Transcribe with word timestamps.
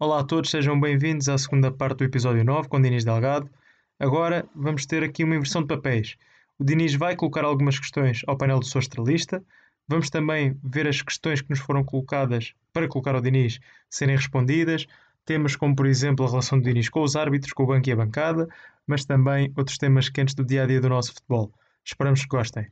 Olá 0.00 0.20
a 0.20 0.24
todos, 0.24 0.50
sejam 0.50 0.78
bem-vindos 0.78 1.28
à 1.28 1.36
segunda 1.36 1.72
parte 1.72 1.98
do 1.98 2.04
episódio 2.04 2.44
9 2.44 2.68
com 2.68 2.80
Dinis 2.80 3.04
Delgado. 3.04 3.50
Agora 3.98 4.48
vamos 4.54 4.86
ter 4.86 5.02
aqui 5.02 5.24
uma 5.24 5.34
inversão 5.34 5.60
de 5.60 5.66
papéis. 5.66 6.16
O 6.56 6.62
Dinis 6.62 6.94
vai 6.94 7.16
colocar 7.16 7.44
algumas 7.44 7.80
questões 7.80 8.22
ao 8.28 8.36
painel 8.36 8.60
do 8.60 8.64
Sou 8.64 8.78
Estrelista. 8.78 9.42
Vamos 9.88 10.08
também 10.08 10.56
ver 10.62 10.86
as 10.86 11.02
questões 11.02 11.40
que 11.40 11.50
nos 11.50 11.58
foram 11.58 11.82
colocadas 11.82 12.54
para 12.72 12.86
colocar 12.86 13.16
ao 13.16 13.20
Dinis 13.20 13.58
serem 13.90 14.14
respondidas. 14.14 14.86
Temas 15.24 15.56
como, 15.56 15.74
por 15.74 15.86
exemplo, 15.86 16.24
a 16.24 16.28
relação 16.28 16.60
do 16.60 16.64
Dinis 16.64 16.88
com 16.88 17.02
os 17.02 17.16
árbitros, 17.16 17.52
com 17.52 17.64
o 17.64 17.66
banco 17.66 17.88
e 17.88 17.92
a 17.92 17.96
bancada, 17.96 18.48
mas 18.86 19.04
também 19.04 19.52
outros 19.56 19.78
temas 19.78 20.08
quentes 20.08 20.32
do 20.32 20.44
dia 20.44 20.62
a 20.62 20.66
dia 20.68 20.80
do 20.80 20.88
nosso 20.88 21.12
futebol. 21.12 21.52
Esperamos 21.84 22.22
que 22.22 22.28
gostem. 22.28 22.68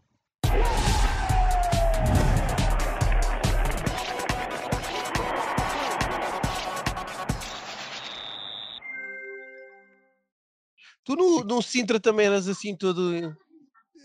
Tu 11.06 11.14
no, 11.14 11.44
no 11.44 11.62
Sintra 11.62 12.00
também 12.00 12.26
eras 12.26 12.48
assim 12.48 12.76
todo. 12.76 13.36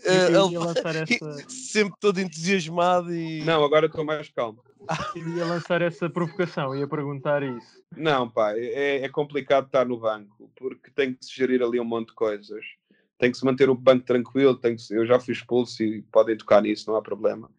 Eu 0.04 0.48
lançar 0.60 0.94
essa- 0.96 1.44
sempre 1.48 1.94
todo 2.00 2.20
entusiasmado 2.20 3.12
e. 3.12 3.42
Não, 3.44 3.64
agora 3.64 3.86
estou 3.86 4.04
mais 4.04 4.28
calmo. 4.28 4.62
ia 5.16 5.44
lançar 5.44 5.82
essa 5.82 6.08
provocação, 6.08 6.74
ia 6.76 6.86
perguntar 6.86 7.42
isso. 7.42 7.82
Não, 7.96 8.28
pá, 8.30 8.56
é, 8.56 9.04
é 9.04 9.08
complicado 9.08 9.66
estar 9.66 9.84
no 9.84 9.98
banco, 9.98 10.50
porque 10.56 10.90
tem 10.92 11.12
que 11.12 11.24
se 11.24 11.34
gerir 11.34 11.62
ali 11.62 11.78
um 11.78 11.84
monte 11.84 12.08
de 12.08 12.14
coisas. 12.14 12.64
Tem 13.18 13.30
que 13.30 13.36
se 13.36 13.44
manter 13.44 13.68
o 13.68 13.74
banco 13.74 14.04
tranquilo, 14.06 14.56
tem 14.56 14.74
que 14.76 14.82
se- 14.82 14.94
eu 14.94 15.04
já 15.06 15.18
fui 15.20 15.34
expulso 15.34 15.82
e 15.82 16.02
podem 16.02 16.36
tocar 16.36 16.62
nisso, 16.62 16.88
não 16.90 16.96
há 16.96 17.02
problema. 17.02 17.50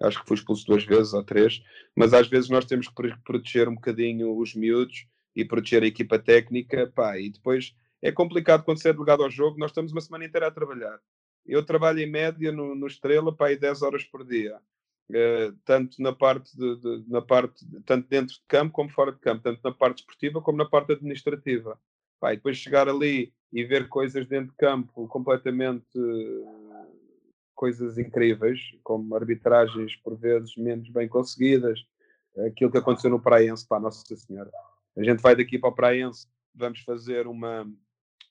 Acho 0.00 0.20
que 0.20 0.26
fui 0.26 0.36
expulso 0.36 0.66
duas 0.66 0.84
vezes 0.84 1.12
ou 1.12 1.22
três, 1.22 1.60
mas 1.94 2.12
às 2.14 2.26
vezes 2.28 2.48
nós 2.50 2.64
temos 2.64 2.88
que 2.88 2.94
pro- 2.94 3.18
proteger 3.24 3.68
um 3.68 3.74
bocadinho 3.74 4.36
os 4.36 4.54
miúdos 4.54 5.06
e 5.36 5.44
proteger 5.44 5.82
a 5.82 5.86
equipa 5.86 6.18
técnica, 6.18 6.90
pá, 6.94 7.18
e 7.18 7.30
depois 7.30 7.74
é 8.02 8.10
complicado 8.12 8.64
quando 8.64 8.78
se 8.80 8.88
é 8.88 8.92
delegado 8.92 9.22
ao 9.22 9.30
jogo, 9.30 9.58
nós 9.58 9.70
estamos 9.70 9.92
uma 9.92 10.00
semana 10.00 10.24
inteira 10.24 10.48
a 10.48 10.50
trabalhar. 10.50 10.98
Eu 11.46 11.64
trabalho 11.64 12.00
em 12.00 12.10
média 12.10 12.52
no, 12.52 12.74
no 12.74 12.86
Estrela, 12.86 13.34
pá, 13.34 13.46
aí 13.48 13.56
10 13.56 13.82
horas 13.82 14.04
por 14.04 14.24
dia. 14.24 14.58
Eh, 15.12 15.52
tanto 15.64 16.00
na 16.00 16.12
parte 16.12 16.56
de, 16.56 16.76
de- 16.80 17.04
na 17.10 17.20
parte 17.20 17.64
de- 17.66 17.80
tanto 17.82 18.08
dentro 18.08 18.34
de 18.34 18.42
campo 18.48 18.72
como 18.72 18.88
fora 18.90 19.12
de 19.12 19.18
campo, 19.18 19.42
tanto 19.42 19.60
na 19.62 19.72
parte 19.72 19.98
esportiva 19.98 20.40
como 20.40 20.58
na 20.58 20.64
parte 20.68 20.92
administrativa. 20.92 21.78
Pá, 22.20 22.30
depois 22.32 22.56
chegar 22.56 22.88
ali 22.88 23.32
e 23.52 23.64
ver 23.64 23.88
coisas 23.88 24.26
dentro 24.26 24.50
de 24.52 24.56
campo 24.56 25.06
completamente 25.08 25.84
coisas 27.54 27.98
incríveis, 27.98 28.60
como 28.82 29.14
arbitragens 29.14 29.94
por 29.96 30.16
vezes 30.16 30.56
menos 30.56 30.88
bem 30.88 31.08
conseguidas, 31.08 31.84
aquilo 32.46 32.70
que 32.70 32.78
aconteceu 32.78 33.10
no 33.10 33.20
Praense, 33.20 33.66
pá, 33.66 33.78
Nossa 33.78 34.16
Senhora. 34.16 34.50
A 34.96 35.02
gente 35.02 35.20
vai 35.20 35.36
daqui 35.36 35.58
para 35.58 35.70
o 35.70 35.74
Praense, 35.74 36.26
vamos 36.54 36.80
fazer 36.80 37.26
uma, 37.26 37.70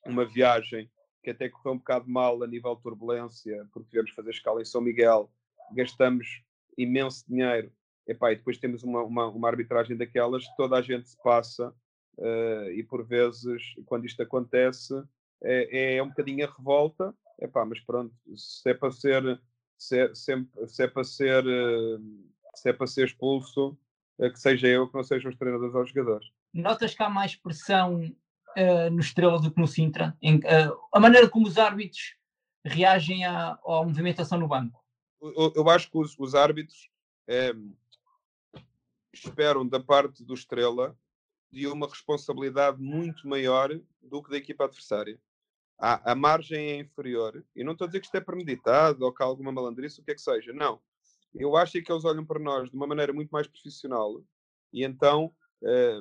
uma 0.06 0.24
viagem 0.24 0.90
que 1.22 1.30
até 1.30 1.48
correu 1.48 1.74
um 1.74 1.78
bocado 1.78 2.08
mal 2.08 2.42
a 2.42 2.46
nível 2.46 2.74
de 2.74 2.82
turbulência, 2.82 3.66
porque 3.72 3.90
tivemos 3.90 4.10
fazer 4.10 4.30
escala 4.30 4.60
em 4.60 4.64
São 4.64 4.80
Miguel, 4.80 5.30
gastamos 5.72 6.42
imenso 6.76 7.24
dinheiro, 7.28 7.72
Epá, 8.06 8.32
e 8.32 8.36
depois 8.36 8.58
temos 8.58 8.82
uma, 8.82 9.02
uma, 9.02 9.28
uma 9.28 9.48
arbitragem 9.48 9.96
daquelas 9.96 10.44
que 10.44 10.56
toda 10.56 10.76
a 10.76 10.82
gente 10.82 11.08
se 11.08 11.22
passa, 11.22 11.72
eh, 12.18 12.72
e 12.74 12.82
por 12.82 13.06
vezes, 13.06 13.62
quando 13.86 14.04
isto 14.04 14.20
acontece, 14.20 14.92
é, 15.40 15.96
é 15.96 16.02
um 16.02 16.08
bocadinho 16.08 16.44
a 16.44 16.52
revolta, 16.52 17.14
Epá, 17.40 17.64
mas 17.64 17.80
pronto, 17.80 18.14
se 18.36 18.70
é 18.70 18.74
para 18.74 18.90
ser, 18.90 19.40
se 19.76 19.98
é, 19.98 20.14
se 20.14 20.82
é 20.82 20.86
para 20.88 21.04
ser, 21.04 21.44
eh, 21.46 21.98
se 22.54 22.68
é 22.68 22.72
para 22.72 22.86
ser 22.86 23.06
expulso, 23.06 23.78
eh, 24.18 24.30
que 24.30 24.38
seja 24.38 24.66
eu, 24.68 24.88
que 24.88 24.94
não 24.94 25.02
sejam 25.02 25.30
os 25.30 25.36
treinadores 25.36 25.74
ou 25.74 25.82
os 25.82 25.88
jogadores. 25.90 26.28
Notas 26.52 26.94
que 26.94 27.02
há 27.02 27.08
mais 27.08 27.34
pressão 27.34 28.12
eh, 28.56 28.90
no 28.90 29.00
Estrela 29.00 29.40
do 29.40 29.50
que 29.50 29.60
no 29.60 29.66
Sintra? 29.66 30.16
Em- 30.22 30.40
eh, 30.44 30.70
a 30.92 31.00
maneira 31.00 31.28
como 31.28 31.46
os 31.46 31.58
árbitros 31.58 32.16
reagem 32.64 33.24
à, 33.24 33.58
à 33.64 33.84
movimentação 33.84 34.38
no 34.38 34.48
banco? 34.48 34.82
eu, 35.22 35.52
eu 35.54 35.70
acho 35.70 35.90
que 35.90 35.98
os, 35.98 36.18
os 36.18 36.34
árbitros 36.34 36.90
eh, 37.28 37.54
esperam 39.12 39.66
da 39.66 39.78
parte 39.78 40.24
do 40.24 40.34
Estrela 40.34 40.96
de 41.50 41.66
uma 41.66 41.86
responsabilidade 41.86 42.80
muito 42.80 43.28
maior 43.28 43.78
do 44.00 44.22
que 44.22 44.30
da 44.30 44.36
equipa 44.36 44.64
adversária. 44.64 45.20
A, 45.78 46.12
a 46.12 46.14
margem 46.14 46.70
é 46.70 46.76
inferior, 46.78 47.44
e 47.54 47.62
não 47.62 47.72
estou 47.72 47.84
a 47.84 47.88
dizer 47.88 48.00
que 48.00 48.06
isto 48.06 48.14
é 48.16 48.20
premeditado 48.20 49.04
ou 49.04 49.12
que 49.12 49.22
há 49.22 49.26
alguma 49.26 49.52
malandrice, 49.52 50.00
o 50.00 50.04
que 50.04 50.12
é 50.12 50.14
que 50.14 50.20
seja, 50.20 50.52
não. 50.52 50.80
Eu 51.34 51.56
acho 51.56 51.78
é 51.78 51.82
que 51.82 51.90
eles 51.90 52.04
olham 52.04 52.24
para 52.24 52.38
nós 52.38 52.70
de 52.70 52.76
uma 52.76 52.86
maneira 52.86 53.12
muito 53.12 53.30
mais 53.30 53.46
profissional 53.46 54.22
e 54.72 54.84
então 54.84 55.34
eh, 55.62 56.00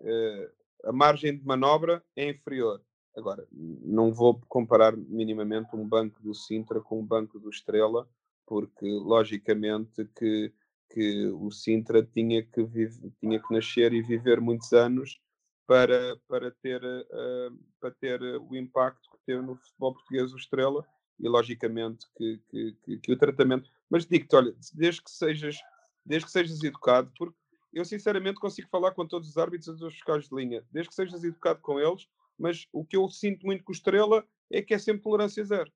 eh, 0.00 0.50
a 0.84 0.92
margem 0.92 1.36
de 1.36 1.44
manobra 1.44 2.02
é 2.16 2.30
inferior. 2.30 2.82
Agora, 3.16 3.46
não 3.50 4.12
vou 4.12 4.40
comparar 4.48 4.96
minimamente 4.96 5.76
um 5.76 5.86
banco 5.86 6.22
do 6.22 6.34
Sintra 6.34 6.80
com 6.80 7.00
um 7.00 7.06
banco 7.06 7.38
do 7.38 7.50
Estrela, 7.50 8.08
porque 8.46 8.86
logicamente 8.86 10.04
que, 10.16 10.52
que 10.90 11.26
o 11.26 11.50
Sintra 11.50 12.02
tinha 12.02 12.42
que, 12.42 12.62
vive, 12.64 13.12
tinha 13.20 13.40
que 13.40 13.54
nascer 13.54 13.92
e 13.92 14.02
viver 14.02 14.40
muitos 14.40 14.72
anos 14.72 15.20
para, 15.66 16.16
para, 16.26 16.50
ter, 16.50 16.82
eh, 16.82 17.50
para 17.80 17.90
ter 17.92 18.20
o 18.22 18.56
impacto 18.56 19.10
que 19.10 19.18
teve 19.26 19.42
no 19.42 19.56
futebol 19.56 19.94
português 19.94 20.32
o 20.32 20.36
Estrela 20.36 20.86
e 21.18 21.28
logicamente 21.28 22.06
que, 22.16 22.40
que, 22.48 22.76
que, 22.82 22.98
que 22.98 23.12
o 23.12 23.18
tratamento. 23.18 23.70
Mas 23.88 24.06
digo-te, 24.06 24.34
olha, 24.34 24.54
desde 24.74 25.02
que 25.02 25.10
sejas, 25.10 25.56
desde 26.04 26.26
que 26.26 26.32
sejas 26.32 26.62
educado, 26.62 27.12
porque 27.16 27.36
eu 27.72 27.84
sinceramente 27.84 28.40
consigo 28.40 28.68
falar 28.68 28.92
com 28.92 29.06
todos 29.06 29.28
os 29.28 29.38
árbitros 29.38 29.80
e 29.80 29.84
os 29.84 29.94
fiscais 29.94 30.28
de 30.28 30.34
linha, 30.34 30.64
desde 30.70 30.90
que 30.90 30.94
sejas 30.94 31.24
educado 31.24 31.60
com 31.60 31.80
eles, 31.80 32.06
mas 32.38 32.66
o 32.72 32.84
que 32.84 32.96
eu 32.96 33.08
sinto 33.08 33.46
muito 33.46 33.64
com 33.64 33.72
o 33.72 33.74
Estrela 33.74 34.26
é 34.50 34.60
que 34.60 34.74
é 34.74 34.78
sempre 34.78 35.02
tolerância 35.02 35.44
zero. 35.44 35.72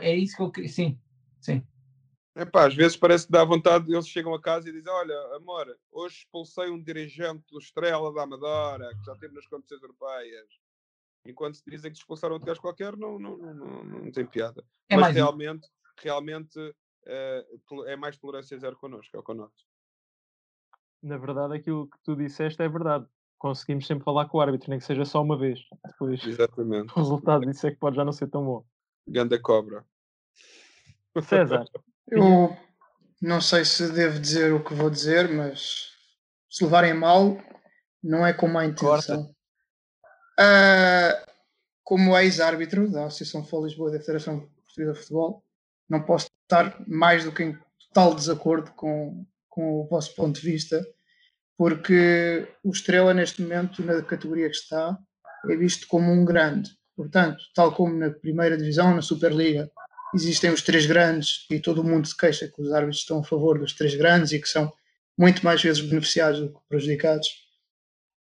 É 0.00 0.14
isso 0.14 0.36
que 0.36 0.42
eu 0.42 0.50
queria. 0.50 0.70
Sim, 0.70 0.98
sim. 1.40 1.66
Epá, 2.36 2.66
às 2.66 2.74
vezes 2.74 2.96
parece 2.96 3.26
que 3.26 3.32
dá 3.32 3.44
vontade, 3.44 3.92
eles 3.92 4.08
chegam 4.08 4.34
a 4.34 4.40
casa 4.40 4.68
e 4.68 4.72
dizem: 4.72 4.92
Olha, 4.92 5.36
amor, 5.36 5.78
hoje 5.92 6.16
expulsei 6.16 6.68
um 6.68 6.82
dirigente 6.82 7.44
do 7.48 7.58
Estrela 7.58 8.12
da 8.12 8.22
Amadora, 8.22 8.88
que 8.96 9.04
já 9.04 9.14
teve 9.16 9.34
nas 9.34 9.46
competições 9.46 9.82
europeias. 9.82 10.48
Enquanto 11.26 11.56
se 11.56 11.62
dizem 11.66 11.92
que 11.92 11.98
expulsaram 11.98 12.34
outro 12.34 12.46
gajo 12.46 12.60
qualquer, 12.60 12.96
não, 12.96 13.18
não, 13.18 13.36
não, 13.36 13.84
não, 13.84 14.12
tem 14.12 14.26
piada. 14.26 14.64
É 14.88 14.96
Mas 14.96 15.14
realmente, 15.14 15.66
realmente 16.02 16.58
eh, 17.06 17.46
é 17.86 17.96
mais 17.96 18.16
tolerância 18.16 18.58
zero 18.58 18.76
connosco, 18.76 19.16
é 19.16 19.20
o 19.20 19.22
que 19.22 19.30
eu 19.30 19.34
noto. 19.34 19.64
Na 21.04 21.18
verdade, 21.18 21.54
aquilo 21.54 21.86
que 21.86 21.98
tu 22.02 22.16
disseste 22.16 22.62
é 22.62 22.68
verdade. 22.68 23.04
Conseguimos 23.36 23.86
sempre 23.86 24.04
falar 24.04 24.26
com 24.26 24.38
o 24.38 24.40
árbitro, 24.40 24.70
nem 24.70 24.78
que 24.78 24.86
seja 24.86 25.04
só 25.04 25.20
uma 25.20 25.36
vez. 25.36 25.60
Depois, 25.86 26.24
Exatamente. 26.24 26.92
o 26.92 26.96
resultado 26.96 27.44
disso 27.44 27.66
é 27.66 27.70
que 27.70 27.76
pode 27.76 27.96
já 27.96 28.04
não 28.04 28.12
ser 28.12 28.28
tão 28.28 28.42
bom. 28.42 28.64
Ganda 29.06 29.38
cobra. 29.38 29.84
César, 31.22 31.66
Eu 32.08 32.56
não 33.20 33.40
sei 33.40 33.66
se 33.66 33.92
devo 33.92 34.18
dizer 34.18 34.52
o 34.52 34.64
que 34.64 34.74
vou 34.74 34.88
dizer, 34.88 35.30
mas 35.30 35.90
se 36.50 36.64
levarem 36.64 36.92
a 36.92 36.94
mal, 36.94 37.36
não 38.02 38.26
é 38.26 38.32
com 38.32 38.48
má 38.48 38.64
intenção. 38.64 39.30
Ah, 40.38 41.22
como 41.82 42.16
ex-árbitro 42.18 42.90
da 42.90 43.04
Associação 43.04 43.42
de 43.42 43.46
Futebol 43.46 43.66
Lisboa 43.66 43.90
e 43.90 43.92
da 43.92 44.00
Federação 44.00 44.40
Portuguesa 44.40 44.92
de 44.94 44.98
Futebol, 45.00 45.44
não 45.88 46.02
posso 46.02 46.28
estar 46.42 46.82
mais 46.88 47.24
do 47.24 47.32
que 47.32 47.42
em 47.44 47.58
total 47.88 48.14
desacordo 48.14 48.72
com, 48.72 49.26
com 49.54 49.80
o 49.80 49.86
vosso 49.86 50.12
ponto 50.16 50.40
de 50.40 50.50
vista, 50.50 50.84
porque 51.56 52.48
o 52.64 52.72
Estrela, 52.72 53.14
neste 53.14 53.40
momento, 53.40 53.84
na 53.84 54.02
categoria 54.02 54.50
que 54.50 54.56
está, 54.56 54.98
é 55.48 55.56
visto 55.56 55.86
como 55.86 56.10
um 56.10 56.24
grande. 56.24 56.70
Portanto, 56.96 57.38
tal 57.54 57.72
como 57.72 57.96
na 57.96 58.10
primeira 58.10 58.56
divisão, 58.56 58.94
na 58.94 59.00
Superliga, 59.00 59.70
existem 60.12 60.50
os 60.50 60.60
três 60.60 60.86
grandes 60.86 61.46
e 61.48 61.60
todo 61.60 61.84
mundo 61.84 62.08
se 62.08 62.16
queixa 62.16 62.48
que 62.48 62.60
os 62.60 62.72
árbitros 62.72 62.98
estão 62.98 63.20
a 63.20 63.24
favor 63.24 63.60
dos 63.60 63.72
três 63.72 63.94
grandes 63.94 64.32
e 64.32 64.40
que 64.40 64.48
são 64.48 64.72
muito 65.16 65.44
mais 65.44 65.62
vezes 65.62 65.80
beneficiados 65.80 66.40
do 66.40 66.52
que 66.52 66.60
prejudicados. 66.68 67.28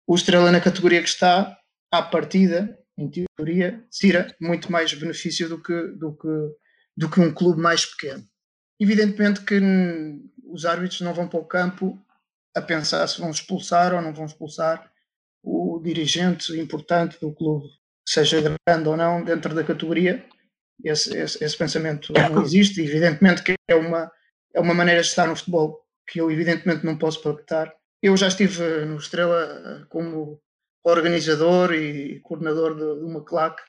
O 0.06 0.16
Estrela 0.16 0.52
na 0.52 0.62
categoria 0.62 1.02
que 1.02 1.10
está, 1.10 1.58
à 1.92 2.02
partida, 2.04 2.78
em 2.96 3.10
teoria, 3.10 3.84
tira 3.90 4.36
muito 4.40 4.72
mais 4.72 4.94
benefício 4.94 5.50
do 5.50 5.62
que, 5.62 5.88
do 5.98 6.16
que, 6.16 6.28
do 6.96 7.10
que 7.10 7.20
um 7.20 7.34
clube 7.34 7.60
mais 7.60 7.86
pequeno. 7.86 8.24
Evidentemente 8.80 9.42
que 9.42 9.60
os 10.46 10.66
árbitros 10.66 11.02
não 11.02 11.14
vão 11.14 11.28
para 11.28 11.40
o 11.40 11.46
campo 11.46 12.00
a 12.56 12.62
pensar 12.62 13.08
se 13.08 13.20
vão 13.20 13.32
expulsar 13.32 13.94
ou 13.94 14.02
não 14.02 14.14
vão 14.14 14.26
expulsar 14.26 14.92
o 15.44 15.80
dirigente 15.84 16.58
importante 16.60 17.20
do 17.20 17.34
clube, 17.34 17.68
seja 18.08 18.58
grande 18.68 18.88
ou 18.88 18.96
não, 18.96 19.24
dentro 19.24 19.54
da 19.54 19.64
categoria, 19.64 20.26
esse, 20.84 21.16
esse, 21.18 21.44
esse 21.44 21.58
pensamento 21.58 22.14
não 22.14 22.42
existe. 22.42 22.82
Evidentemente 22.82 23.44
que 23.44 23.56
é 23.68 23.76
uma, 23.76 24.12
é 24.54 24.60
uma 24.60 24.74
maneira 24.74 25.02
de 25.02 25.08
estar 25.08 25.28
no 25.28 25.36
futebol 25.36 25.84
que 26.08 26.20
eu, 26.20 26.32
evidentemente, 26.32 26.86
não 26.86 26.98
posso 26.98 27.22
pactar. 27.22 27.74
Eu 28.02 28.16
já 28.18 28.28
estive 28.28 28.86
no 28.86 28.98
Estrela 28.98 29.86
como 29.90 30.40
organizador 30.84 31.74
e 31.74 32.20
coordenador 32.22 32.76
de, 32.76 33.00
de 33.00 33.06
uma 33.06 33.22
claque, 33.22 33.62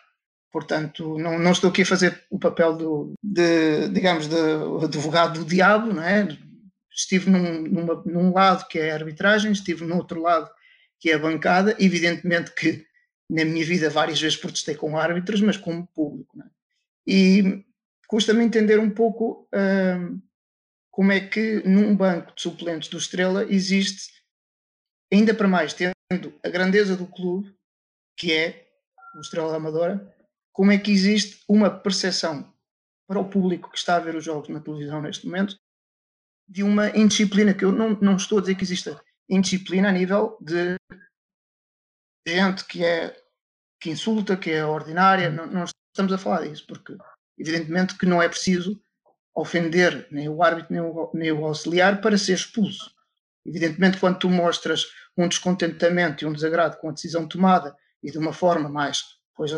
portanto, 0.53 1.17
não, 1.19 1.39
não 1.39 1.53
estou 1.53 1.71
aqui 1.71 1.83
a 1.83 1.87
fazer 1.87 2.25
o 2.29 2.39
papel 2.39 2.77
do, 2.77 3.13
de, 3.23 3.89
digamos, 3.89 4.27
de 4.27 4.37
advogado 4.85 5.41
do 5.41 5.45
diabo, 5.45 5.93
não 5.93 6.03
é? 6.03 6.27
Estive 6.95 7.29
num, 7.29 7.63
numa, 7.63 8.03
num 8.07 8.33
lado 8.33 8.69
que 8.69 8.79
é 8.79 8.93
a 8.93 8.95
arbitragem, 8.95 9.51
estive 9.51 9.85
no 9.85 9.97
outro 9.97 10.23
lado 10.23 10.49
que 11.01 11.11
é 11.11 11.15
a 11.15 11.19
bancada. 11.19 11.77
Evidentemente 11.79 12.53
que 12.55 12.87
na 13.29 13.45
minha 13.45 13.65
vida 13.65 13.91
várias 13.91 14.21
vezes 14.21 14.39
protestei 14.39 14.77
com 14.77 14.97
árbitros, 14.97 15.41
mas 15.41 15.57
como 15.57 15.87
público. 15.89 16.41
É? 16.41 16.47
E 17.07 17.65
custa-me 18.07 18.45
entender 18.45 18.79
um 18.79 18.91
pouco 18.91 19.49
hum, 19.53 20.23
como 20.91 21.11
é 21.11 21.21
que 21.21 21.63
num 21.67 21.97
banco 21.97 22.33
de 22.35 22.43
suplentes 22.43 22.89
do 22.89 22.99
Estrela 22.99 23.45
existe, 23.53 24.13
ainda 25.13 25.35
para 25.35 25.49
mais, 25.49 25.75
tendo 25.75 25.93
a 26.45 26.49
grandeza 26.49 26.97
do 26.97 27.07
clube, 27.07 27.53
que 28.17 28.33
é 28.33 28.69
o 29.17 29.21
Estrela 29.21 29.57
Amadora, 29.57 30.15
como 30.53 30.71
é 30.71 30.79
que 30.79 30.93
existe 30.93 31.43
uma 31.49 31.69
percepção 31.69 32.55
para 33.09 33.19
o 33.19 33.29
público 33.29 33.71
que 33.71 33.79
está 33.79 33.97
a 33.97 34.01
ver 34.01 34.15
os 34.15 34.25
jogos 34.25 34.49
na 34.49 34.61
televisão 34.61 35.03
neste 35.03 35.27
momento 35.27 35.59
de 36.49 36.63
uma 36.63 36.91
indisciplina, 36.97 37.55
que 37.55 37.65
eu 37.65 37.73
não, 37.73 37.91
não 38.01 38.17
estou 38.17 38.39
a 38.39 38.41
dizer 38.41 38.55
que 38.55 38.65
exista 38.65 39.01
indisciplina 39.29 39.89
a 39.89 39.93
nível 39.93 40.37
de 40.41 40.77
gente 42.27 42.65
que 42.67 42.85
é 42.85 43.17
que 43.81 43.91
insulta, 43.91 44.37
que 44.37 44.51
é 44.51 44.65
ordinária, 44.65 45.29
não, 45.29 45.47
não 45.47 45.65
estamos 45.65 46.13
a 46.13 46.19
falar 46.19 46.47
disso, 46.47 46.65
porque 46.67 46.97
evidentemente 47.39 47.99
que 47.99 48.07
não 48.07 48.23
é 48.23 48.29
preciso 48.29 48.81
ofender 49.35 50.07
nem 50.11 50.29
o 50.29 50.43
árbitro 50.43 50.73
nem 50.73 50.81
o, 50.81 51.11
nem 51.13 51.33
o 51.33 51.45
auxiliar 51.45 52.01
para 52.01 52.17
ser 52.17 52.35
expulso. 52.35 52.95
Evidentemente, 53.45 53.99
quando 53.99 54.19
tu 54.19 54.31
mostras 54.31 54.87
um 55.17 55.29
descontentamento 55.29 56.25
e 56.25 56.27
um 56.27 56.33
desagrado 56.33 56.79
com 56.79 56.89
a 56.89 56.93
decisão 56.93 57.29
tomada 57.29 57.77
e 58.03 58.11
de 58.11 58.17
uma 58.17 58.33
forma 58.33 58.69
mais, 58.69 59.03
pois, 59.35 59.53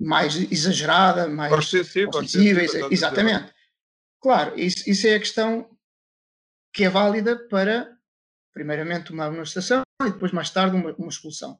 mais 0.00 0.36
exagerada, 0.50 1.28
mais 1.28 1.52
ofensiva, 1.52 2.62
exatamente. 2.90 3.52
Claro, 4.20 4.58
isso, 4.58 4.88
isso 4.88 5.06
é 5.06 5.14
a 5.14 5.18
questão 5.18 5.68
que 6.72 6.84
é 6.84 6.90
válida 6.90 7.36
para, 7.48 7.96
primeiramente, 8.52 9.12
uma 9.12 9.26
amonestação 9.26 9.82
e 10.02 10.10
depois, 10.10 10.32
mais 10.32 10.50
tarde, 10.50 10.76
uma, 10.76 10.92
uma 10.94 11.08
expulsão. 11.08 11.58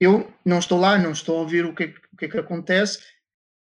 Eu 0.00 0.32
não 0.44 0.58
estou 0.58 0.78
lá, 0.78 0.98
não 0.98 1.12
estou 1.12 1.38
a 1.38 1.40
ouvir 1.40 1.64
o 1.64 1.74
que, 1.74 1.84
é, 1.84 1.94
o 2.12 2.16
que 2.16 2.24
é 2.26 2.28
que 2.28 2.38
acontece, 2.38 3.02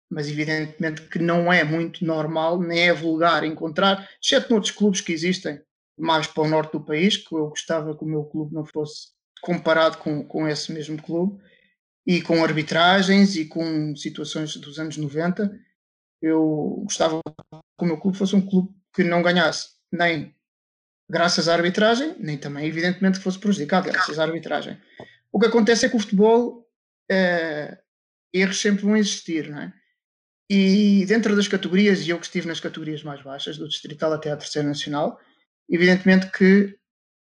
mas 0.09 0.27
evidentemente 0.27 1.03
que 1.03 1.19
não 1.19 1.51
é 1.51 1.63
muito 1.63 2.03
normal, 2.03 2.59
nem 2.59 2.89
é 2.89 2.93
vulgar 2.93 3.43
encontrar, 3.43 4.09
exceto 4.21 4.49
noutros 4.51 4.71
clubes 4.71 5.01
que 5.01 5.13
existem 5.13 5.61
mais 5.97 6.27
para 6.27 6.43
o 6.43 6.47
norte 6.47 6.71
do 6.71 6.83
país, 6.83 7.17
que 7.17 7.33
eu 7.33 7.49
gostava 7.49 7.95
que 7.95 8.03
o 8.03 8.07
meu 8.07 8.23
clube 8.23 8.53
não 8.53 8.65
fosse 8.65 9.09
comparado 9.41 9.97
com, 9.97 10.23
com 10.25 10.47
esse 10.47 10.71
mesmo 10.71 11.01
clube, 11.01 11.41
e 12.05 12.21
com 12.21 12.43
arbitragens 12.43 13.35
e 13.35 13.45
com 13.45 13.95
situações 13.95 14.55
dos 14.55 14.79
anos 14.79 14.97
90, 14.97 15.59
eu 16.21 16.81
gostava 16.83 17.21
que 17.79 17.85
o 17.85 17.87
meu 17.87 17.97
clube 17.97 18.17
fosse 18.17 18.35
um 18.35 18.45
clube 18.45 18.69
que 18.93 19.03
não 19.03 19.23
ganhasse 19.23 19.69
nem 19.91 20.35
graças 21.09 21.49
à 21.49 21.55
arbitragem, 21.55 22.15
nem 22.19 22.37
também, 22.37 22.67
evidentemente, 22.67 23.17
que 23.17 23.23
fosse 23.23 23.39
prejudicado 23.39 23.89
graças 23.89 24.19
à 24.19 24.23
arbitragem. 24.23 24.79
O 25.31 25.39
que 25.39 25.47
acontece 25.47 25.85
é 25.85 25.89
que 25.89 25.95
o 25.95 25.99
futebol, 25.99 26.67
é, 27.09 27.79
erros 28.31 28.61
sempre 28.61 28.83
vão 28.83 28.95
existir, 28.95 29.49
não 29.49 29.59
é? 29.59 29.73
E 30.51 31.05
dentro 31.07 31.35
das 31.35 31.47
categorias, 31.47 32.05
e 32.05 32.09
eu 32.09 32.19
que 32.19 32.25
estive 32.25 32.47
nas 32.47 32.59
categorias 32.59 33.03
mais 33.03 33.21
baixas, 33.21 33.57
do 33.57 33.67
Distrital 33.67 34.13
até 34.13 34.31
à 34.31 34.37
Terceira 34.37 34.67
Nacional, 34.67 35.19
evidentemente 35.69 36.31
que 36.31 36.77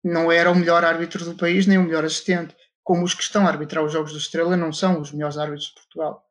não 0.02 0.30
era 0.30 0.50
o 0.50 0.54
melhor 0.54 0.84
árbitro 0.84 1.24
do 1.24 1.36
país, 1.36 1.66
nem 1.66 1.78
o 1.78 1.82
melhor 1.82 2.04
assistente. 2.04 2.56
Como 2.82 3.04
os 3.04 3.14
que 3.14 3.22
estão 3.22 3.46
a 3.46 3.50
arbitrar 3.50 3.84
os 3.84 3.92
jogos 3.92 4.12
do 4.12 4.18
Estrela 4.18 4.56
não 4.56 4.72
são 4.72 5.00
os 5.00 5.12
melhores 5.12 5.36
árbitros 5.36 5.68
de 5.68 5.74
Portugal. 5.74 6.24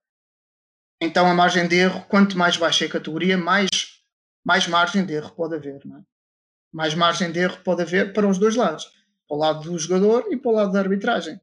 Então 1.02 1.26
a 1.28 1.34
margem 1.34 1.68
de 1.68 1.76
erro, 1.76 2.06
quanto 2.10 2.38
mais 2.38 2.58
baixa 2.58 2.86
é 2.86 2.88
a 2.88 2.92
categoria, 2.92 3.38
mais, 3.38 3.70
mais 4.50 4.68
margem 4.68 5.06
de 5.06 5.14
erro 5.14 5.32
pode 5.36 5.54
haver. 5.54 5.80
Não 5.86 5.98
é? 5.98 6.02
Mais 6.74 6.96
margem 6.96 7.32
de 7.32 7.38
erro 7.38 7.60
pode 7.64 7.84
haver 7.84 8.14
para 8.14 8.28
os 8.28 8.40
dois 8.40 8.56
lados. 8.56 8.86
Para 9.28 9.38
o 9.38 9.40
lado 9.40 9.62
do 9.62 9.78
jogador 9.78 10.26
e 10.32 10.38
para 10.38 10.50
o 10.50 10.56
lado 10.56 10.72
da 10.72 10.80
arbitragem. 10.80 11.40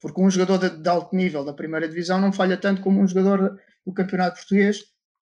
Porque 0.00 0.20
um 0.20 0.30
jogador 0.30 0.58
de, 0.58 0.80
de 0.80 0.88
alto 0.88 1.16
nível 1.16 1.44
da 1.44 1.52
primeira 1.52 1.88
divisão 1.88 2.20
não 2.20 2.32
falha 2.32 2.56
tanto 2.56 2.82
como 2.82 3.00
um 3.00 3.08
jogador 3.08 3.60
do 3.84 3.92
campeonato 3.92 4.36
português, 4.36 4.84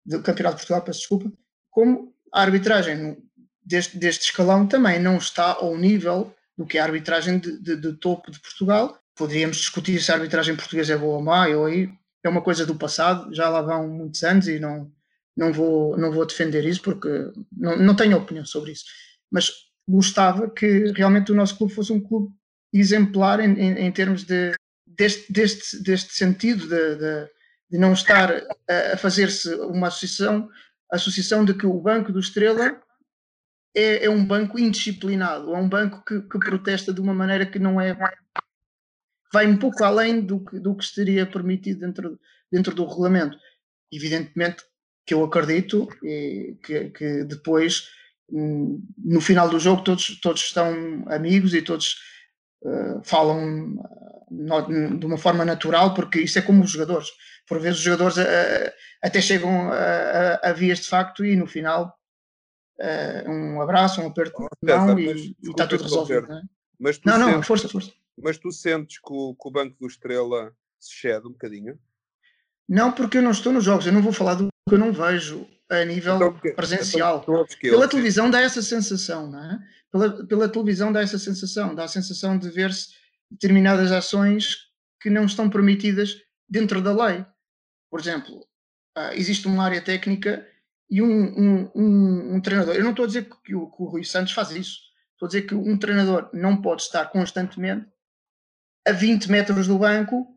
do 0.07 0.23
campeonato 0.23 0.59
de 0.59 0.61
Portugal, 0.61 0.83
peço 0.83 1.01
desculpa, 1.01 1.33
como 1.69 2.15
a 2.33 2.43
arbitragem 2.43 3.19
deste, 3.65 3.99
deste 3.99 4.27
escalão 4.27 4.65
também 4.65 5.01
não 5.01 5.17
está 5.17 5.55
ao 5.55 5.77
nível 5.77 6.33
do 6.57 6.65
que 6.65 6.79
a 6.79 6.85
arbitragem 6.85 7.41
de, 7.41 7.61
de, 7.61 7.77
de, 7.77 7.93
topo 7.95 8.31
de 8.31 8.39
Portugal. 8.39 8.97
Poderíamos 9.17 9.57
discutir 9.57 10.01
se 10.01 10.13
a 10.13 10.15
arbitragem 10.15 10.55
portuguesa 10.55 10.93
é 10.93 10.97
boa 10.97 11.17
ou 11.17 11.23
má, 11.23 11.49
ou 11.49 11.67
aí 11.67 11.93
é 12.23 12.29
uma 12.29 12.41
coisa 12.41 12.65
do 12.65 12.77
passado, 12.77 13.35
já 13.35 13.49
lá 13.49 13.61
vão 13.61 13.89
muitos 13.89 14.23
anos 14.23 14.47
e 14.47 14.61
não, 14.61 14.93
não, 15.37 15.53
vou, 15.53 15.97
não 15.97 16.13
vou 16.13 16.27
defender 16.27 16.65
isso 16.65 16.83
porque 16.83 17.09
não, 17.51 17.77
não 17.77 17.97
tenho 17.97 18.17
opinião 18.17 18.45
sobre 18.45 18.73
isso. 18.73 18.85
Mas 19.31 19.51
gostava 19.89 20.49
que 20.51 20.93
realmente 20.93 21.33
o 21.33 21.35
nosso 21.35 21.57
clube 21.57 21.75
fosse 21.75 21.93
um 21.93 22.01
clube 22.01 22.33
exemplar 22.73 23.41
em, 23.41 23.53
em, 23.59 23.87
em 23.87 23.93
termos 23.93 24.25
de, 24.25 24.53
deste, 24.87 25.33
deste, 25.33 25.83
deste 25.83 26.15
sentido 26.15 26.69
de, 26.69 26.97
de, 26.97 27.31
de 27.71 27.79
não 27.79 27.93
estar 27.93 28.31
a, 28.69 28.95
a 28.95 28.97
fazer-se 28.97 29.55
uma 29.55 29.89
associação, 29.89 30.49
associação 30.91 31.45
de 31.45 31.55
que 31.55 31.67
o 31.67 31.81
Banco 31.81 32.13
do 32.13 32.21
Estrela 32.21 32.81
é, 33.75 34.05
é 34.05 34.11
um 34.11 34.25
banco 34.25 34.59
indisciplinado, 34.59 35.55
é 35.55 35.59
um 35.59 35.69
banco 35.69 36.05
que, 36.05 36.21
que, 36.21 36.39
protesta 36.39 36.93
de 36.93 37.01
uma 37.01 37.15
maneira 37.15 37.47
que 37.47 37.59
não 37.59 37.81
é. 37.81 37.97
vai 39.33 39.47
um 39.47 39.57
pouco 39.57 39.83
além 39.83 40.21
do 40.21 40.45
que, 40.45 40.59
do 40.61 40.77
que 40.77 40.85
seria 40.85 41.27
permitido 41.27 41.81
dentro, 41.81 42.21
dentro 42.51 42.75
do 42.75 42.87
regulamento. 42.87 43.37
Evidentemente 43.91 44.65
que 45.05 45.15
eu 45.15 45.25
acredito 45.25 45.89
que, 46.63 46.91
que 46.91 47.25
depois, 47.25 47.89
hum, 48.31 48.83
no 48.99 49.21
final 49.21 49.49
do 49.49 49.59
jogo, 49.59 49.83
todos, 49.83 50.21
todos 50.21 50.43
estão 50.43 51.05
amigos 51.09 51.55
e 51.55 51.63
todos 51.63 51.97
uh, 52.63 53.03
falam 53.03 53.75
uh, 53.77 54.99
de 54.99 55.07
uma 55.07 55.19
forma 55.19 55.45
natural, 55.45 55.95
porque 55.95 56.21
isso 56.21 56.39
é 56.39 56.43
como 56.43 56.63
os 56.63 56.71
jogadores. 56.71 57.09
Por 57.49 57.59
vezes 57.59 57.79
os 57.79 57.85
jogadores 57.85 58.17
uh, 58.17 58.73
até 59.03 59.21
chegam 59.21 59.73
a, 59.73 59.77
a, 59.77 60.51
a 60.51 60.53
vias 60.53 60.81
de 60.81 60.87
facto 60.87 61.25
e 61.25 61.37
no 61.37 61.47
final 61.47 61.99
uh, 62.79 63.31
um 63.31 63.61
abraço, 63.61 64.01
um 64.01 64.07
aperto 64.07 64.47
de 64.63 64.73
mão 64.75 64.99
e, 64.99 65.37
e 65.43 65.51
está 65.51 65.67
tudo 65.67 65.83
resolvido. 65.83 66.29
Não, 66.29 66.39
é? 66.39 66.43
mas 66.79 67.01
não, 67.05 67.15
sentes, 67.15 67.33
não, 67.33 67.43
força, 67.43 67.69
força. 67.69 67.93
Mas 68.17 68.39
tu 68.39 68.53
sentes 68.53 68.99
que 68.99 69.13
o, 69.13 69.35
que 69.35 69.49
o 69.49 69.51
Banco 69.51 69.77
do 69.81 69.87
Estrela 69.87 70.55
se 70.79 71.01
cede 71.01 71.27
um 71.27 71.33
bocadinho? 71.33 71.79
Não, 72.73 72.91
porque 72.91 73.19
eu 73.19 73.23
não 73.23 73.33
estou 73.33 73.53
nos 73.53 73.65
jogos, 73.65 73.85
eu 73.85 73.93
não 73.93 74.01
vou 74.01 74.15
falar 74.15 74.35
do 74.35 74.49
que 74.67 74.75
eu 74.75 74.79
não 74.79 74.95
vejo 74.95 75.47
a 75.69 75.85
nível 75.85 76.17
então, 76.17 76.55
presencial. 76.55 77.21
Então, 77.23 77.47
pela 77.61 77.87
televisão 77.87 78.31
dá 78.31 78.41
essa 78.41 78.63
sensação, 78.63 79.31
não 79.31 79.45
é? 79.45 79.59
Pela, 79.91 80.27
pela 80.27 80.49
televisão 80.49 80.91
dá 80.91 81.03
essa 81.03 81.19
sensação, 81.19 81.75
dá 81.75 81.85
a 81.85 81.89
sensação 81.89 82.39
de 82.39 82.49
ver-se 82.49 82.95
determinadas 83.31 83.93
ações 83.93 84.57
que 85.03 85.11
não 85.11 85.27
estão 85.27 85.51
permitidas 85.51 86.17
dentro 86.49 86.81
da 86.81 86.95
lei. 86.95 87.27
Por 87.91 88.01
exemplo, 88.01 88.39
uh, 88.97 89.13
existe 89.13 89.47
uma 89.47 89.65
área 89.65 89.83
técnica 89.83 90.47
e 90.89 91.03
um, 91.03 91.07
um, 91.07 91.71
um, 91.75 92.35
um, 92.37 92.41
treinador, 92.41 92.75
eu 92.75 92.85
não 92.85 92.93
estou 92.93 93.05
a 93.05 93.09
dizer 93.09 93.29
que 93.45 93.55
o, 93.55 93.71
que 93.71 93.83
o 93.83 93.87
Rui 93.87 94.03
Santos 94.03 94.33
faz 94.33 94.51
isso, 94.51 94.79
estou 95.13 95.27
a 95.27 95.29
dizer 95.29 95.43
que 95.43 95.55
um 95.55 95.77
treinador 95.77 96.31
não 96.33 96.63
pode 96.63 96.81
estar 96.81 97.05
constantemente 97.11 97.87
a 98.89 98.93
20 98.93 99.31
metros 99.31 99.67
do 99.67 99.79
banco 99.79 100.32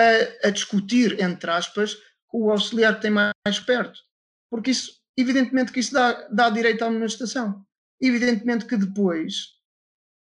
a, 0.00 0.48
a 0.48 0.50
discutir, 0.50 1.20
entre 1.20 1.50
aspas, 1.50 1.96
com 2.26 2.44
o 2.44 2.50
auxiliar 2.50 2.96
que 2.96 3.02
tem 3.02 3.10
mais, 3.10 3.60
perto. 3.66 4.00
Porque 4.48 4.70
isso, 4.70 5.00
evidentemente 5.16 5.72
que 5.72 5.80
isso 5.80 5.92
dá, 5.92 6.28
dá 6.28 6.50
direito 6.50 6.82
à 6.82 6.86
amonestação. 6.86 7.64
Evidentemente 8.00 8.64
que 8.66 8.76
depois, 8.76 9.56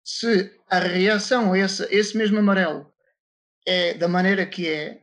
se 0.05 0.55
a 0.71 0.79
reação 0.79 1.53
a 1.53 1.59
esse, 1.59 1.83
esse 1.95 2.17
mesmo 2.17 2.39
amarelo 2.39 2.93
é 3.67 3.95
da 3.95 4.07
maneira 4.07 4.47
que 4.47 4.69
é, 4.69 5.03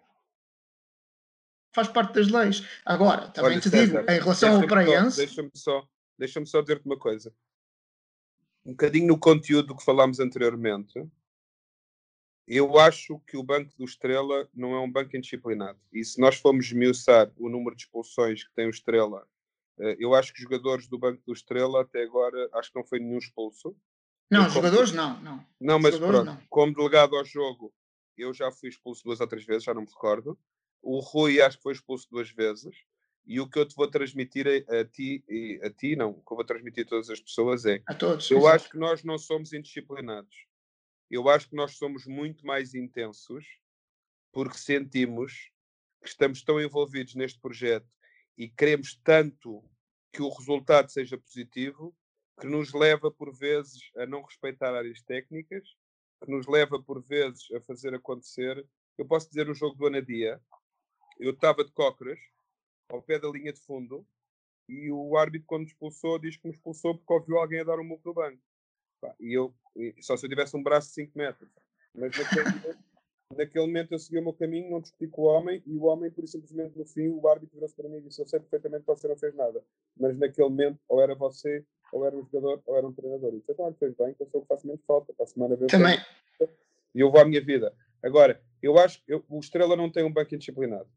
faz 1.74 1.88
parte 1.90 2.14
das 2.14 2.30
leis. 2.30 2.66
Agora, 2.86 3.30
também 3.30 3.54
Olha, 3.54 3.62
te 3.62 3.70
César, 3.70 3.86
digo, 3.86 4.12
em 4.12 4.20
relação 4.20 4.62
ao 4.62 4.68
Praense. 4.68 5.18
Deixa-me 5.18 5.52
só, 5.54 5.86
deixa 6.18 6.46
só 6.46 6.62
dizer-te 6.62 6.86
uma 6.86 6.98
coisa. 6.98 7.34
Um 8.66 8.72
bocadinho 8.72 9.08
no 9.08 9.20
conteúdo 9.20 9.76
que 9.76 9.84
falámos 9.84 10.22
anteriormente, 10.22 11.06
eu 12.48 12.78
acho 12.78 13.20
que 13.28 13.38
o 13.38 13.44
Banco 13.44 13.72
do 13.78 13.86
Estrela 13.86 14.50
não 14.54 14.74
é 14.74 14.80
um 14.80 14.92
banco 14.92 15.16
indisciplinado. 15.16 15.80
E 15.92 16.04
se 16.04 16.20
nós 16.20 16.36
formos 16.36 16.66
esmiuçar 16.66 17.32
o 17.38 17.50
número 17.50 17.76
de 17.76 17.84
expulsões 17.84 18.44
que 18.44 18.54
tem 18.54 18.68
o 18.68 18.70
Estrela, 18.70 19.26
eh, 19.80 19.96
eu 20.00 20.14
acho 20.14 20.34
que 20.34 20.40
os 20.40 20.44
jogadores 20.44 20.88
do 20.88 20.98
Banco 20.98 21.22
do 21.26 21.34
Estrela 21.34 21.82
até 21.82 22.04
agora 22.04 22.50
acho 22.54 22.72
que 22.72 22.78
não 22.78 22.86
foi 22.86 23.00
nenhum 23.00 23.18
expulso. 23.18 23.76
Não, 24.30 24.48
os 24.48 24.54
jogadores 24.54 24.92
não, 24.92 25.20
não. 25.22 25.46
Não, 25.60 25.80
mas 25.80 25.98
pronto, 25.98 26.26
não. 26.26 26.42
como 26.50 26.74
delegado 26.74 27.16
ao 27.16 27.24
jogo, 27.24 27.74
eu 28.18 28.34
já 28.34 28.52
fui 28.52 28.70
expulso 28.70 29.04
duas 29.04 29.20
ou 29.22 29.28
três 29.28 29.46
vezes, 29.46 29.64
já 29.64 29.74
não 29.74 29.82
me 29.82 29.88
recordo. 29.88 30.38
O 30.82 31.00
Rui 31.00 31.42
acho 31.42 31.58
que 31.58 31.64
foi 31.64 31.74
expulso 31.74 32.08
duas 32.12 32.30
vezes. 32.30 32.76
E 33.26 33.40
o 33.40 33.50
que 33.50 33.58
eu 33.58 33.66
te 33.66 33.74
vou 33.74 33.90
transmitir 33.90 34.46
a, 34.48 34.82
a 34.82 34.86
ti, 34.86 35.24
a 35.64 35.70
ti 35.70 35.96
não, 35.96 36.10
o 36.10 36.22
que 36.22 36.34
eu 36.34 36.36
vou 36.36 36.44
transmitir 36.44 36.86
a 36.86 36.90
todas 36.90 37.10
as 37.10 37.22
pessoas 37.22 37.66
é 37.66 37.82
a 37.88 37.94
todos, 37.94 38.30
eu 38.30 38.46
acho 38.48 38.70
que 38.70 38.78
nós 38.78 39.02
não 39.02 39.18
somos 39.18 39.54
indisciplinados. 39.54 40.46
Eu 41.10 41.30
acho 41.30 41.50
que 41.50 41.56
nós 41.56 41.78
somos 41.78 42.06
muito 42.06 42.46
mais 42.46 42.74
intensos 42.74 43.46
porque 44.32 44.58
sentimos 44.58 45.52
que 46.02 46.10
estamos 46.10 46.44
tão 46.44 46.60
envolvidos 46.60 47.16
neste 47.16 47.40
projeto 47.40 47.88
e 48.38 48.50
queremos 48.50 48.96
tanto 49.04 49.64
que 50.12 50.22
o 50.22 50.30
resultado 50.30 50.92
seja 50.92 51.18
positivo 51.18 51.96
que 52.40 52.48
nos 52.48 52.74
leva 52.74 53.12
por 53.12 53.34
vezes 53.36 53.92
a 53.96 54.06
não 54.06 54.24
respeitar 54.24 54.74
áreas 54.74 55.02
técnicas, 55.02 55.64
que 56.24 56.32
nos 56.32 56.48
leva 56.48 56.82
por 56.82 57.04
vezes 57.04 57.52
a 57.52 57.62
fazer 57.62 57.94
acontecer. 57.94 58.66
Eu 58.98 59.06
posso 59.06 59.28
dizer 59.28 59.50
o 59.50 59.54
jogo 59.54 59.76
do 59.76 59.88
Anadia. 59.88 60.42
Eu 61.20 61.32
estava 61.32 61.64
de 61.64 61.72
cócoras, 61.72 62.20
ao 62.90 63.02
pé 63.02 63.20
da 63.20 63.30
linha 63.30 63.54
de 63.54 63.62
fundo, 63.62 64.06
e 64.68 64.92
o 64.92 65.18
árbitro, 65.18 65.46
quando 65.48 65.68
expulsou, 65.68 66.18
diz 66.18 66.38
que 66.38 66.48
me 66.48 66.54
expulsou 66.54 66.98
porque 66.98 67.14
ouviu 67.14 67.38
alguém 67.38 67.60
a 67.60 67.66
dar 67.66 67.80
um 67.80 67.84
murro 67.84 68.02
no 68.06 68.14
banco. 68.14 68.42
E 69.20 69.34
eu, 69.34 69.54
só 70.02 70.16
se 70.16 70.26
eu 70.26 70.30
tivesse 70.30 70.56
um 70.56 70.64
braço 70.64 70.90
de 70.90 70.94
5 70.96 71.18
metros. 71.18 71.50
Mas 71.94 72.18
naquele 72.18 72.44
momento, 72.44 72.78
naquele 73.36 73.66
momento 73.66 73.92
eu 73.92 74.00
segui 74.00 74.20
o 74.20 74.24
meu 74.24 74.34
caminho, 74.34 74.72
não 74.72 74.82
discuti 74.82 75.08
com 75.08 75.24
o 75.24 75.26
homem, 75.26 75.62
e 75.66 75.76
o 75.76 75.84
homem, 75.84 76.10
por 76.12 76.28
simplesmente 76.28 76.78
no 76.78 76.86
fim, 76.86 77.10
o 77.10 77.28
árbitro 77.28 77.56
virou-se 77.56 77.76
para 77.76 77.90
mim 77.90 77.98
e 77.98 78.02
disse: 78.02 78.22
Eu 78.22 78.28
sei 78.28 78.40
perfeitamente 78.40 78.82
que 78.82 78.88
você 78.88 79.08
não 79.08 79.18
fez 79.18 79.36
nada, 79.36 79.64
mas 80.00 80.18
naquele 80.18 80.48
momento, 80.50 80.80
ou 80.88 81.02
era 81.02 81.16
você, 81.16 81.66
ou 81.92 82.06
era 82.06 82.16
um 82.16 82.24
jogador, 82.24 82.62
ou 82.66 82.78
era 82.78 82.88
um 82.88 82.94
treinador. 82.94 83.34
E 83.34 83.40
disse: 83.40 83.52
Então, 83.52 83.74
fez 83.74 83.94
bem, 83.96 84.14
que 84.14 84.24
eu 84.24 84.28
sou 84.28 84.40
o 84.40 84.44
que 84.44 84.48
faço 84.48 84.68
menos 84.68 84.84
falta, 84.86 85.14
para 85.14 85.24
a 85.24 85.28
semana 85.28 85.56
ver. 85.56 85.68
Também. 85.68 85.98
E 86.96 87.00
eu 87.00 87.12
vou 87.12 87.22
à 87.22 87.26
minha 87.26 87.44
vida. 87.44 87.74
Agora, 88.02 88.42
eu 88.62 88.78
acho 88.78 89.04
que 89.04 89.14
o 89.14 89.40
Estrela 89.40 89.76
não 89.76 89.92
tem 89.92 90.04
um 90.04 90.12
banco 90.12 90.34
indisciplinado. 90.36 90.88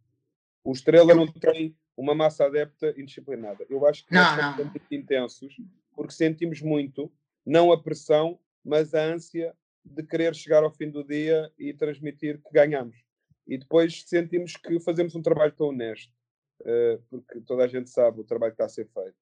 O 0.65 0.73
Estrela 0.73 1.15
não 1.15 1.27
tem 1.27 1.77
uma 1.97 2.15
massa 2.15 2.45
adepta 2.45 2.93
indisciplinada. 2.99 3.65
Eu 3.71 3.87
acho 3.87 4.05
que 4.05 4.13
não, 4.13 4.23
nós 4.23 4.37
não. 4.37 4.57
somos 4.57 4.73
muito 4.73 4.95
intensos 4.95 5.57
porque 5.95 6.13
sentimos 6.13 6.61
muito, 6.61 7.11
não 7.47 7.71
a 7.71 7.81
pressão, 7.81 8.39
mas 8.65 8.93
a 8.93 9.03
ânsia 9.03 9.55
de 9.85 10.03
querer 10.03 10.35
chegar 10.35 10.65
ao 10.65 10.71
fim 10.71 10.91
do 10.91 11.05
dia 11.05 11.51
e 11.57 11.73
transmitir 11.73 12.43
que 12.43 12.53
ganhamos. 12.53 12.97
E 13.47 13.57
depois 13.57 14.03
sentimos 14.05 14.57
que 14.57 14.81
fazemos 14.81 15.15
um 15.15 15.23
trabalho 15.23 15.53
tão 15.53 15.69
honesto, 15.69 16.13
uh, 16.63 17.01
porque 17.09 17.41
toda 17.43 17.65
a 17.65 17.69
gente 17.69 17.89
sabe 17.89 18.21
o 18.21 18.25
trabalho 18.25 18.53
que 18.53 18.55
está 18.55 18.65
a 18.65 18.69
ser 18.69 18.89
feito. 18.89 19.17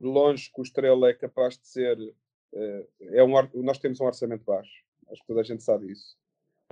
De 0.00 0.06
longe 0.06 0.50
que 0.52 0.60
o 0.60 0.64
Estrela 0.64 1.08
é 1.08 1.14
capaz 1.14 1.56
de 1.56 1.68
ser. 1.68 1.96
Uh, 2.52 2.88
é 3.12 3.22
um, 3.22 3.32
nós 3.62 3.78
temos 3.78 4.00
um 4.00 4.06
orçamento 4.06 4.44
baixo, 4.44 4.82
acho 5.08 5.20
que 5.20 5.28
toda 5.28 5.40
a 5.40 5.44
gente 5.44 5.62
sabe 5.62 5.92
isso. 5.92 6.18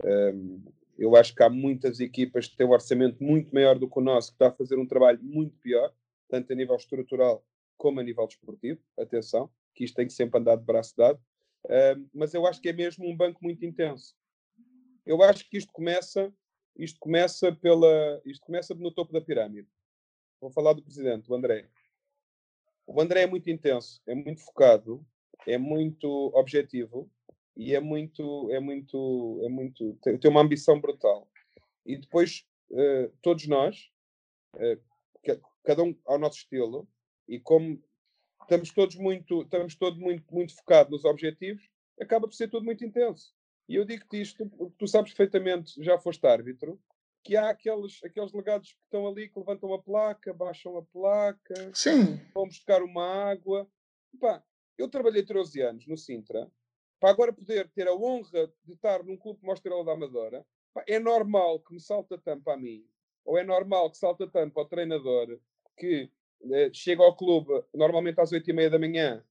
Um, 0.04 0.64
eu 0.98 1.14
acho 1.14 1.32
que 1.32 1.42
há 1.44 1.48
muitas 1.48 2.00
equipas 2.00 2.48
que 2.48 2.56
têm 2.56 2.66
um 2.66 2.72
orçamento 2.72 3.22
muito 3.22 3.54
maior 3.54 3.78
do 3.78 3.88
que 3.88 3.98
o 3.98 4.02
nosso, 4.02 4.30
que 4.30 4.34
está 4.34 4.48
a 4.48 4.52
fazer 4.52 4.76
um 4.76 4.86
trabalho 4.86 5.20
muito 5.22 5.56
pior, 5.58 5.92
tanto 6.28 6.52
a 6.52 6.56
nível 6.56 6.74
estrutural 6.74 7.44
como 7.76 8.00
a 8.00 8.02
nível 8.02 8.26
desportivo. 8.26 8.80
Atenção, 8.98 9.48
que 9.78 9.84
isto 9.84 9.94
tem 9.94 10.08
que 10.08 10.12
sempre 10.12 10.40
andar 10.40 10.56
de 10.56 10.64
braço 10.64 10.96
dado. 10.96 11.20
Uh, 11.64 12.08
mas 12.12 12.34
eu 12.34 12.44
acho 12.46 12.60
que 12.60 12.68
é 12.68 12.72
mesmo 12.72 13.08
um 13.08 13.16
banco 13.16 13.38
muito 13.42 13.64
intenso. 13.64 14.16
Eu 15.06 15.22
acho 15.22 15.48
que 15.48 15.56
isto 15.56 15.72
começa, 15.72 16.34
isto 16.76 16.98
começa 16.98 17.52
pela, 17.52 18.20
isto 18.24 18.44
começa 18.44 18.74
no 18.74 18.90
topo 18.90 19.12
da 19.12 19.20
pirâmide. 19.20 19.68
Vou 20.40 20.50
falar 20.50 20.72
do 20.72 20.82
presidente, 20.82 21.30
o 21.30 21.34
André. 21.34 21.68
O 22.86 23.00
André 23.00 23.22
é 23.22 23.26
muito 23.26 23.48
intenso, 23.48 24.02
é 24.06 24.14
muito 24.14 24.40
focado, 24.44 25.06
é 25.46 25.56
muito 25.56 26.08
objetivo 26.34 27.08
e 27.56 27.74
é 27.74 27.80
muito, 27.80 28.50
é 28.50 28.58
muito, 28.58 29.40
é 29.44 29.48
muito, 29.48 29.96
tem, 30.02 30.18
tem 30.18 30.30
uma 30.30 30.40
ambição 30.40 30.80
brutal. 30.80 31.30
E 31.86 31.96
depois 31.96 32.44
uh, 32.70 33.12
todos 33.22 33.46
nós, 33.46 33.90
uh, 34.56 35.40
cada 35.62 35.84
um 35.84 35.96
ao 36.04 36.18
nosso 36.18 36.38
estilo, 36.38 36.88
e 37.28 37.38
como 37.38 37.80
estamos 38.48 38.72
todos 38.72 38.96
muito, 38.96 39.42
estamos 39.42 39.74
todos 39.76 39.98
muito, 39.98 40.24
muito 40.34 40.56
focados 40.56 40.90
nos 40.90 41.04
objetivos, 41.04 41.62
acaba 42.00 42.26
por 42.26 42.34
ser 42.34 42.48
tudo 42.48 42.64
muito 42.64 42.82
intenso. 42.82 43.34
E 43.68 43.74
eu 43.74 43.84
digo-te 43.84 44.22
isto, 44.22 44.48
porque 44.48 44.74
tu 44.78 44.88
sabes 44.88 45.12
perfeitamente, 45.12 45.82
já 45.84 45.98
foste 45.98 46.26
árbitro, 46.26 46.80
que 47.22 47.36
há 47.36 47.50
aqueles, 47.50 48.02
aqueles 48.02 48.32
legados 48.32 48.72
que 48.72 48.82
estão 48.84 49.06
ali, 49.06 49.28
que 49.28 49.38
levantam 49.38 49.74
a 49.74 49.82
placa, 49.82 50.32
baixam 50.32 50.78
a 50.78 50.82
placa, 50.82 51.70
Sim. 51.74 52.18
vão 52.32 52.46
buscar 52.46 52.82
uma 52.82 53.04
água. 53.30 53.68
Pá, 54.18 54.42
eu 54.78 54.88
trabalhei 54.88 55.22
13 55.22 55.60
anos 55.60 55.86
no 55.86 55.98
Sintra, 55.98 56.50
para 56.98 57.10
agora 57.10 57.32
poder 57.34 57.68
ter 57.68 57.86
a 57.86 57.94
honra 57.94 58.50
de 58.64 58.72
estar 58.72 59.04
num 59.04 59.18
clube 59.18 59.40
como 59.40 59.52
o 59.52 59.54
Estrela 59.54 59.84
da 59.84 59.92
Amadora, 59.92 60.46
pá, 60.72 60.82
é 60.88 60.98
normal 60.98 61.60
que 61.60 61.74
me 61.74 61.80
salta 61.80 62.16
tampa 62.16 62.54
a 62.54 62.56
mim, 62.56 62.82
ou 63.26 63.36
é 63.36 63.44
normal 63.44 63.90
que 63.90 63.98
salta 63.98 64.26
tampa 64.26 64.58
ao 64.58 64.66
treinador 64.66 65.38
que 65.76 66.10
chega 66.72 67.02
ao 67.02 67.16
clube 67.16 67.64
normalmente 67.74 68.20
às 68.20 68.32
8 68.32 68.48
e 68.48 68.52
meia 68.52 68.70
da 68.70 68.78
manhã 68.78 69.22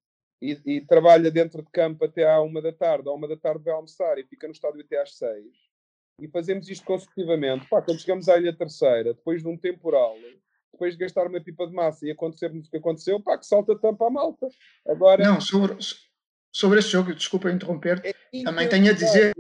e, 0.42 0.60
e, 0.66 0.82
trabalha 0.82 1.32
dentro 1.32 1.64
de 1.64 1.70
campo 1.72 2.06
até 2.06 2.30
à 2.30 2.42
uma 2.42 2.62
da 2.62 2.72
tarde, 2.72 3.10
à 3.10 3.12
uma 3.12 3.28
da 3.28 3.38
tarde 3.38 3.64
vai 3.64 3.74
almoçar 3.74 4.18
e 4.18 4.24
fica 4.24 4.48
no 4.48 4.54
estádio 4.54 4.82
até 4.82 5.02
às 5.02 5.18
6 5.18 5.46
e 6.22 6.28
fazemos 6.28 6.68
isto 6.70 6.86
consecutivamente. 6.86 7.68
Pá, 7.70 7.82
quando 7.82 8.00
chegamos 8.00 8.28
à 8.28 8.38
Ilha 8.38 8.54
Terceira, 8.54 9.14
depois 9.14 9.42
de 9.42 9.48
um 9.48 9.58
temporal, 9.58 10.16
depois 10.72 10.94
de 10.94 11.00
gastar 11.00 11.28
uma 11.28 11.42
pipa 11.42 11.68
de 11.68 11.74
massa 11.74 12.06
e 12.06 12.12
acontecer-nos 12.12 12.68
o 12.68 12.72
que 12.72 12.78
aconteceu, 12.78 13.22
pá, 13.22 13.38
que 13.38 13.46
salta 13.46 13.78
tampa 13.78 14.08
à 14.08 14.10
malta. 14.10 14.48
Agora, 14.88 15.24
Não, 15.24 15.40
sobre, 15.40 15.78
sobre 16.52 16.80
esse 16.80 16.90
jogo, 16.90 17.14
desculpa 17.14 17.52
interromper, 17.52 18.02
é 18.04 18.44
também 18.44 18.68
tenho 18.68 18.90
a 18.90 18.94
dizer, 18.94 19.34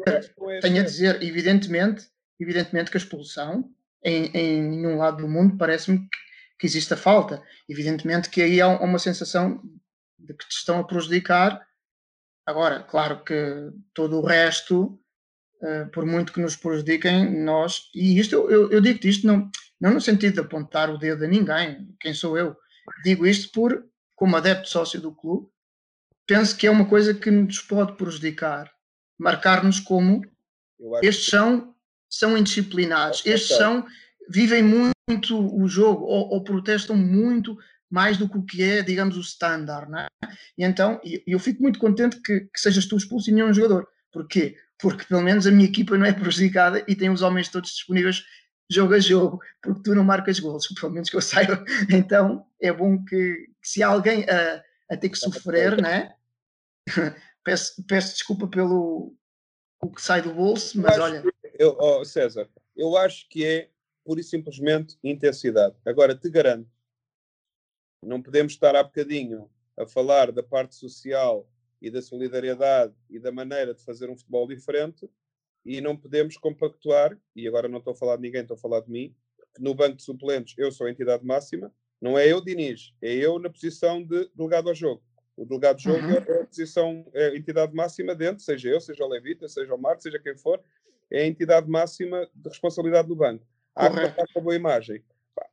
tenho 0.61 0.81
a 0.81 0.83
dizer, 0.83 1.21
evidentemente, 1.21 2.07
evidentemente 2.39 2.91
que 2.91 2.97
a 2.97 2.99
expulsão 2.99 3.71
em, 4.03 4.25
em 4.33 4.61
nenhum 4.61 4.97
lado 4.97 5.17
do 5.17 5.27
mundo 5.27 5.57
parece-me 5.57 5.99
que, 5.99 6.26
que 6.57 6.65
existe 6.65 6.93
a 6.93 6.97
falta. 6.97 7.43
Evidentemente 7.69 8.29
que 8.29 8.41
aí 8.41 8.59
há 8.59 8.67
uma 8.67 8.99
sensação 8.99 9.61
de 10.17 10.33
que 10.33 10.47
te 10.47 10.55
estão 10.55 10.79
a 10.79 10.83
prejudicar. 10.83 11.65
Agora, 12.45 12.81
claro 12.83 13.23
que 13.23 13.71
todo 13.93 14.17
o 14.17 14.25
resto, 14.25 14.99
uh, 15.61 15.89
por 15.91 16.05
muito 16.05 16.33
que 16.33 16.41
nos 16.41 16.55
prejudiquem, 16.55 17.43
nós, 17.43 17.89
e 17.93 18.19
isto 18.19 18.33
eu, 18.33 18.49
eu, 18.49 18.71
eu 18.71 18.81
digo 18.81 19.05
isto 19.05 19.27
não, 19.27 19.49
não 19.79 19.93
no 19.93 20.01
sentido 20.01 20.33
de 20.33 20.39
apontar 20.39 20.89
o 20.89 20.97
dedo 20.97 21.25
a 21.25 21.27
ninguém, 21.27 21.93
quem 21.99 22.13
sou 22.13 22.37
eu, 22.37 22.55
digo 23.03 23.25
isto 23.25 23.51
por, 23.51 23.85
como 24.15 24.35
adepto 24.35 24.69
sócio 24.69 24.99
do 24.99 25.13
clube, 25.13 25.47
penso 26.25 26.55
que 26.57 26.67
é 26.67 26.71
uma 26.71 26.87
coisa 26.87 27.13
que 27.13 27.29
nos 27.29 27.59
pode 27.59 27.95
prejudicar, 27.95 28.71
marcar-nos 29.19 29.79
como 29.79 30.21
estes 31.01 31.25
que... 31.25 31.31
são, 31.31 31.75
são 32.09 32.37
indisciplinados, 32.37 33.25
estes 33.25 33.57
são, 33.57 33.85
vivem 34.29 34.63
muito 34.63 34.96
o 35.09 35.67
jogo 35.67 36.03
ou, 36.03 36.29
ou, 36.29 36.43
protestam 36.43 36.95
muito 36.95 37.57
mais 37.89 38.17
do 38.17 38.27
que 38.27 38.37
o 38.37 38.43
que 38.43 38.61
é, 38.61 38.81
digamos, 38.81 39.15
o 39.15 39.21
standard, 39.21 39.89
não 39.89 39.99
é? 39.99 40.07
E 40.57 40.65
então, 40.65 40.99
eu 41.25 41.39
fico 41.39 41.61
muito 41.61 41.79
contente 41.79 42.21
que, 42.21 42.41
que 42.41 42.59
sejas 42.59 42.85
tu 42.85 42.97
expulso 42.97 43.29
e 43.29 43.33
nenhum 43.33 43.53
jogador. 43.53 43.87
Porquê? 44.11 44.57
Porque 44.77 45.05
pelo 45.05 45.21
menos 45.21 45.47
a 45.47 45.51
minha 45.51 45.67
equipa 45.67 45.97
não 45.97 46.05
é 46.05 46.11
prejudicada 46.11 46.83
e 46.87 46.95
tem 46.95 47.09
os 47.09 47.21
homens 47.21 47.47
todos 47.47 47.71
disponíveis 47.71 48.25
jogo 48.69 48.95
a 48.95 48.99
jogo, 48.99 49.39
porque 49.61 49.81
tu 49.81 49.95
não 49.95 50.03
marcas 50.03 50.39
gols, 50.39 50.67
pelo 50.79 50.91
menos 50.91 51.09
que 51.09 51.15
eu 51.15 51.21
saiba. 51.21 51.63
Então, 51.89 52.45
é 52.61 52.71
bom 52.71 53.03
que, 53.05 53.47
que 53.61 53.69
se 53.69 53.81
há 53.81 53.87
alguém 53.87 54.25
a, 54.29 54.61
a 54.91 54.97
ter 54.97 55.09
que 55.09 55.17
sofrer, 55.17 55.81
né? 55.81 56.13
peço, 57.45 57.81
peço 57.87 58.13
desculpa 58.13 58.45
pelo 58.47 59.15
o 59.81 59.89
que 59.89 60.01
sai 60.01 60.21
do 60.21 60.33
bolso, 60.33 60.81
mas 60.81 60.99
olha. 60.99 61.23
Eu, 61.53 61.77
oh, 61.79 62.03
César, 62.03 62.49
eu 62.75 62.97
acho 62.97 63.27
que 63.29 63.45
é 63.45 63.69
pura 64.07 64.21
e 64.21 64.23
simplesmente 64.23 64.97
intensidade. 65.03 65.75
Agora, 65.85 66.15
te 66.15 66.29
garanto, 66.29 66.71
não 68.01 68.23
podemos 68.23 68.53
estar 68.53 68.73
há 68.73 68.81
bocadinho 68.81 69.49
a 69.75 69.85
falar 69.85 70.31
da 70.31 70.41
parte 70.41 70.75
social 70.75 71.45
e 71.81 71.91
da 71.91 72.01
solidariedade 72.01 72.95
e 73.09 73.19
da 73.19 73.33
maneira 73.33 73.73
de 73.73 73.83
fazer 73.83 74.09
um 74.09 74.15
futebol 74.15 74.47
diferente 74.47 75.09
e 75.65 75.81
não 75.81 75.97
podemos 75.97 76.37
compactuar, 76.37 77.19
e 77.35 77.45
agora 77.49 77.67
não 77.67 77.79
estou 77.79 77.91
a 77.91 77.97
falar 77.97 78.15
de 78.15 78.21
ninguém, 78.21 78.43
estou 78.43 78.55
a 78.55 78.59
falar 78.59 78.79
de 78.79 78.89
mim, 78.89 79.13
que 79.53 79.61
no 79.61 79.75
banco 79.75 79.97
de 79.97 80.03
suplentes 80.03 80.57
eu 80.57 80.71
sou 80.71 80.87
a 80.87 80.89
entidade 80.89 81.25
máxima, 81.25 81.69
não 81.99 82.17
é 82.17 82.31
eu, 82.31 82.39
Diniz, 82.39 82.93
é 83.01 83.13
eu 83.13 83.37
na 83.37 83.49
posição 83.49 84.01
de 84.01 84.29
delegado 84.33 84.69
ao 84.69 84.75
jogo. 84.75 85.03
O 85.35 85.45
delegado 85.45 85.79
de 85.79 85.83
jogo 85.83 85.99
uhum. 85.99 86.13
é 86.13 86.41
a 86.43 86.45
posição, 86.45 87.05
é 87.13 87.27
a 87.27 87.35
entidade 87.35 87.75
máxima 87.75 88.15
dentro, 88.15 88.41
seja 88.41 88.69
eu, 88.69 88.79
seja 88.79 89.03
o 89.03 89.09
Levita, 89.09 89.49
seja 89.49 89.75
o 89.75 89.77
Marco, 89.77 90.01
seja 90.01 90.17
quem 90.17 90.37
for, 90.37 90.63
é 91.11 91.23
a 91.23 91.27
entidade 91.27 91.69
máxima 91.69 92.25
de 92.33 92.47
responsabilidade 92.47 93.09
do 93.09 93.15
banco. 93.15 93.45
Há 93.77 93.89
que 93.89 93.95
passar 93.95 94.33
com 94.33 94.39
a 94.39 94.41
boa 94.41 94.55
imagem. 94.55 95.03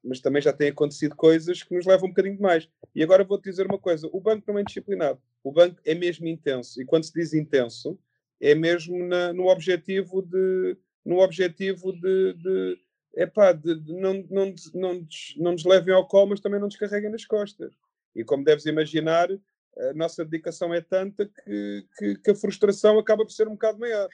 Mas 0.03 0.21
também 0.21 0.41
já 0.41 0.53
têm 0.53 0.69
acontecido 0.69 1.15
coisas 1.15 1.63
que 1.63 1.75
nos 1.75 1.85
levam 1.85 2.07
um 2.07 2.11
bocadinho 2.11 2.41
mais. 2.41 2.69
E 2.95 3.03
agora 3.03 3.23
vou-te 3.23 3.51
dizer 3.51 3.67
uma 3.67 3.79
coisa: 3.79 4.09
o 4.13 4.21
banco 4.21 4.51
não 4.51 4.59
é 4.59 4.65
disciplinado. 4.65 5.21
O 5.43 5.53
banco 5.53 5.81
é 5.85 5.95
mesmo 5.95 6.27
intenso. 6.27 6.81
E 6.81 6.87
quando 6.87 7.05
se 7.05 7.13
diz 7.13 7.35
intenso, 7.35 7.99
é 8.41 8.55
mesmo 8.55 9.07
na, 9.07 9.33
no 9.33 9.49
objetivo 9.49 10.23
de. 10.23 10.77
No 11.05 11.19
objetivo 11.19 11.93
de, 11.93 12.33
de 12.33 12.79
epá, 13.15 13.53
de, 13.53 13.79
de 13.79 13.93
não, 13.93 14.25
não, 14.31 14.55
não, 14.73 15.07
não 15.37 15.53
nos 15.53 15.65
levem 15.67 15.95
ao 15.95 16.09
colo, 16.09 16.31
mas 16.31 16.41
também 16.41 16.59
não 16.59 16.67
nos 16.67 16.77
carreguem 16.77 17.11
nas 17.11 17.27
costas. 17.27 17.75
E 18.17 18.25
como 18.25 18.43
deves 18.43 18.65
imaginar, 18.65 19.29
a 19.77 19.93
nossa 19.95 20.25
dedicação 20.25 20.73
é 20.73 20.81
tanta 20.81 21.27
que, 21.27 21.87
que, 21.99 22.15
que, 22.17 22.31
a 22.31 22.35
frustração 22.35 22.99
acaba 22.99 23.25
por 23.25 23.33
ser 23.33 23.49
um 23.49 23.53
bocado 23.53 23.79
maior. 23.79 24.09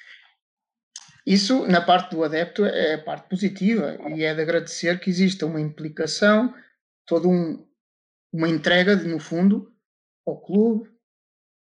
Isso, 1.27 1.67
na 1.67 1.81
parte 1.81 2.11
do 2.11 2.25
adepto, 2.25 2.65
é 2.65 2.95
a 2.95 3.03
parte 3.03 3.29
positiva 3.29 3.97
e 4.09 4.25
é 4.25 4.35
de 4.35 4.41
agradecer 4.41 4.99
que 4.99 5.11
exista 5.11 5.47
uma 5.47 5.61
implicação, 5.61 6.55
toda 7.07 7.29
um, 7.29 7.67
uma 8.33 8.49
entrega, 8.49 8.97
no 8.97 9.19
fundo, 9.19 9.73
ao 10.27 10.41
clube 10.41 10.91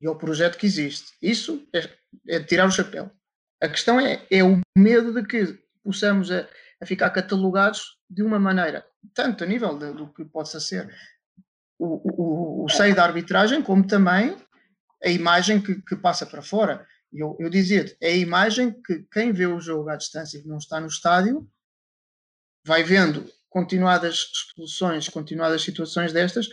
e 0.01 0.07
ao 0.07 0.17
projeto 0.17 0.59
que 0.59 0.67
existe. 0.67 1.13
Isso 1.21 1.67
é, 1.75 1.89
é 2.29 2.41
tirar 2.41 2.67
o 2.67 2.71
chapéu. 2.71 3.11
A 3.61 3.69
questão 3.69 4.01
é, 4.01 4.25
é 4.31 4.45
o 4.45 4.61
medo 4.77 5.13
de 5.13 5.27
que 5.27 5.59
possamos 5.83 6.31
a, 6.31 6.47
a 6.81 6.87
ficar 6.87 7.11
catalogados 7.11 7.99
de 8.09 8.23
uma 8.23 8.39
maneira, 8.39 8.87
tanto 9.13 9.43
a 9.43 9.47
nível 9.47 9.77
de, 9.79 9.93
do 9.93 10.13
que 10.13 10.25
possa 10.25 10.61
ser 10.61 10.89
o, 11.79 12.63
o, 12.63 12.65
o 12.65 12.69
seio 12.69 12.95
da 12.95 13.05
arbitragem, 13.05 13.63
como 13.63 13.87
também 13.87 14.37
a 15.05 15.09
imagem 15.09 15.61
que, 15.61 15.81
que 15.83 15.97
passa 15.97 16.27
para 16.27 16.43
fora. 16.43 16.87
Eu, 17.13 17.37
eu 17.41 17.49
dizia-te, 17.49 17.97
é 18.01 18.09
a 18.09 18.17
imagem 18.17 18.71
que 18.83 19.07
quem 19.11 19.33
vê 19.33 19.47
o 19.47 19.61
jogo 19.61 19.89
à 19.89 19.97
distância 19.97 20.39
e 20.39 20.43
que 20.43 20.49
não 20.49 20.59
está 20.59 20.79
no 20.81 20.87
estádio 20.87 21.49
vai 22.65 22.83
vendo 22.83 23.31
continuadas 23.49 24.31
expulsões, 24.33 25.09
continuadas 25.09 25.63
situações 25.63 26.13
destas, 26.13 26.49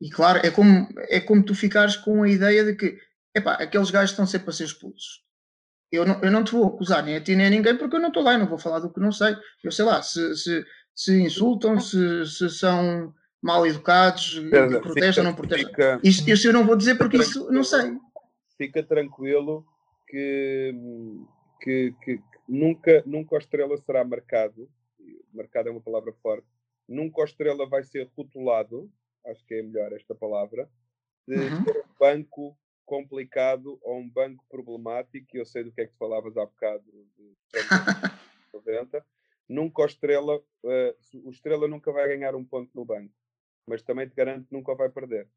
e 0.00 0.10
claro, 0.10 0.40
é 0.44 0.50
como, 0.50 0.88
é 1.08 1.18
como 1.18 1.42
tu 1.42 1.54
ficares 1.54 1.96
com 1.96 2.22
a 2.22 2.28
ideia 2.28 2.62
de 2.64 2.74
que 2.74 2.98
epá, 3.34 3.54
aqueles 3.54 3.90
gajos 3.90 4.10
estão 4.10 4.26
sempre 4.26 4.50
a 4.50 4.52
ser 4.52 4.64
expulsos. 4.64 5.24
Eu 5.90 6.04
não, 6.04 6.20
eu 6.22 6.30
não 6.30 6.44
te 6.44 6.52
vou 6.52 6.66
acusar 6.66 7.02
nem 7.02 7.16
a 7.16 7.20
ti 7.20 7.34
nem 7.34 7.46
a 7.46 7.50
ninguém 7.50 7.76
porque 7.76 7.96
eu 7.96 8.00
não 8.00 8.08
estou 8.08 8.22
lá, 8.22 8.34
eu 8.34 8.40
não 8.40 8.48
vou 8.48 8.58
falar 8.58 8.80
do 8.80 8.92
que 8.92 9.00
não 9.00 9.12
sei. 9.12 9.36
Eu 9.62 9.70
sei 9.70 9.84
lá, 9.84 10.02
se, 10.02 10.36
se, 10.36 10.64
se 10.94 11.22
insultam, 11.22 11.80
se, 11.80 12.26
se 12.26 12.50
são 12.50 13.14
mal 13.40 13.66
educados, 13.66 14.40
protestam, 14.80 15.24
não 15.24 15.34
protestam. 15.34 15.70
Fica, 15.70 16.00
isso, 16.02 16.28
isso 16.28 16.48
eu 16.48 16.52
não 16.52 16.66
vou 16.66 16.76
dizer 16.76 16.96
porque 16.96 17.18
isso 17.18 17.50
não 17.50 17.62
sei. 17.62 17.96
Fica 18.56 18.82
tranquilo 18.82 19.66
que, 20.06 20.72
que, 21.60 21.94
que, 22.02 22.20
nunca, 22.48 23.02
nunca 23.06 23.36
a 23.36 23.38
estrela 23.38 23.76
será 23.78 24.04
marcado 24.04 24.68
marcado 25.34 25.68
é 25.68 25.72
uma 25.72 25.80
palavra 25.80 26.12
forte, 26.22 26.46
nunca 26.88 27.20
o 27.20 27.24
Estrela 27.24 27.66
vai 27.68 27.82
ser 27.82 28.10
rotulado, 28.16 28.90
acho 29.26 29.44
que 29.46 29.54
é 29.54 29.62
melhor 29.62 29.92
esta 29.92 30.14
palavra, 30.14 30.70
de 31.26 31.34
uhum. 31.34 31.64
ter 31.64 31.78
um 31.78 31.98
banco 31.98 32.58
complicado 32.84 33.78
ou 33.82 33.98
um 33.98 34.08
banco 34.08 34.44
problemático, 34.48 35.26
e 35.34 35.40
eu 35.40 35.46
sei 35.46 35.64
do 35.64 35.72
que 35.72 35.82
é 35.82 35.86
que 35.86 35.96
falavas 35.96 36.36
há 36.36 36.44
bocado 36.44 36.84
de 37.16 37.36
90, 38.52 39.04
nunca 39.48 39.82
o 39.82 39.86
Estrela, 39.86 40.36
uh, 40.36 41.26
o 41.26 41.30
Estrela 41.30 41.66
nunca 41.66 41.92
vai 41.92 42.06
ganhar 42.08 42.34
um 42.34 42.44
ponto 42.44 42.70
no 42.74 42.84
banco, 42.84 43.12
mas 43.66 43.82
também 43.82 44.08
te 44.08 44.14
garanto 44.14 44.46
que 44.46 44.54
nunca 44.54 44.74
vai 44.74 44.90
perder. 44.90 45.28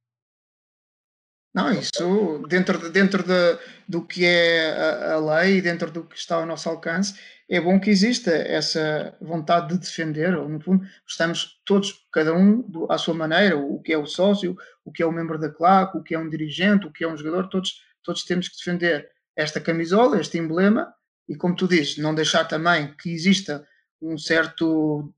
Não, 1.57 1.71
isso 1.71 2.43
dentro, 2.47 2.77
de, 2.77 2.91
dentro 2.91 3.23
de, 3.23 3.57
do 3.89 4.05
que 4.05 4.23
é 4.23 4.69
a, 4.69 5.13
a 5.13 5.37
lei, 5.39 5.59
dentro 5.59 5.89
do 5.89 6.03
que 6.03 6.15
está 6.15 6.35
ao 6.35 6.45
nosso 6.45 6.69
alcance, 6.69 7.19
é 7.49 7.59
bom 7.59 7.79
que 7.79 7.89
exista 7.89 8.29
essa 8.29 9.17
vontade 9.19 9.69
de 9.69 9.79
defender, 9.79 10.35
ou 10.35 10.47
no 10.47 10.59
fundo, 10.59 10.85
estamos 11.07 11.59
todos, 11.65 12.07
cada 12.11 12.31
um 12.31 12.63
à 12.91 12.99
sua 12.99 13.15
maneira, 13.15 13.57
o 13.57 13.81
que 13.81 13.91
é 13.91 13.97
o 13.97 14.05
sócio, 14.05 14.55
o 14.85 14.91
que 14.91 15.01
é 15.01 15.05
o 15.07 15.11
membro 15.11 15.39
da 15.39 15.49
claque, 15.49 15.97
o 15.97 16.03
que 16.03 16.13
é 16.13 16.19
um 16.19 16.29
dirigente, 16.29 16.85
o 16.85 16.91
que 16.93 17.03
é 17.03 17.07
um 17.07 17.17
jogador, 17.17 17.49
todos, 17.49 17.81
todos 18.03 18.23
temos 18.23 18.49
que 18.49 18.57
defender 18.57 19.09
esta 19.35 19.59
camisola, 19.59 20.21
este 20.21 20.37
emblema, 20.37 20.93
e 21.27 21.35
como 21.35 21.55
tu 21.55 21.67
dizes, 21.67 21.97
não 21.97 22.13
deixar 22.13 22.45
também 22.45 22.93
que 23.01 23.09
exista 23.09 23.67
um 23.99 24.15
certo 24.15 25.11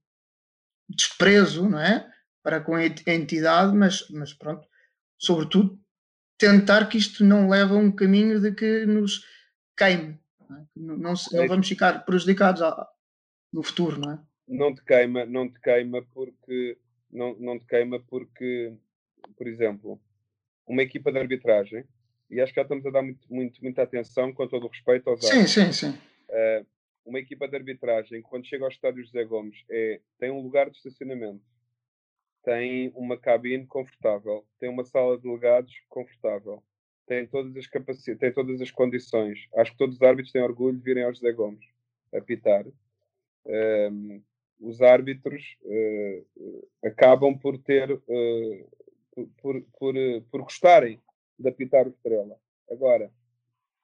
desprezo, 0.87 1.67
não 1.67 1.79
é? 1.79 2.09
Para 2.41 2.61
com 2.61 2.75
a 2.75 2.85
entidade, 2.85 3.75
mas, 3.75 4.07
mas 4.09 4.33
pronto, 4.33 4.65
sobretudo 5.17 5.77
tentar 6.39 6.87
que 6.87 6.97
isto 6.97 7.23
não 7.23 7.49
leve 7.49 7.73
a 7.73 7.75
um 7.75 7.91
caminho 7.91 8.39
de 8.39 8.51
que 8.53 8.85
nos 8.85 9.23
queime. 9.77 10.17
Não, 10.49 10.57
é? 10.57 10.65
não, 10.75 10.97
não, 10.97 11.13
não 11.33 11.47
vamos 11.47 11.67
ficar 11.67 12.05
prejudicados 12.05 12.61
no 13.53 13.61
futuro, 13.61 13.99
não 13.99 14.13
é? 14.13 14.19
Não 14.47 14.73
te 14.73 14.83
queima, 14.83 15.25
não 15.25 15.47
te 15.47 15.59
queima 15.59 16.01
porque 16.11 16.77
não, 17.11 17.37
não 17.37 17.59
te 17.59 17.65
queima 17.65 17.99
porque, 17.99 18.73
por 19.37 19.47
exemplo, 19.47 20.01
uma 20.65 20.81
equipa 20.81 21.11
de 21.11 21.19
arbitragem, 21.19 21.83
e 22.31 22.39
acho 22.39 22.53
que 22.53 22.59
já 22.59 22.63
estamos 22.63 22.85
a 22.85 22.91
dar 22.91 23.01
muito, 23.01 23.31
muito, 23.31 23.61
muita 23.61 23.83
atenção 23.83 24.33
com 24.33 24.47
todo 24.47 24.65
o 24.65 24.69
respeito 24.69 25.09
aos 25.09 25.23
árbitros. 25.23 25.51
Sim, 25.51 25.71
sim, 25.71 25.91
sim. 25.91 25.97
Uh, 26.29 26.65
uma 27.05 27.19
equipa 27.19 27.47
de 27.47 27.55
arbitragem, 27.55 28.21
quando 28.21 28.47
chega 28.47 28.63
ao 28.63 28.71
estádio 28.71 29.03
José 29.03 29.23
Gomes, 29.25 29.57
é, 29.69 29.99
tem 30.19 30.31
um 30.31 30.41
lugar 30.41 30.69
de 30.69 30.77
estacionamento 30.77 31.41
tem 32.43 32.91
uma 32.95 33.17
cabine 33.17 33.65
confortável, 33.65 34.45
tem 34.59 34.69
uma 34.69 34.83
sala 34.83 35.17
de 35.17 35.23
delegados 35.23 35.73
confortável, 35.89 36.63
tem 37.05 37.25
todas 37.27 37.55
as 37.57 37.67
capacidades, 37.67 38.19
tem 38.19 38.31
todas 38.31 38.61
as 38.61 38.71
condições. 38.71 39.47
Acho 39.55 39.71
que 39.71 39.77
todos 39.77 39.95
os 39.95 40.01
árbitros 40.01 40.31
têm 40.31 40.41
orgulho 40.41 40.77
de 40.77 40.83
virem 40.83 41.03
ao 41.03 41.13
José 41.13 41.31
Gomes 41.31 41.65
apitar. 42.13 42.65
Um, 43.45 44.21
os 44.59 44.81
árbitros 44.81 45.57
uh, 45.63 46.67
acabam 46.83 47.37
por 47.37 47.57
ter 47.57 47.91
uh, 47.91 48.69
por, 49.41 49.61
por, 49.77 49.95
por, 50.29 50.41
gostarem 50.43 51.01
de 51.37 51.49
apitar 51.49 51.87
o 51.87 51.89
Estrela. 51.89 52.37
Agora, 52.69 53.11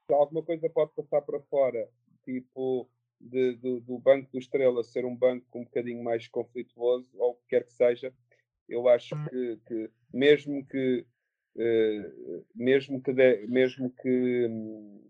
se 0.05 0.13
alguma 0.13 0.43
coisa 0.43 0.69
pode 0.69 0.91
passar 0.93 1.21
para 1.21 1.39
fora, 1.41 1.89
tipo 2.23 2.87
de, 3.19 3.55
de, 3.55 3.79
do 3.81 3.97
banco 3.97 4.29
do 4.31 4.37
Estrela 4.37 4.83
ser 4.83 5.05
um 5.05 5.15
banco 5.15 5.45
um 5.57 5.63
bocadinho 5.63 6.03
mais 6.03 6.27
conflituoso, 6.27 7.09
ou 7.15 7.31
o 7.31 7.35
que 7.35 7.47
quer 7.49 7.65
que 7.65 7.73
seja, 7.73 8.13
eu 8.67 8.87
acho 8.87 9.15
hum. 9.15 9.25
que, 9.25 9.59
que 9.67 9.91
mesmo 10.13 10.65
que 10.65 11.05
uh, 11.55 12.45
mesmo 12.53 13.01
que 13.01 13.13
de, 13.13 13.47
mesmo 13.47 13.91
que 14.01 14.47
um, 14.47 15.09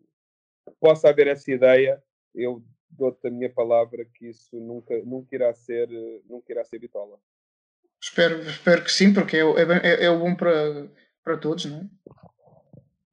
possa 0.79 1.09
haver 1.09 1.27
essa 1.27 1.51
ideia, 1.51 2.01
eu 2.33 2.63
dou-te 2.89 3.27
a 3.27 3.31
minha 3.31 3.49
palavra 3.49 4.05
que 4.05 4.29
isso 4.29 4.55
nunca, 4.59 4.97
nunca 5.03 5.35
irá 5.35 5.53
ser 5.53 5.89
nunca 6.27 6.51
irá 6.51 6.63
ser 6.63 6.79
bitola. 6.79 7.19
Espero, 8.01 8.41
espero 8.41 8.83
que 8.83 8.91
sim, 8.91 9.13
porque 9.13 9.37
é, 9.37 9.41
é, 9.41 10.03
é, 10.03 10.05
é 10.05 10.17
bom 10.17 10.35
para, 10.35 10.89
para 11.23 11.37
todos, 11.37 11.65
não 11.65 11.79
é? 11.79 11.89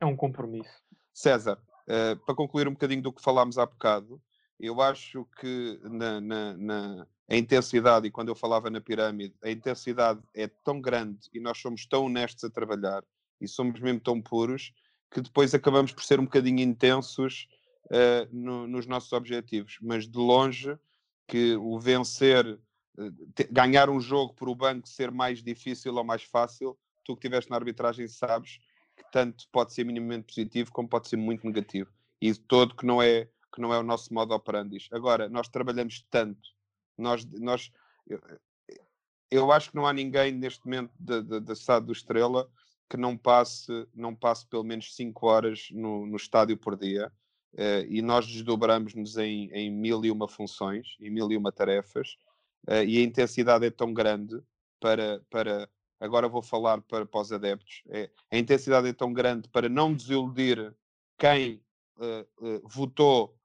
É 0.01 0.05
um 0.05 0.17
compromisso. 0.17 0.83
César, 1.15 1.59
uh, 1.89 2.17
para 2.27 2.35
concluir 2.35 2.69
um 2.69 2.73
bocadinho 2.73 3.03
do 3.03 3.13
que 3.13 3.23
falámos 3.23 3.57
há 3.57 3.65
bocado, 3.65 4.21
eu 4.59 4.81
acho 4.81 5.27
que 5.41 5.81
na, 5.85 6.21
na, 6.21 6.57
na, 6.57 7.07
a 7.33 7.37
intensidade, 7.37 8.07
e 8.07 8.11
quando 8.11 8.29
eu 8.29 8.35
falava 8.35 8.69
na 8.69 8.79
pirâmide, 8.79 9.35
a 9.43 9.51
intensidade 9.51 10.21
é 10.35 10.47
tão 10.47 10.79
grande 10.83 11.31
e 11.33 11.41
nós 11.41 11.57
somos 11.57 11.87
tão 11.87 12.05
honestos 12.05 12.45
a 12.45 12.51
trabalhar 12.51 13.03
e 13.41 13.49
somos 13.49 13.81
mesmo 13.81 14.01
tão 14.01 14.21
puros 14.21 14.71
que 15.11 15.23
depois 15.23 15.55
acabamos 15.55 15.93
por 15.93 16.05
ser 16.05 16.21
um 16.21 16.25
bocadinho 16.25 16.61
intensos 16.61 17.49
uh, 17.87 18.29
no, 18.31 18.67
nos 18.67 18.87
nossos 18.87 19.11
objetivos. 19.15 19.79
Mas 19.81 20.07
de 20.07 20.19
longe 20.19 20.79
que 21.27 21.57
o 21.57 21.79
vencer, 21.79 22.47
uh, 22.99 23.11
te, 23.35 23.45
ganhar 23.51 23.89
um 23.89 23.99
jogo 23.99 24.35
por 24.35 24.51
o 24.51 24.55
banco 24.55 24.87
ser 24.87 25.11
mais 25.11 25.43
difícil 25.43 25.95
ou 25.95 26.05
mais 26.05 26.23
fácil, 26.23 26.79
tu 27.03 27.17
que 27.17 27.27
estiveste 27.27 27.51
na 27.51 27.57
arbitragem 27.57 28.07
sabes 28.09 28.59
que 28.95 29.11
tanto 29.11 29.49
pode 29.51 29.73
ser 29.73 29.85
minimamente 29.85 30.27
positivo 30.27 30.71
como 30.71 30.87
pode 30.87 31.09
ser 31.09 31.17
muito 31.17 31.47
negativo. 31.47 31.91
E 32.21 32.35
todo 32.35 32.77
que 32.77 32.85
não 32.85 33.01
é 33.01 33.27
que 33.55 33.61
não 33.61 33.73
é 33.73 33.79
o 33.79 33.83
nosso 33.83 34.13
modo 34.13 34.35
operandi. 34.35 34.87
Agora, 34.93 35.31
nós 35.31 35.49
trabalhamos 35.49 36.07
tanto 36.11 36.53
nós, 37.03 37.25
nós, 37.25 37.71
eu, 38.07 38.21
eu 39.31 39.53
acho 39.53 39.71
que 39.71 39.77
não 39.77 39.87
há 39.87 39.93
ninguém 39.93 40.33
neste 40.33 40.65
momento 40.65 40.93
da, 40.99 41.21
da, 41.21 41.39
da 41.39 41.53
Estado 41.53 41.87
do 41.87 41.93
Estrela 41.93 42.49
que 42.93 42.97
não 42.99 43.17
passe, 43.17 43.89
não 43.95 44.15
passe 44.15 44.47
pelo 44.47 44.63
menos 44.63 44.95
5 44.95 45.27
horas 45.27 45.69
no, 45.71 46.05
no 46.05 46.17
estádio 46.17 46.59
por 46.59 46.77
dia. 46.77 47.11
Uh, 47.55 47.85
e 47.89 48.03
nós 48.03 48.27
desdobramos-nos 48.27 49.17
em, 49.17 49.51
em 49.51 49.71
mil 49.71 50.05
e 50.05 50.11
uma 50.11 50.29
funções, 50.29 50.97
em 51.01 51.11
mil 51.11 51.31
e 51.31 51.37
uma 51.37 51.51
tarefas, 51.51 52.17
uh, 52.69 52.83
e 52.87 52.99
a 52.99 53.03
intensidade 53.03 53.65
é 53.65 53.71
tão 53.71 53.93
grande 53.93 54.43
para, 54.81 55.23
para 55.31 55.69
agora 56.01 56.29
vou 56.29 56.43
falar 56.43 56.83
para, 56.83 57.05
para 57.05 57.21
os 57.21 57.31
adeptos, 57.31 57.83
é, 57.89 58.11
a 58.31 58.39
intensidade 58.39 58.89
é 58.89 58.93
tão 58.93 59.13
grande 59.13 59.49
para 59.51 59.69
não 59.69 59.95
desiludir 59.95 60.75
quem 61.19 61.63
uh, 61.99 62.69
votou, 62.69 63.39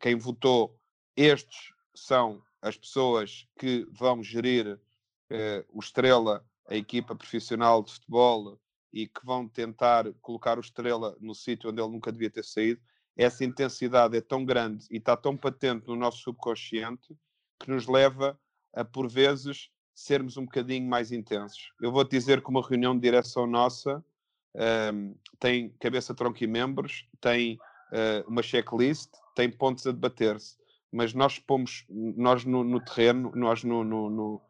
quem 0.00 0.16
votou 0.16 0.76
estes 1.16 1.72
são 1.94 2.42
as 2.60 2.76
pessoas 2.76 3.46
que 3.58 3.86
vão 3.90 4.22
gerir 4.22 4.74
uh, 4.74 5.64
o 5.68 5.80
Estrela, 5.80 6.44
a 6.68 6.76
equipa 6.76 7.14
profissional 7.14 7.82
de 7.82 7.92
futebol, 7.92 8.58
e 8.92 9.06
que 9.06 9.24
vão 9.24 9.48
tentar 9.48 10.12
colocar 10.20 10.58
o 10.58 10.60
Estrela 10.60 11.16
no 11.20 11.34
sítio 11.34 11.70
onde 11.70 11.80
ele 11.80 11.90
nunca 11.90 12.12
devia 12.12 12.30
ter 12.30 12.44
saído, 12.44 12.80
essa 13.16 13.44
intensidade 13.44 14.16
é 14.16 14.20
tão 14.20 14.44
grande 14.44 14.86
e 14.90 14.96
está 14.96 15.16
tão 15.16 15.36
patente 15.36 15.86
no 15.86 15.96
nosso 15.96 16.18
subconsciente 16.18 17.16
que 17.58 17.70
nos 17.70 17.86
leva 17.86 18.38
a, 18.74 18.84
por 18.84 19.08
vezes, 19.08 19.70
sermos 19.94 20.36
um 20.36 20.44
bocadinho 20.44 20.88
mais 20.88 21.12
intensos. 21.12 21.72
Eu 21.80 21.92
vou-te 21.92 22.10
dizer 22.10 22.42
que 22.42 22.48
uma 22.48 22.66
reunião 22.66 22.94
de 22.94 23.02
direção 23.02 23.46
nossa 23.46 24.02
um, 24.54 24.60
ehm, 24.60 25.14
tem 25.38 25.70
cabeça, 25.80 26.14
tronco 26.14 26.42
e 26.42 26.46
membros, 26.46 27.06
tem 27.20 27.58
uh, 27.92 28.28
uma 28.28 28.42
checklist, 28.42 29.10
tem 29.34 29.50
pontos 29.50 29.86
a 29.86 29.92
debater-se 29.92 30.61
mas 30.92 31.14
nós 31.14 31.38
pomos, 31.38 31.84
nós 31.88 32.44
no, 32.44 32.62
no 32.62 32.78
terreno, 32.84 33.32
nós 33.34 33.64
no, 33.64 33.82
no, 33.82 34.10
no, 34.10 34.42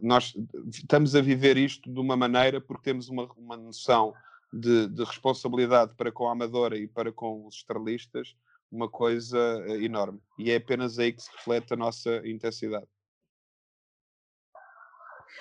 nós 0.00 0.34
estamos 0.72 1.16
a 1.16 1.20
viver 1.20 1.56
isto 1.56 1.92
de 1.92 1.98
uma 1.98 2.16
maneira 2.16 2.60
porque 2.60 2.84
temos 2.84 3.08
uma, 3.08 3.24
uma 3.36 3.56
noção 3.56 4.14
de, 4.52 4.86
de, 4.88 5.02
responsabilidade 5.04 5.94
para 5.96 6.12
com 6.12 6.28
a 6.28 6.32
amadora 6.32 6.76
e 6.76 6.86
para 6.86 7.12
com 7.12 7.46
os 7.46 7.56
estrelistas, 7.56 8.36
uma 8.70 8.88
coisa 8.88 9.38
eh, 9.66 9.84
enorme. 9.84 10.20
E 10.38 10.50
é 10.50 10.56
apenas 10.56 10.98
aí 10.98 11.12
que 11.12 11.22
se 11.22 11.30
reflete 11.36 11.72
a 11.72 11.76
nossa 11.76 12.16
intensidade. 12.24 12.86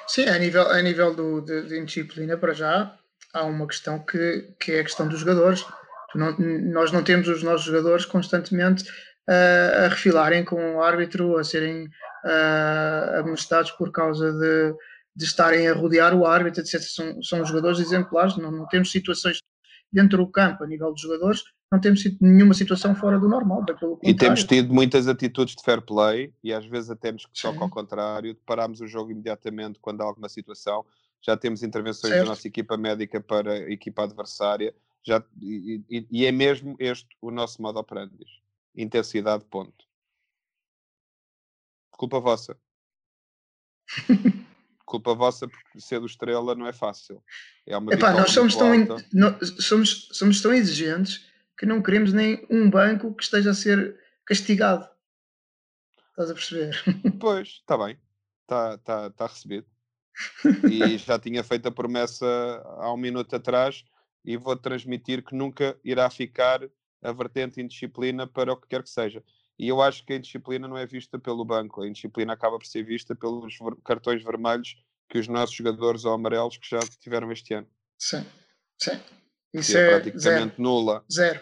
Sim, 0.07 0.27
a 0.29 0.39
nível, 0.39 0.67
a 0.69 0.81
nível 0.81 1.15
do, 1.15 1.41
de, 1.41 1.67
de 1.67 1.79
indisciplina, 1.79 2.37
para 2.37 2.53
já, 2.53 2.97
há 3.33 3.43
uma 3.43 3.67
questão 3.67 3.99
que, 3.99 4.53
que 4.59 4.71
é 4.71 4.79
a 4.79 4.83
questão 4.83 5.07
dos 5.07 5.19
jogadores. 5.19 5.63
Não, 6.15 6.35
nós 6.39 6.91
não 6.91 7.03
temos 7.03 7.27
os 7.27 7.43
nossos 7.43 7.65
jogadores 7.65 8.05
constantemente 8.05 8.83
a 9.27 9.87
refilarem 9.89 10.43
com 10.43 10.75
o 10.75 10.81
árbitro, 10.81 11.37
a 11.37 11.43
serem 11.43 11.85
uh, 11.85 13.19
amonestados 13.19 13.71
por 13.71 13.91
causa 13.91 14.31
de, 14.31 14.73
de 15.15 15.25
estarem 15.25 15.67
a 15.67 15.73
rodear 15.73 16.15
o 16.15 16.25
árbitro, 16.25 16.61
etc. 16.61 16.81
São, 16.81 17.21
são 17.21 17.45
jogadores 17.45 17.79
exemplares, 17.79 18.37
não, 18.37 18.51
não 18.51 18.67
temos 18.67 18.91
situações 18.91 19.39
dentro 19.91 20.17
do 20.17 20.27
campo, 20.27 20.63
a 20.63 20.67
nível 20.67 20.91
dos 20.91 21.01
jogadores, 21.01 21.43
não 21.71 21.79
temos 21.79 22.03
nenhuma 22.19 22.53
situação 22.53 22.95
fora 22.95 23.19
do 23.19 23.29
normal. 23.29 23.63
e 24.03 24.13
temos 24.13 24.43
tido 24.43 24.73
muitas 24.73 25.07
atitudes 25.07 25.55
de 25.55 25.63
fair 25.63 25.81
play 25.81 26.33
e 26.43 26.51
às 26.51 26.65
vezes 26.65 26.89
até 26.89 27.11
nos 27.11 27.25
que 27.25 27.41
toca 27.41 27.59
ao 27.59 27.69
contrário, 27.69 28.35
parámos 28.45 28.81
o 28.81 28.87
jogo 28.87 29.11
imediatamente 29.11 29.79
quando 29.79 30.01
há 30.01 30.05
alguma 30.05 30.29
situação. 30.29 30.83
Já 31.21 31.35
temos 31.35 31.61
intervenções 31.61 32.13
certo. 32.13 32.23
da 32.23 32.29
nossa 32.29 32.47
equipa 32.47 32.77
médica 32.77 33.19
para 33.19 33.51
a 33.51 33.71
equipa 33.71 34.03
adversária. 34.03 34.73
Já, 35.03 35.21
e, 35.41 35.81
e, 35.89 36.07
e 36.09 36.25
é 36.25 36.31
mesmo 36.31 36.75
este 36.79 37.07
o 37.21 37.29
nosso 37.29 37.61
modo 37.61 37.77
operandi. 37.77 38.25
Intensidade, 38.79 39.43
ponto. 39.43 39.85
Culpa 41.91 42.17
vossa. 42.21 42.57
culpa 44.85 45.13
vossa 45.13 45.49
porque 45.49 45.81
ser 45.81 45.99
do 45.99 46.05
Estrela 46.05 46.55
não 46.55 46.65
é 46.65 46.71
fácil. 46.71 47.21
É 47.67 47.77
uma 47.77 47.93
Epá, 47.93 48.13
nós 48.13 48.31
somos 48.31 48.55
tão, 48.55 48.73
in... 48.73 48.87
somos, 49.59 50.07
somos 50.13 50.41
tão 50.41 50.53
exigentes 50.53 51.29
que 51.57 51.65
não 51.65 51.83
queremos 51.83 52.13
nem 52.13 52.47
um 52.49 52.69
banco 52.69 53.13
que 53.13 53.21
esteja 53.21 53.51
a 53.51 53.53
ser 53.53 53.99
castigado. 54.25 54.89
Estás 56.11 56.31
a 56.31 56.33
perceber? 56.33 56.83
Pois, 57.19 57.49
está 57.49 57.77
bem. 57.77 57.99
Está 58.43 58.77
tá, 58.77 59.09
tá 59.09 59.27
recebido. 59.27 59.67
E 60.71 60.97
já 60.97 61.19
tinha 61.19 61.43
feito 61.43 61.67
a 61.67 61.71
promessa 61.71 62.25
há 62.77 62.93
um 62.93 62.97
minuto 62.97 63.35
atrás 63.35 63.83
e 64.23 64.37
vou 64.37 64.55
transmitir 64.55 65.21
que 65.21 65.35
nunca 65.35 65.77
irá 65.83 66.09
ficar 66.09 66.61
a 67.01 67.11
vertente 67.11 67.61
indisciplina 67.61 68.27
para 68.27 68.53
o 68.53 68.57
que 68.57 68.67
quer 68.67 68.83
que 68.83 68.89
seja. 68.89 69.23
E 69.57 69.67
eu 69.67 69.81
acho 69.81 70.05
que 70.05 70.13
a 70.13 70.15
indisciplina 70.15 70.67
não 70.67 70.77
é 70.77 70.85
vista 70.85 71.19
pelo 71.19 71.43
banco, 71.43 71.81
a 71.81 71.87
indisciplina 71.87 72.33
acaba 72.33 72.57
por 72.57 72.65
ser 72.65 72.83
vista 72.83 73.13
pelos 73.15 73.57
cartões 73.83 74.23
vermelhos 74.23 74.77
que 75.09 75.17
os 75.17 75.27
nossos 75.27 75.55
jogadores 75.55 76.05
ou 76.05 76.13
amarelos 76.13 76.57
que 76.57 76.69
já 76.69 76.79
tiveram 77.01 77.31
este 77.31 77.53
ano. 77.53 77.67
Sim, 77.99 78.25
sim. 78.81 78.99
Isso 79.53 79.77
é, 79.77 79.81
é, 79.81 79.99
praticamente 79.99 80.21
zero. 80.21 80.53
nula. 80.57 81.03
Zero. 81.11 81.41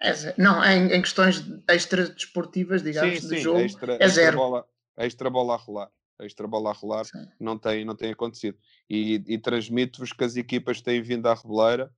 É 0.00 0.12
zero. 0.12 0.34
Não, 0.38 0.64
em, 0.64 0.92
em 0.92 1.02
questões 1.02 1.44
extra 1.68 2.08
desportivas, 2.08 2.82
digamos, 2.82 3.20
sim, 3.20 3.28
de 3.28 3.36
sim, 3.36 3.42
jogo, 3.42 3.60
extra, 3.60 3.98
é 4.00 4.08
zero. 4.08 4.36
Bola, 4.36 4.66
extra 4.96 5.28
bola 5.28 5.54
a 5.54 5.56
rolar. 5.56 5.90
extra 6.20 6.46
bola 6.46 6.70
a 6.70 6.72
rolar 6.72 7.04
não 7.40 7.58
tem, 7.58 7.84
não 7.84 7.96
tem 7.96 8.12
acontecido. 8.12 8.56
E, 8.88 9.22
e 9.26 9.38
transmito-vos 9.38 10.12
que 10.12 10.24
as 10.24 10.36
equipas 10.36 10.80
têm 10.80 11.02
vindo 11.02 11.26
à 11.26 11.34
Reboleira 11.34 11.92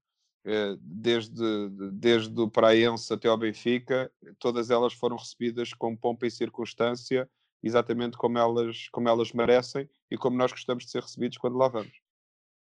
desde, 0.80 1.68
desde 1.92 2.40
o 2.40 2.48
Praense 2.48 3.12
até 3.12 3.28
ao 3.28 3.36
Benfica, 3.36 4.10
todas 4.38 4.70
elas 4.70 4.92
foram 4.92 5.16
recebidas 5.16 5.72
com 5.72 5.96
pompa 5.96 6.26
e 6.26 6.30
circunstância, 6.30 7.28
exatamente 7.62 8.16
como 8.16 8.38
elas, 8.38 8.88
como 8.92 9.08
elas 9.08 9.32
merecem 9.32 9.88
e 10.10 10.16
como 10.16 10.36
nós 10.36 10.52
gostamos 10.52 10.84
de 10.84 10.90
ser 10.90 11.02
recebidos 11.02 11.38
quando 11.38 11.56
lá 11.56 11.68
vamos. 11.68 11.92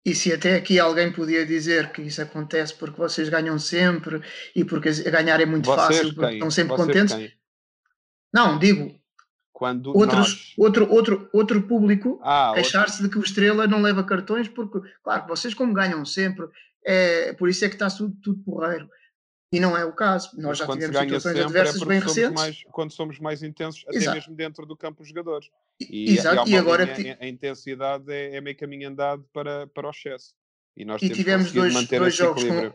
E 0.06 0.14
se 0.14 0.34
até 0.34 0.56
aqui 0.56 0.80
alguém 0.80 1.12
podia 1.12 1.46
dizer 1.46 1.92
que 1.92 2.02
isso 2.02 2.22
acontece 2.22 2.74
porque 2.74 2.98
vocês 2.98 3.30
ganham 3.30 3.58
sempre 3.60 4.22
e 4.56 4.64
porque 4.64 4.92
ganhar 5.04 5.40
é 5.40 5.46
muito 5.46 5.66
vocês 5.66 5.98
fácil, 6.00 6.16
porque 6.16 6.34
estão 6.34 6.52
sempre 6.52 6.76
vocês 6.76 6.88
contentes. 6.88 7.16
Quem? 7.16 7.32
Não, 8.34 8.60
digo, 8.60 9.00
quando 9.52 9.96
Outros, 9.96 10.18
nós... 10.18 10.54
outro, 10.58 10.92
outro, 10.92 11.30
outro 11.32 11.62
público 11.64 12.20
ah, 12.24 12.52
queixar-se 12.54 12.96
outro... 12.96 13.04
de 13.04 13.10
que 13.14 13.18
o 13.20 13.24
Estrela 13.24 13.68
não 13.68 13.82
leva 13.82 14.04
cartões, 14.04 14.48
porque, 14.48 14.82
claro, 15.04 15.28
vocês 15.28 15.54
como 15.54 15.74
ganham 15.74 16.04
sempre 16.04 16.48
é, 16.86 17.34
por 17.34 17.50
isso 17.50 17.64
é 17.66 17.70
que 17.70 17.76
está 17.76 17.90
tudo, 17.90 18.16
tudo 18.22 18.44
porreiro. 18.44 18.90
E 19.52 19.60
não 19.60 19.78
é 19.78 19.86
o 19.86 19.94
caso. 19.94 20.32
Nós 20.34 20.58
Mas 20.58 20.58
já 20.60 20.68
tivemos 20.68 20.98
situações 20.98 21.38
é 21.38 21.44
adversas 21.44 21.82
é 21.82 21.86
bem 21.86 22.00
recentes. 22.00 22.42
Mais, 22.42 22.64
quando 22.72 22.92
somos 22.92 23.20
mais 23.20 23.44
intensos, 23.44 23.86
até 23.88 23.98
Exato. 23.98 24.18
mesmo 24.18 24.36
dentro 24.36 24.66
do 24.66 24.76
campo 24.76 25.00
dos 25.00 25.08
jogadores. 25.08 25.48
E, 25.80 26.16
Exato. 26.16 26.50
e, 26.50 26.54
e 26.54 26.58
agora 26.58 26.86
linha, 26.86 27.18
a 27.22 27.28
intensidade 27.28 28.12
é, 28.12 28.36
é, 28.36 28.42
meio 28.42 28.58
caminho 28.58 28.90
andado 28.90 29.24
para, 29.32 29.68
para 29.68 29.88
o 29.88 29.92
excesso. 29.92 30.34
E 30.76 30.84
nós 30.84 31.02
e 31.04 31.10
tivemos 31.10 31.52
dois, 31.52 31.88
dois 31.88 32.16
jogos 32.16 32.44
com, 32.44 32.74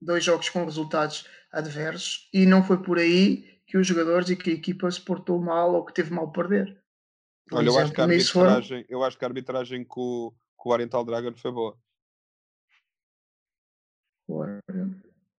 dois 0.00 0.22
jogos 0.22 0.48
com 0.50 0.64
resultados 0.64 1.26
adversos 1.50 2.28
e 2.32 2.46
não 2.46 2.62
foi 2.62 2.80
por 2.80 2.98
aí 2.98 3.60
que 3.66 3.76
os 3.76 3.86
jogadores 3.86 4.30
e 4.30 4.36
que 4.36 4.50
a 4.50 4.54
equipa 4.54 4.88
se 4.88 5.00
portou 5.00 5.40
mal 5.40 5.74
ou 5.74 5.84
que 5.84 5.92
teve 5.92 6.12
mal 6.12 6.30
perder. 6.30 6.80
Por 7.48 7.58
Olha, 7.58 7.68
exemplo, 7.68 7.80
eu, 7.80 7.84
acho 7.84 7.92
que 7.92 8.00
a 8.00 8.04
arbitragem, 8.04 8.86
eu 8.88 9.02
acho 9.02 9.18
que 9.18 9.24
a 9.24 9.28
arbitragem 9.28 9.84
com, 9.84 10.32
com 10.56 10.68
o 10.68 10.72
Oriental 10.72 11.04
Dragon 11.04 11.34
foi 11.34 11.50
boa. 11.50 11.76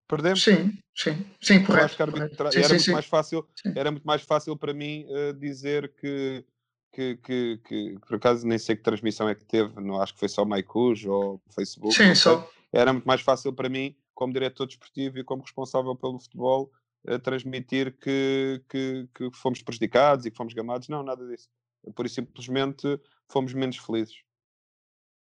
Perdemos? 0.06 0.42
Sim, 0.42 0.78
sim, 0.94 1.26
sim, 1.40 1.64
correto. 1.64 1.96
correto. 1.96 2.52
Sim, 2.52 2.58
era, 2.58 2.68
sim, 2.68 2.72
muito 2.74 2.84
sim. 2.84 2.92
Mais 2.92 3.06
fácil, 3.06 3.48
era 3.74 3.90
muito 3.90 4.04
mais 4.04 4.22
fácil 4.22 4.56
para 4.56 4.74
mim 4.74 5.06
uh, 5.08 5.32
dizer 5.32 5.92
que, 5.96 6.44
que, 6.92 7.16
que, 7.16 7.60
que, 7.64 7.98
por 8.06 8.16
acaso 8.16 8.46
nem 8.46 8.58
sei 8.58 8.76
que 8.76 8.82
transmissão 8.82 9.28
é 9.28 9.34
que 9.34 9.44
teve, 9.44 9.80
não 9.80 10.00
acho 10.00 10.12
que 10.12 10.20
foi 10.20 10.28
só 10.28 10.44
Maicuj 10.44 11.08
ou 11.08 11.40
Facebook. 11.54 11.94
Sim, 11.94 12.14
só. 12.14 12.48
Era 12.72 12.92
muito 12.92 13.06
mais 13.06 13.22
fácil 13.22 13.52
para 13.52 13.68
mim, 13.68 13.96
como 14.14 14.32
diretor 14.32 14.66
desportivo 14.66 15.18
e 15.18 15.24
como 15.24 15.42
responsável 15.42 15.96
pelo 15.96 16.20
futebol, 16.20 16.70
uh, 17.08 17.18
transmitir 17.18 17.96
que, 17.98 18.62
que, 18.68 19.08
que 19.14 19.30
fomos 19.32 19.62
prejudicados 19.62 20.26
e 20.26 20.30
que 20.30 20.36
fomos 20.36 20.52
gamados. 20.52 20.88
Não, 20.88 21.02
nada 21.02 21.26
disso. 21.26 21.48
Por 21.94 22.04
isso 22.04 22.16
simplesmente 22.16 23.00
fomos 23.28 23.54
menos 23.54 23.78
felizes. 23.78 24.16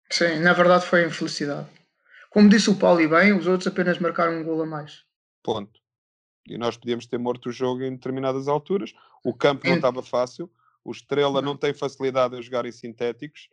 Sim, 0.10 0.40
na 0.40 0.54
verdade 0.54 0.86
foi 0.86 1.06
infelicidade. 1.06 1.68
Como 2.32 2.50
disse 2.50 2.70
o 2.70 2.76
Paulo 2.76 3.02
e 3.02 3.08
bem, 3.08 3.38
os 3.38 3.46
outros 3.46 3.68
apenas 3.68 4.00
marcaram 4.00 4.40
um 4.40 4.44
gol 4.44 4.64
a 4.64 4.66
mais. 4.66 5.04
Ponto. 5.44 5.80
E 6.48 6.58
nós 6.58 6.78
podíamos 6.78 7.06
ter 7.06 7.20
morto 7.20 7.50
o 7.50 7.52
jogo 7.52 7.84
em 7.84 7.92
determinadas 7.92 8.48
alturas. 8.48 8.94
O 9.24 9.34
campo 9.34 9.68
não 9.68 9.76
estava 9.76 10.02
fácil. 10.02 10.50
O 10.84 10.92
Estrela 10.92 11.42
não. 11.42 11.52
não 11.52 11.58
tem 11.58 11.74
facilidade 11.74 12.36
a 12.36 12.42
jogar 12.42 12.66
em 12.66 12.72
sintéticos. 12.72 13.50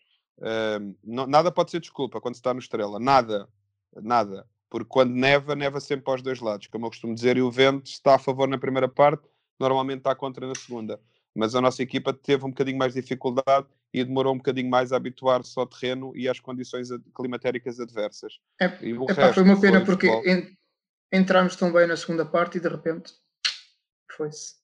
Não, 1.04 1.26
nada 1.26 1.50
pode 1.50 1.72
ser 1.72 1.80
desculpa 1.80 2.20
quando 2.20 2.36
se 2.36 2.38
está 2.38 2.54
no 2.54 2.60
Estrela. 2.60 2.98
Nada. 2.98 3.48
Nada. 3.94 4.46
Porque 4.70 4.88
quando 4.88 5.12
neva, 5.12 5.56
neva 5.56 5.80
sempre 5.80 6.04
para 6.04 6.14
os 6.14 6.22
dois 6.22 6.40
lados. 6.40 6.68
Como 6.68 6.86
eu 6.86 6.90
costumo 6.90 7.14
dizer, 7.14 7.36
e 7.36 7.42
o 7.42 7.50
vento 7.50 7.86
está 7.86 8.14
a 8.14 8.18
favor 8.18 8.48
na 8.48 8.58
primeira 8.58 8.88
parte, 8.88 9.28
normalmente 9.58 9.98
está 9.98 10.14
contra 10.14 10.46
na 10.46 10.54
segunda 10.54 10.98
mas 11.38 11.54
a 11.54 11.60
nossa 11.60 11.82
equipa 11.82 12.12
teve 12.12 12.44
um 12.44 12.48
bocadinho 12.48 12.76
mais 12.76 12.94
de 12.94 13.00
dificuldade 13.00 13.66
e 13.92 14.04
demorou 14.04 14.34
um 14.34 14.38
bocadinho 14.38 14.68
mais 14.68 14.92
a 14.92 14.96
habituar-se 14.96 15.58
ao 15.58 15.66
terreno 15.66 16.12
e 16.16 16.28
às 16.28 16.40
condições 16.40 16.88
climatéricas 17.14 17.80
adversas. 17.80 18.38
É, 18.60 18.66
epá, 18.66 19.32
foi 19.32 19.42
uma 19.42 19.60
pena 19.60 19.84
foi 19.84 19.86
porque 19.86 20.08
en, 20.28 20.56
entramos 21.12 21.56
tão 21.56 21.72
bem 21.72 21.86
na 21.86 21.96
segunda 21.96 22.24
parte 22.24 22.58
e 22.58 22.60
de 22.60 22.68
repente 22.68 23.14
foi-se. 24.12 24.56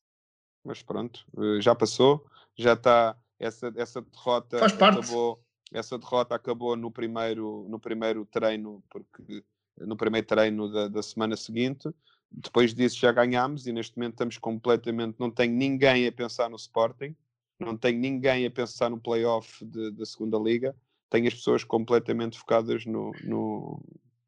Mas 0.64 0.82
pronto, 0.82 1.24
eh, 1.38 1.60
já 1.60 1.74
passou, 1.74 2.26
já 2.56 2.74
está 2.74 3.16
essa, 3.38 3.72
essa 3.76 4.00
derrota 4.02 4.58
Faz 4.58 4.72
parte. 4.72 4.98
acabou. 4.98 5.42
Essa 5.72 5.98
derrota 5.98 6.34
acabou 6.34 6.76
no 6.76 6.90
primeiro, 6.90 7.66
no 7.68 7.80
primeiro 7.80 8.24
treino, 8.26 8.82
porque 8.88 9.42
no 9.78 9.96
primeiro 9.96 10.26
treino 10.26 10.70
da, 10.70 10.88
da 10.88 11.02
semana 11.02 11.36
seguinte 11.36 11.88
depois 12.36 12.74
disso 12.74 12.98
já 12.98 13.12
ganhámos 13.12 13.66
e 13.66 13.72
neste 13.72 13.96
momento 13.96 14.14
estamos 14.14 14.38
completamente. 14.38 15.16
Não 15.18 15.30
tenho 15.30 15.54
ninguém 15.54 16.06
a 16.06 16.12
pensar 16.12 16.50
no 16.50 16.56
Sporting, 16.56 17.14
não 17.58 17.76
tenho 17.76 17.98
ninguém 17.98 18.46
a 18.46 18.50
pensar 18.50 18.90
no 18.90 19.00
playoff 19.00 19.64
da 19.64 20.04
segunda 20.04 20.38
Liga, 20.38 20.74
tenho 21.10 21.28
as 21.28 21.34
pessoas 21.34 21.62
completamente 21.62 22.38
focadas 22.38 22.84
no, 22.84 23.12
no, 23.22 23.82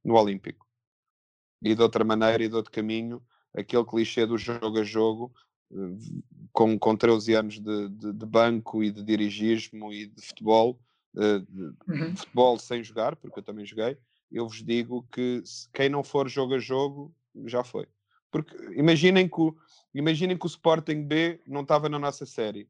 no 0.04 0.14
Olímpico. 0.14 0.66
E 1.62 1.74
de 1.74 1.82
outra 1.82 2.04
maneira 2.04 2.44
e 2.44 2.48
de 2.48 2.54
outro 2.54 2.70
caminho, 2.70 3.22
aquele 3.54 3.84
clichê 3.84 4.26
do 4.26 4.38
jogo 4.38 4.78
a 4.78 4.84
jogo, 4.84 5.32
com, 6.52 6.78
com 6.78 6.96
13 6.96 7.34
anos 7.34 7.60
de, 7.60 7.88
de, 7.88 8.12
de 8.12 8.26
banco 8.26 8.82
e 8.82 8.90
de 8.90 9.02
dirigismo 9.02 9.92
e 9.92 10.06
de 10.06 10.22
futebol, 10.22 10.78
eh, 11.16 11.38
de, 11.38 11.62
uhum. 11.88 12.16
futebol 12.16 12.58
sem 12.58 12.82
jogar, 12.84 13.16
porque 13.16 13.38
eu 13.38 13.42
também 13.42 13.66
joguei, 13.66 13.96
eu 14.30 14.46
vos 14.46 14.62
digo 14.62 15.06
que 15.10 15.42
quem 15.72 15.88
não 15.88 16.04
for 16.04 16.28
jogo 16.28 16.54
a 16.54 16.58
jogo, 16.58 17.14
já 17.46 17.64
foi. 17.64 17.86
Porque 18.30 18.54
imaginem 18.74 19.28
que, 19.28 19.40
o, 19.40 19.56
imaginem 19.94 20.36
que 20.36 20.46
o 20.46 20.48
Sporting 20.48 21.02
B 21.02 21.40
não 21.46 21.62
estava 21.62 21.88
na 21.88 21.98
nossa 21.98 22.26
série. 22.26 22.68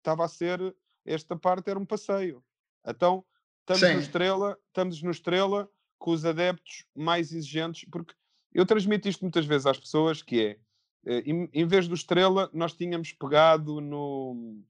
Estava 0.00 0.24
a 0.24 0.28
ser. 0.28 0.74
Esta 1.04 1.36
parte 1.36 1.70
era 1.70 1.78
um 1.78 1.86
passeio. 1.86 2.42
Então, 2.86 3.24
estamos 3.60 3.80
Sim. 3.80 3.94
no 3.94 4.00
Estrela, 4.00 4.58
estamos 4.68 5.02
no 5.02 5.10
Estrela 5.10 5.70
com 5.98 6.10
os 6.12 6.24
adeptos 6.24 6.84
mais 6.94 7.32
exigentes, 7.32 7.88
porque 7.90 8.14
eu 8.52 8.66
transmito 8.66 9.08
isto 9.08 9.22
muitas 9.22 9.46
vezes 9.46 9.66
às 9.66 9.78
pessoas, 9.78 10.22
que 10.22 10.40
é, 10.40 10.58
eh, 11.06 11.22
em, 11.26 11.48
em 11.52 11.66
vez 11.66 11.86
do 11.86 11.94
Estrela, 11.94 12.50
nós 12.52 12.72
tínhamos 12.72 13.12
pegado 13.12 13.80
no 13.80 14.62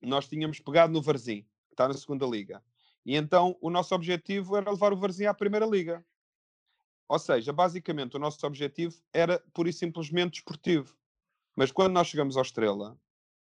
nós 0.00 0.28
tínhamos 0.28 0.60
pegado 0.60 0.92
no 0.92 1.00
Varzim, 1.00 1.42
que 1.68 1.72
está 1.72 1.88
na 1.88 1.94
segunda 1.94 2.26
liga. 2.26 2.62
E 3.06 3.16
então 3.16 3.56
o 3.60 3.70
nosso 3.70 3.94
objetivo 3.94 4.56
era 4.56 4.70
levar 4.70 4.92
o 4.92 4.96
Varzim 4.96 5.24
à 5.24 5.32
primeira 5.32 5.64
liga. 5.64 6.04
Ou 7.08 7.18
seja, 7.18 7.52
basicamente 7.52 8.16
o 8.16 8.20
nosso 8.20 8.44
objetivo 8.46 8.96
era 9.12 9.38
pura 9.52 9.70
e 9.70 9.72
simplesmente 9.72 10.38
esportivo. 10.38 10.94
Mas 11.56 11.72
quando 11.72 11.92
nós 11.92 12.08
chegamos 12.08 12.36
ao 12.36 12.42
Estrela, 12.42 12.98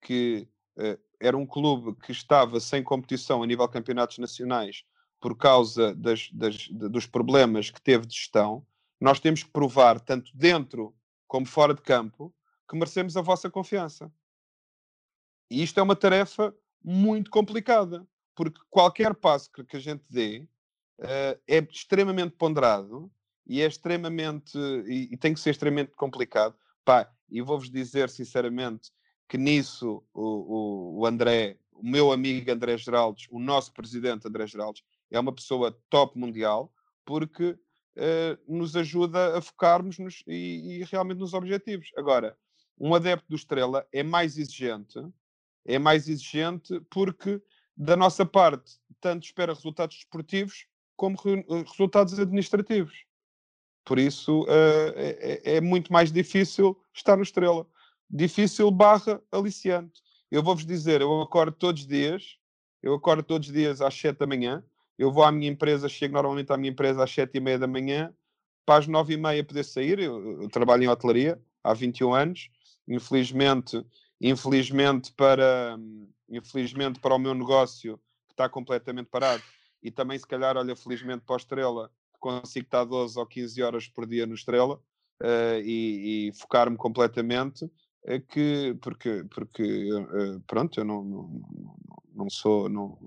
que 0.00 0.48
uh, 0.76 0.98
era 1.20 1.36
um 1.36 1.46
clube 1.46 1.96
que 2.00 2.12
estava 2.12 2.60
sem 2.60 2.82
competição 2.82 3.42
a 3.42 3.46
nível 3.46 3.66
de 3.66 3.72
campeonatos 3.72 4.18
nacionais 4.18 4.84
por 5.20 5.36
causa 5.36 5.94
das, 5.94 6.30
das, 6.32 6.68
dos 6.68 7.06
problemas 7.06 7.70
que 7.70 7.82
teve 7.82 8.06
de 8.06 8.14
gestão, 8.14 8.64
nós 9.00 9.18
temos 9.18 9.42
que 9.42 9.50
provar, 9.50 10.00
tanto 10.00 10.30
dentro 10.34 10.94
como 11.26 11.46
fora 11.46 11.74
de 11.74 11.82
campo, 11.82 12.34
que 12.68 12.76
merecemos 12.76 13.16
a 13.16 13.22
vossa 13.22 13.50
confiança. 13.50 14.12
E 15.50 15.62
isto 15.62 15.78
é 15.80 15.82
uma 15.82 15.96
tarefa 15.96 16.54
muito 16.82 17.30
complicada, 17.30 18.06
porque 18.34 18.60
qualquer 18.70 19.14
passo 19.14 19.50
que, 19.50 19.64
que 19.64 19.76
a 19.76 19.80
gente 19.80 20.04
dê 20.08 20.46
uh, 21.00 21.40
é 21.46 21.58
extremamente 21.70 22.36
ponderado 22.36 23.10
e 23.46 23.60
é 23.60 23.66
extremamente, 23.66 24.56
e, 24.86 25.08
e 25.12 25.16
tem 25.16 25.34
que 25.34 25.40
ser 25.40 25.50
extremamente 25.50 25.92
complicado. 25.92 26.54
Pá, 26.84 27.10
e 27.30 27.40
vou-vos 27.42 27.70
dizer 27.70 28.08
sinceramente 28.10 28.90
que 29.28 29.36
nisso 29.36 30.02
o, 30.14 30.22
o, 30.22 31.00
o, 31.00 31.06
André, 31.06 31.58
o 31.72 31.86
meu 31.86 32.10
amigo 32.12 32.50
André 32.50 32.78
Geraldes, 32.78 33.26
o 33.30 33.38
nosso 33.38 33.72
presidente 33.72 34.26
André 34.26 34.46
Geraldes, 34.46 34.82
é 35.10 35.20
uma 35.20 35.32
pessoa 35.32 35.76
top 35.90 36.18
mundial, 36.18 36.72
porque 37.04 37.50
uh, 37.50 37.58
nos 38.56 38.74
ajuda 38.74 39.36
a 39.36 39.40
focarmos 39.40 39.98
nos, 39.98 40.22
e, 40.26 40.80
e 40.80 40.84
realmente 40.84 41.18
nos 41.18 41.34
objetivos. 41.34 41.90
Agora, 41.96 42.36
um 42.78 42.94
adepto 42.94 43.28
do 43.28 43.36
Estrela 43.36 43.86
é 43.92 44.02
mais 44.02 44.38
exigente, 44.38 44.98
é 45.66 45.78
mais 45.78 46.08
exigente 46.08 46.80
porque 46.90 47.42
da 47.76 47.96
nossa 47.96 48.24
parte 48.24 48.78
tanto 49.00 49.24
espera 49.24 49.54
resultados 49.54 49.96
desportivos 49.96 50.66
como 50.96 51.16
re 51.16 51.44
resultados 51.64 52.18
administrativos. 52.18 53.04
Por 53.84 53.98
isso 53.98 54.42
uh, 54.42 54.92
é, 54.96 55.56
é, 55.56 55.60
muito 55.60 55.92
mais 55.92 56.12
difícil 56.12 56.78
estar 56.92 57.16
no 57.16 57.22
Estrela. 57.22 57.66
Difícil 58.10 58.70
barra 58.70 59.20
aliciante. 59.30 60.00
Eu 60.30 60.42
vou-vos 60.42 60.64
dizer, 60.64 61.00
eu 61.00 61.20
acordo 61.20 61.52
todos 61.52 61.82
os 61.82 61.88
dias, 61.88 62.38
eu 62.82 62.94
acordo 62.94 63.22
todos 63.22 63.48
os 63.48 63.54
dias 63.54 63.80
às 63.80 63.94
7 63.94 64.18
da 64.18 64.26
manhã, 64.26 64.64
eu 64.98 65.12
vou 65.12 65.24
à 65.24 65.30
minha 65.32 65.50
empresa, 65.50 65.88
chego 65.88 66.14
normalmente 66.14 66.52
à 66.52 66.56
minha 66.56 66.70
empresa 66.70 67.04
às 67.04 67.10
7 67.10 67.36
e 67.36 67.40
meia 67.40 67.58
da 67.58 67.66
manhã, 67.66 68.12
para 68.64 68.80
as 68.80 68.86
9 68.86 69.14
e 69.14 69.16
meia 69.16 69.44
poder 69.44 69.64
sair, 69.64 69.98
eu, 69.98 70.42
eu 70.42 70.48
trabalho 70.48 70.84
em 70.84 70.88
hotelaria 70.88 71.40
há 71.62 71.72
21 71.72 72.14
anos, 72.14 72.50
infelizmente, 72.86 73.84
infelizmente 74.20 75.12
para, 75.12 75.78
infelizmente 76.28 77.00
para 77.00 77.14
o 77.14 77.18
meu 77.18 77.34
negócio 77.34 77.98
que 78.26 78.34
está 78.34 78.48
completamente 78.48 79.08
parado, 79.08 79.42
e 79.82 79.90
também 79.90 80.18
se 80.18 80.26
calhar, 80.26 80.56
olha, 80.56 80.74
felizmente 80.74 81.24
para 81.24 81.36
a 81.36 81.38
Estrela, 81.38 81.90
consigo 82.18 82.66
estar 82.66 82.84
12 82.84 83.18
ou 83.18 83.26
15 83.26 83.62
horas 83.62 83.88
por 83.88 84.06
dia 84.06 84.26
no 84.26 84.34
Estrela 84.34 84.74
uh, 85.22 85.60
e, 85.62 86.28
e 86.28 86.32
focar-me 86.32 86.76
completamente, 86.76 87.70
uh, 88.04 88.20
que, 88.28 88.76
porque, 88.80 89.24
porque 89.30 89.92
uh, 89.92 90.40
pronto, 90.46 90.80
eu 90.80 90.84
não, 90.84 91.04
não, 91.04 91.42
não 92.14 92.30
sou 92.30 92.68
não, 92.68 92.98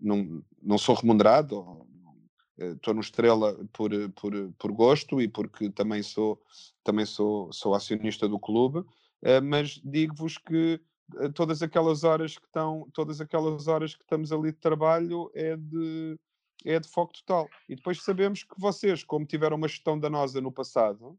não, 0.00 0.42
não 0.62 0.78
sou 0.78 0.94
remunerado, 0.94 1.86
estou 2.58 2.94
no 2.94 3.00
Estrela 3.00 3.54
por, 3.72 3.90
por, 4.10 4.32
por 4.58 4.72
gosto 4.72 5.20
e 5.20 5.28
porque 5.28 5.70
também 5.70 6.02
sou 6.02 6.40
também 6.82 7.04
sou, 7.04 7.52
sou 7.52 7.74
acionista 7.74 8.28
do 8.28 8.38
clube, 8.38 8.84
mas 9.42 9.80
digo-vos 9.84 10.38
que 10.38 10.80
todas 11.34 11.62
aquelas 11.62 12.02
horas 12.02 12.38
que 12.38 12.46
estão 12.46 12.88
todas 12.94 13.20
aquelas 13.20 13.68
horas 13.68 13.94
que 13.94 14.02
estamos 14.02 14.32
ali 14.32 14.52
de 14.52 14.58
trabalho 14.58 15.30
é 15.34 15.56
de 15.56 16.18
é 16.64 16.80
de 16.80 16.88
foco 16.88 17.12
total. 17.12 17.48
E 17.68 17.76
depois 17.76 18.02
sabemos 18.02 18.42
que 18.42 18.58
vocês, 18.58 19.04
como 19.04 19.26
tiveram 19.26 19.56
uma 19.56 19.68
gestão 19.68 19.98
danosa 19.98 20.40
no 20.40 20.50
passado, 20.50 21.18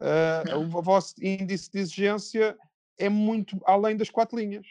uh, 0.00 0.58
o 0.58 0.82
vosso 0.82 1.14
índice 1.22 1.70
de 1.70 1.78
exigência 1.80 2.56
é 2.98 3.08
muito 3.08 3.58
além 3.64 3.96
das 3.96 4.10
quatro 4.10 4.38
linhas. 4.38 4.66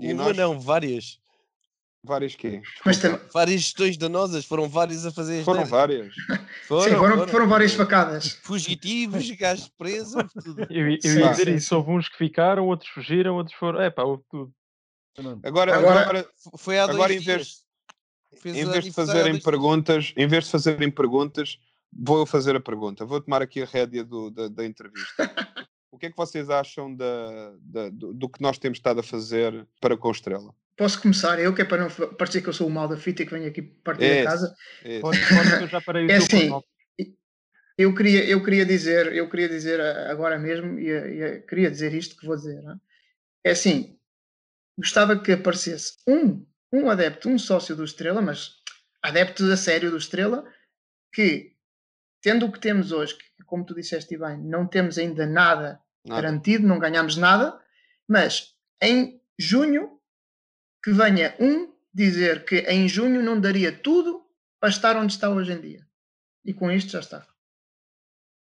E 0.00 0.12
uma 0.12 0.24
nós... 0.24 0.36
não, 0.36 0.58
várias. 0.58 1.20
Várias 2.02 2.34
quê? 2.34 2.62
Mas 2.84 2.98
tam... 2.98 3.20
Várias 3.32 3.60
gestões 3.60 3.96
danosas, 3.98 4.46
foram 4.46 4.66
várias 4.68 5.04
a 5.04 5.12
fazer 5.12 5.44
Foram 5.44 5.66
várias. 5.66 6.14
Foram, 6.66 6.84
Sim, 6.84 6.96
foram, 6.96 7.16
foram, 7.16 7.28
foram 7.28 7.48
várias 7.48 7.74
facadas. 7.74 8.38
Fugitivos, 8.42 9.30
gajos 9.32 9.68
presos, 9.68 10.24
tudo. 10.42 10.66
Eu, 10.70 10.86
eu 10.88 10.90
ia 10.90 11.30
dizer 11.30 11.48
isso, 11.48 11.76
houve 11.76 11.90
uns 11.90 12.08
que 12.08 12.16
ficaram, 12.16 12.66
outros 12.66 12.88
fugiram, 12.90 13.36
outros 13.36 13.56
foram. 13.56 13.82
É 13.82 13.90
pá, 13.90 14.04
houve 14.04 14.22
tudo. 14.30 14.54
Agora, 15.42 15.76
agora, 15.76 16.00
agora, 16.00 16.30
foi 16.56 16.78
há 16.78 16.86
dois 16.86 16.96
agora, 16.96 17.12
dias. 17.12 17.64
em 18.32 18.40
vez, 18.40 18.56
em 18.56 18.70
vez 18.70 18.84
de 18.84 18.92
fazerem 18.92 19.38
perguntas, 19.38 20.14
em 20.16 20.26
vez 20.26 20.44
de 20.44 20.50
fazerem 20.52 20.90
perguntas, 20.90 21.58
vou 21.92 22.26
fazer 22.26 22.56
a 22.56 22.60
pergunta. 22.60 23.04
Vou 23.04 23.20
tomar 23.20 23.42
aqui 23.42 23.62
a 23.62 23.66
rédea 23.66 24.04
do, 24.04 24.30
da, 24.30 24.48
da 24.48 24.64
entrevista. 24.64 25.14
o 25.90 25.98
que 25.98 26.06
é 26.06 26.10
que 26.10 26.16
vocês 26.16 26.48
acham 26.50 26.94
da, 26.94 27.54
da, 27.60 27.88
do, 27.90 28.12
do, 28.14 28.28
que 28.28 28.40
nós 28.40 28.58
temos 28.58 28.78
estado 28.78 29.00
a 29.00 29.02
fazer 29.02 29.66
para 29.80 29.96
com 29.96 30.10
Estrela? 30.10 30.54
Posso 30.76 31.00
começar 31.00 31.38
eu, 31.38 31.54
que 31.54 31.62
é 31.62 31.64
para 31.64 31.82
não 31.82 31.90
parecer 32.16 32.40
que 32.40 32.48
eu 32.48 32.52
sou 32.52 32.66
o 32.66 32.70
mal 32.70 32.88
da 32.88 32.96
fita 32.96 33.22
e 33.22 33.26
que 33.26 33.32
venho 33.32 33.48
aqui 33.48 33.60
partir 33.60 34.04
esse, 34.04 34.24
da 34.24 34.30
casa. 34.30 34.54
Pode, 35.00 35.18
pode, 35.28 35.62
eu 35.62 35.68
já 35.68 35.80
parei 35.80 36.06
o 36.06 36.10
é 36.10 36.16
assim, 36.16 36.50
eu 37.76 37.94
queria, 37.94 38.24
eu 38.24 38.42
queria 38.42 38.64
dizer, 38.64 39.12
eu 39.14 39.28
queria 39.28 39.48
dizer 39.48 39.80
agora 39.80 40.38
mesmo, 40.38 40.78
e, 40.78 40.90
e 40.90 41.40
queria 41.42 41.70
dizer 41.70 41.94
isto 41.94 42.16
que 42.16 42.26
vou 42.26 42.36
dizer. 42.36 42.58
É? 43.44 43.50
é 43.50 43.52
assim, 43.52 43.98
gostava 44.78 45.18
que 45.18 45.32
aparecesse 45.32 45.94
um 46.06 46.46
um 46.72 46.88
adepto, 46.88 47.28
um 47.28 47.38
sócio 47.38 47.74
do 47.74 47.84
Estrela, 47.84 48.22
mas 48.22 48.52
adepto 49.02 49.44
a 49.50 49.56
sério 49.56 49.90
do 49.90 49.96
Estrela, 49.96 50.44
que 51.12 51.52
tendo 52.20 52.46
o 52.46 52.52
que 52.52 52.60
temos 52.60 52.92
hoje, 52.92 53.16
que 53.16 53.44
como 53.44 53.64
tu 53.64 53.74
disseste 53.74 54.16
bem, 54.16 54.38
não 54.38 54.66
temos 54.66 54.98
ainda 54.98 55.26
nada, 55.26 55.80
nada. 56.04 56.20
garantido, 56.22 56.66
não 56.66 56.78
ganhamos 56.78 57.16
nada, 57.16 57.60
mas 58.08 58.54
em 58.82 59.20
junho 59.38 59.98
que 60.82 60.92
venha 60.92 61.34
um 61.40 61.72
dizer 61.92 62.44
que 62.44 62.60
em 62.60 62.88
junho 62.88 63.22
não 63.22 63.40
daria 63.40 63.72
tudo 63.72 64.24
para 64.58 64.68
estar 64.68 64.96
onde 64.96 65.12
está 65.12 65.28
hoje 65.28 65.52
em 65.52 65.60
dia. 65.60 65.86
E 66.44 66.54
com 66.54 66.70
isto 66.70 66.90
já 66.90 67.00
está. 67.00 67.26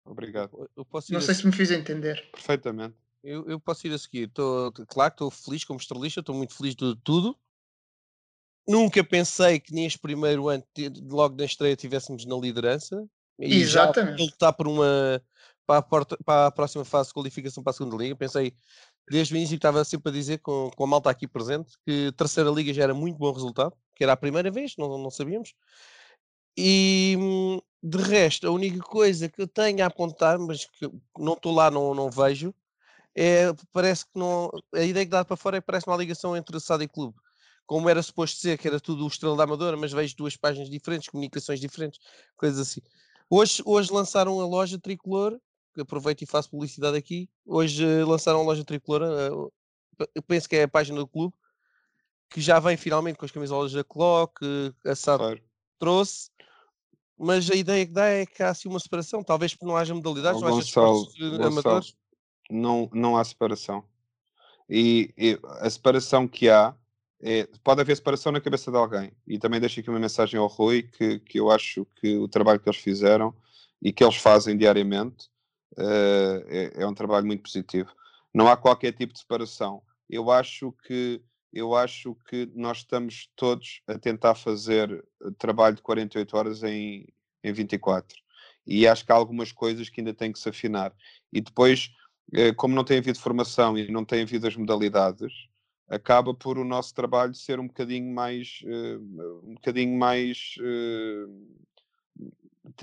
Obrigado. 0.04 0.68
não 1.10 1.20
sei 1.20 1.34
se 1.34 1.46
me 1.46 1.52
fiz 1.52 1.70
entender. 1.70 2.28
Perfeitamente. 2.32 2.96
Eu, 3.22 3.48
eu 3.48 3.58
posso 3.58 3.86
ir 3.86 3.92
a 3.92 3.98
seguir. 3.98 4.28
Tô, 4.28 4.70
claro 4.88 5.10
que 5.10 5.14
estou 5.14 5.30
feliz 5.30 5.64
como 5.64 5.80
estrelista, 5.80 6.20
estou 6.20 6.34
muito 6.34 6.54
feliz 6.54 6.74
de 6.74 6.94
tudo. 7.02 7.38
Nunca 8.66 9.02
pensei 9.02 9.60
que 9.60 9.72
neste 9.72 9.98
primeiro 9.98 10.48
ano, 10.48 10.64
logo 11.10 11.36
na 11.36 11.44
estreia, 11.44 11.76
tivéssemos 11.76 12.24
na 12.26 12.36
liderança. 12.36 13.08
E 13.38 13.60
Exatamente. 13.60 14.18
Já 14.18 14.24
lutar 14.24 14.52
por 14.52 14.68
uma 14.68 15.22
para 15.66 15.78
a, 15.78 15.82
porta, 15.82 16.16
para 16.24 16.46
a 16.46 16.50
próxima 16.50 16.84
fase 16.84 17.08
de 17.08 17.14
qualificação 17.14 17.62
para 17.62 17.70
a 17.70 17.74
segunda 17.74 17.96
liga. 17.96 18.14
Pensei, 18.14 18.54
desde 19.08 19.34
o 19.34 19.36
início, 19.36 19.56
estava 19.56 19.84
sempre 19.84 20.10
a 20.10 20.12
dizer 20.12 20.38
com, 20.38 20.70
com 20.76 20.84
a 20.84 20.86
malta 20.86 21.10
aqui 21.10 21.26
presente 21.26 21.72
que 21.86 22.08
a 22.08 22.12
terceira 22.12 22.50
liga 22.50 22.72
já 22.72 22.82
era 22.82 22.94
muito 22.94 23.18
bom 23.18 23.32
resultado, 23.32 23.74
que 23.94 24.04
era 24.04 24.12
a 24.12 24.16
primeira 24.16 24.50
vez, 24.50 24.74
não, 24.76 24.98
não 24.98 25.10
sabíamos. 25.10 25.54
E 26.56 27.16
de 27.82 27.98
resto, 27.98 28.46
a 28.46 28.50
única 28.50 28.78
coisa 28.80 29.28
que 29.28 29.42
eu 29.42 29.48
tenho 29.48 29.82
a 29.82 29.86
apontar, 29.86 30.38
mas 30.38 30.66
que 30.66 30.88
não 31.18 31.32
estou 31.32 31.54
lá, 31.54 31.70
não, 31.70 31.94
não 31.94 32.10
vejo, 32.10 32.54
é 33.14 33.52
parece 33.72 34.04
que 34.04 34.18
não. 34.18 34.50
A 34.74 34.82
ideia 34.82 35.04
que 35.04 35.10
dá 35.10 35.24
para 35.24 35.36
fora 35.36 35.56
é 35.56 35.60
que 35.60 35.66
parece 35.66 35.86
uma 35.86 35.96
ligação 35.96 36.36
entre 36.36 36.60
SAD 36.60 36.84
e 36.84 36.88
clube 36.88 37.16
como 37.66 37.88
era 37.88 38.02
suposto 38.02 38.38
ser, 38.38 38.58
que 38.58 38.68
era 38.68 38.78
tudo 38.78 39.04
o 39.04 39.08
Estrela 39.08 39.36
da 39.36 39.44
Amadora, 39.44 39.74
mas 39.74 39.92
vejo 39.92 40.14
duas 40.16 40.36
páginas 40.36 40.68
diferentes, 40.68 41.08
comunicações 41.08 41.58
diferentes, 41.58 41.98
coisas 42.36 42.58
assim. 42.58 42.82
Hoje, 43.36 43.60
hoje 43.66 43.92
lançaram 43.92 44.40
a 44.40 44.46
loja 44.46 44.78
Tricolor, 44.78 45.40
que 45.74 45.80
aproveito 45.80 46.22
e 46.22 46.26
faço 46.26 46.48
publicidade 46.48 46.96
aqui. 46.96 47.28
Hoje 47.44 47.84
uh, 47.84 48.06
lançaram 48.06 48.38
a 48.38 48.44
loja 48.44 48.64
Tricolor, 48.64 49.02
uh, 49.02 49.52
eu 50.14 50.22
penso 50.22 50.48
que 50.48 50.54
é 50.54 50.62
a 50.62 50.68
página 50.68 51.00
do 51.00 51.08
clube, 51.08 51.34
que 52.30 52.40
já 52.40 52.60
vem 52.60 52.76
finalmente 52.76 53.18
com 53.18 53.24
as 53.24 53.32
camisolas 53.32 53.72
da 53.72 53.82
Clock, 53.82 54.40
a 54.86 54.94
SAD 54.94 55.18
claro. 55.18 55.42
trouxe. 55.80 56.30
Mas 57.18 57.50
a 57.50 57.56
ideia 57.56 57.84
que 57.84 57.92
dá 57.92 58.06
é 58.06 58.24
que 58.24 58.40
há 58.40 58.50
assim 58.50 58.68
uma 58.68 58.78
separação, 58.78 59.24
talvez 59.24 59.52
porque 59.52 59.66
não 59.66 59.76
haja 59.76 59.92
modalidades, 59.92 60.40
não 60.40 60.46
haja 60.46 60.56
Gonçalo, 60.58 61.08
amadores. 61.44 61.96
Não, 62.48 62.88
não 62.92 63.16
há 63.16 63.24
separação. 63.24 63.82
E, 64.70 65.12
e 65.18 65.40
a 65.42 65.68
separação 65.68 66.28
que 66.28 66.48
há 66.48 66.72
é, 67.26 67.48
pode 67.64 67.80
haver 67.80 67.96
separação 67.96 68.30
na 68.30 68.40
cabeça 68.40 68.70
de 68.70 68.76
alguém. 68.76 69.10
E 69.26 69.38
também 69.38 69.58
deixo 69.58 69.80
aqui 69.80 69.88
uma 69.88 69.98
mensagem 69.98 70.38
ao 70.38 70.46
Rui 70.46 70.82
que, 70.82 71.18
que 71.20 71.40
eu 71.40 71.50
acho 71.50 71.86
que 71.96 72.18
o 72.18 72.28
trabalho 72.28 72.60
que 72.60 72.68
eles 72.68 72.78
fizeram 72.78 73.34
e 73.80 73.90
que 73.94 74.04
eles 74.04 74.16
fazem 74.16 74.54
diariamente 74.58 75.28
uh, 75.78 76.44
é, 76.46 76.82
é, 76.82 76.86
um 76.86 76.92
trabalho 76.92 77.26
muito 77.26 77.42
positivo. 77.42 77.90
Não 78.32 78.46
há 78.46 78.58
qualquer 78.58 78.92
tipo 78.92 79.14
de 79.14 79.20
separação. 79.20 79.82
Eu 80.08 80.30
acho 80.30 80.70
que 80.86 81.22
eu 81.50 81.74
acho 81.74 82.16
que 82.28 82.50
nós 82.54 82.78
estamos 82.78 83.30
todos 83.36 83.80
a 83.86 83.96
tentar 83.96 84.34
fazer 84.34 85.04
trabalho 85.38 85.76
de 85.76 85.82
48 85.82 86.36
horas 86.36 86.62
em, 86.64 87.06
em 87.44 87.52
24. 87.52 88.18
E 88.66 88.88
acho 88.88 89.06
que 89.06 89.12
há 89.12 89.14
algumas 89.14 89.52
coisas 89.52 89.88
que 89.88 90.00
ainda 90.00 90.12
têm 90.12 90.32
que 90.32 90.38
se 90.38 90.48
afinar. 90.48 90.92
E 91.32 91.40
depois, 91.40 91.92
eh, 92.34 92.52
como 92.52 92.74
não 92.74 92.82
tem 92.82 92.98
havido 92.98 93.20
formação 93.20 93.78
e 93.78 93.88
não 93.88 94.04
tem 94.04 94.22
havido 94.22 94.48
as 94.48 94.56
modalidades, 94.56 95.32
acaba 95.88 96.34
por 96.34 96.58
o 96.58 96.64
nosso 96.64 96.94
trabalho 96.94 97.34
ser 97.34 97.60
um 97.60 97.66
bocadinho 97.66 98.12
mais 98.12 98.62
uh, 98.64 99.48
um 99.48 99.54
bocadinho 99.54 99.98
mais 99.98 100.56
uh, 100.60 101.54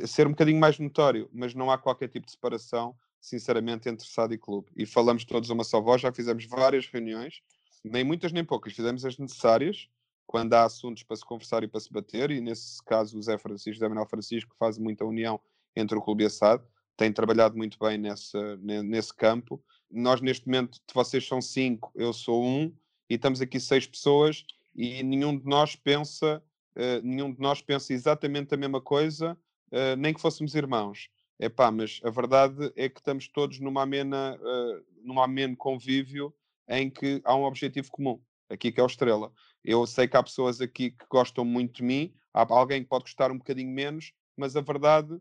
ser 0.06 0.28
um 0.28 0.32
bocadinho 0.32 0.60
mais 0.60 0.78
notório, 0.78 1.30
mas 1.34 1.54
não 1.54 1.72
há 1.72 1.78
qualquer 1.78 2.08
tipo 2.08 2.26
de 2.26 2.32
separação, 2.32 2.96
sinceramente, 3.20 3.90
entre 3.90 4.08
SAD 4.08 4.36
e 4.36 4.38
clube. 4.38 4.68
E 4.76 4.86
falamos 4.86 5.26
todos 5.26 5.50
uma 5.50 5.64
só 5.64 5.82
voz, 5.82 6.02
já 6.02 6.12
fizemos 6.12 6.46
várias 6.46 6.88
reuniões, 6.88 7.42
nem 7.84 8.04
muitas 8.04 8.32
nem 8.32 8.46
poucas, 8.46 8.74
fizemos 8.74 9.04
as 9.06 9.18
necessárias, 9.18 9.90
quando 10.28 10.54
há 10.54 10.64
assuntos 10.64 11.04
para 11.04 11.18
se 11.18 11.26
conversar 11.26 11.64
e 11.64 11.68
para 11.68 11.80
se 11.80 11.92
bater, 11.92 12.32
e 12.32 12.40
nesse 12.40 12.82
caso 12.84 13.18
o 13.18 13.22
Zé 13.22 13.38
Francisco, 13.38 13.80
Zé 13.80 13.88
Manuel 13.88 14.08
Francisco, 14.08 14.56
faz 14.58 14.78
muita 14.78 15.04
união 15.04 15.40
entre 15.76 15.98
o 15.98 16.02
clube 16.02 16.24
e 16.24 16.28
a 16.28 16.30
SAD, 16.30 16.64
tem 16.96 17.12
trabalhado 17.12 17.58
muito 17.58 17.78
bem 17.80 17.98
nessa, 17.98 18.58
nesse 18.58 19.14
campo. 19.14 19.62
Nós, 19.90 20.22
neste 20.22 20.46
momento, 20.46 20.80
vocês 20.94 21.28
são 21.28 21.42
cinco, 21.42 21.92
eu 21.96 22.14
sou 22.14 22.46
um, 22.46 22.72
e 23.12 23.16
estamos 23.16 23.42
aqui 23.42 23.60
seis 23.60 23.86
pessoas 23.86 24.46
e 24.74 25.04
nenhum 25.04 25.38
de 25.38 25.46
nós 25.46 25.76
pensa, 25.76 26.42
uh, 26.78 27.06
nenhum 27.06 27.34
de 27.34 27.42
nós 27.42 27.62
pensa 27.62 27.92
exatamente 27.92 28.54
a 28.54 28.58
mesma 28.58 28.80
coisa 28.80 29.38
uh, 29.70 29.98
nem 29.98 30.14
que 30.14 30.22
fôssemos 30.22 30.56
irmãos. 30.56 31.10
É 31.38 31.50
pá, 31.50 31.70
mas 31.70 32.00
a 32.06 32.10
verdade 32.10 32.72
é 32.74 32.88
que 32.88 33.02
estamos 33.02 33.28
todos 33.28 33.60
numa 33.60 33.82
amena, 33.82 34.40
uh, 34.40 34.86
num 35.04 35.22
ameno 35.22 35.58
convívio 35.58 36.34
em 36.70 36.90
que 36.90 37.22
há 37.26 37.36
um 37.36 37.44
objetivo 37.44 37.92
comum, 37.92 38.18
aqui 38.50 38.72
que 38.72 38.80
é 38.80 38.84
o 38.84 38.88
Estrela. 38.88 39.30
Eu 39.62 39.86
sei 39.86 40.08
que 40.08 40.16
há 40.16 40.24
pessoas 40.24 40.62
aqui 40.62 40.92
que 40.92 41.06
gostam 41.10 41.44
muito 41.44 41.80
de 41.80 41.84
mim, 41.84 42.14
há 42.34 42.46
alguém 42.50 42.82
que 42.82 42.88
pode 42.88 43.04
gostar 43.04 43.30
um 43.30 43.38
bocadinho 43.38 43.74
menos, 43.74 44.14
mas 44.38 44.56
a 44.56 44.62
verdade 44.62 45.20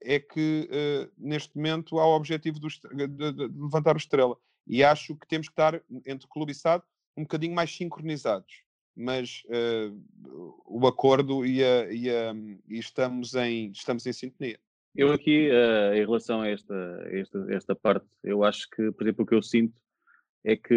é 0.00 0.18
que 0.18 0.70
neste 1.18 1.54
momento 1.54 1.98
há 1.98 2.06
o 2.06 2.16
objetivo 2.16 2.58
de, 2.58 2.66
levantar 3.54 3.94
o 3.94 3.98
Estrela. 3.98 4.38
E 4.66 4.84
acho 4.84 5.16
que 5.16 5.26
temos 5.26 5.48
que 5.48 5.52
estar 5.52 5.80
entre 6.06 6.28
clube 6.28 6.52
e 6.52 6.54
SAD 6.54 6.84
um 7.16 7.22
bocadinho 7.22 7.54
mais 7.54 7.74
sincronizados 7.74 8.62
mas 8.96 9.42
uh, 9.46 10.62
o 10.66 10.86
acordo 10.86 11.44
e, 11.46 11.64
a, 11.64 11.92
e, 11.92 12.10
a, 12.10 12.34
e, 12.68 12.78
estamos, 12.78 13.34
em, 13.34 13.70
estamos 13.70 14.06
em 14.06 14.12
sintonia. 14.12 14.58
Eu 14.94 15.12
aqui, 15.12 15.48
uh, 15.48 15.94
em 15.94 16.00
relação 16.00 16.42
a 16.42 16.48
esta, 16.48 16.74
esta, 17.10 17.46
esta 17.50 17.74
parte, 17.74 18.06
eu 18.22 18.44
acho 18.44 18.68
que, 18.70 18.92
por 18.92 19.04
exemplo, 19.04 19.24
o 19.24 19.26
que 19.26 19.34
eu 19.34 19.42
sinto 19.42 19.74
é 20.44 20.56
que 20.56 20.74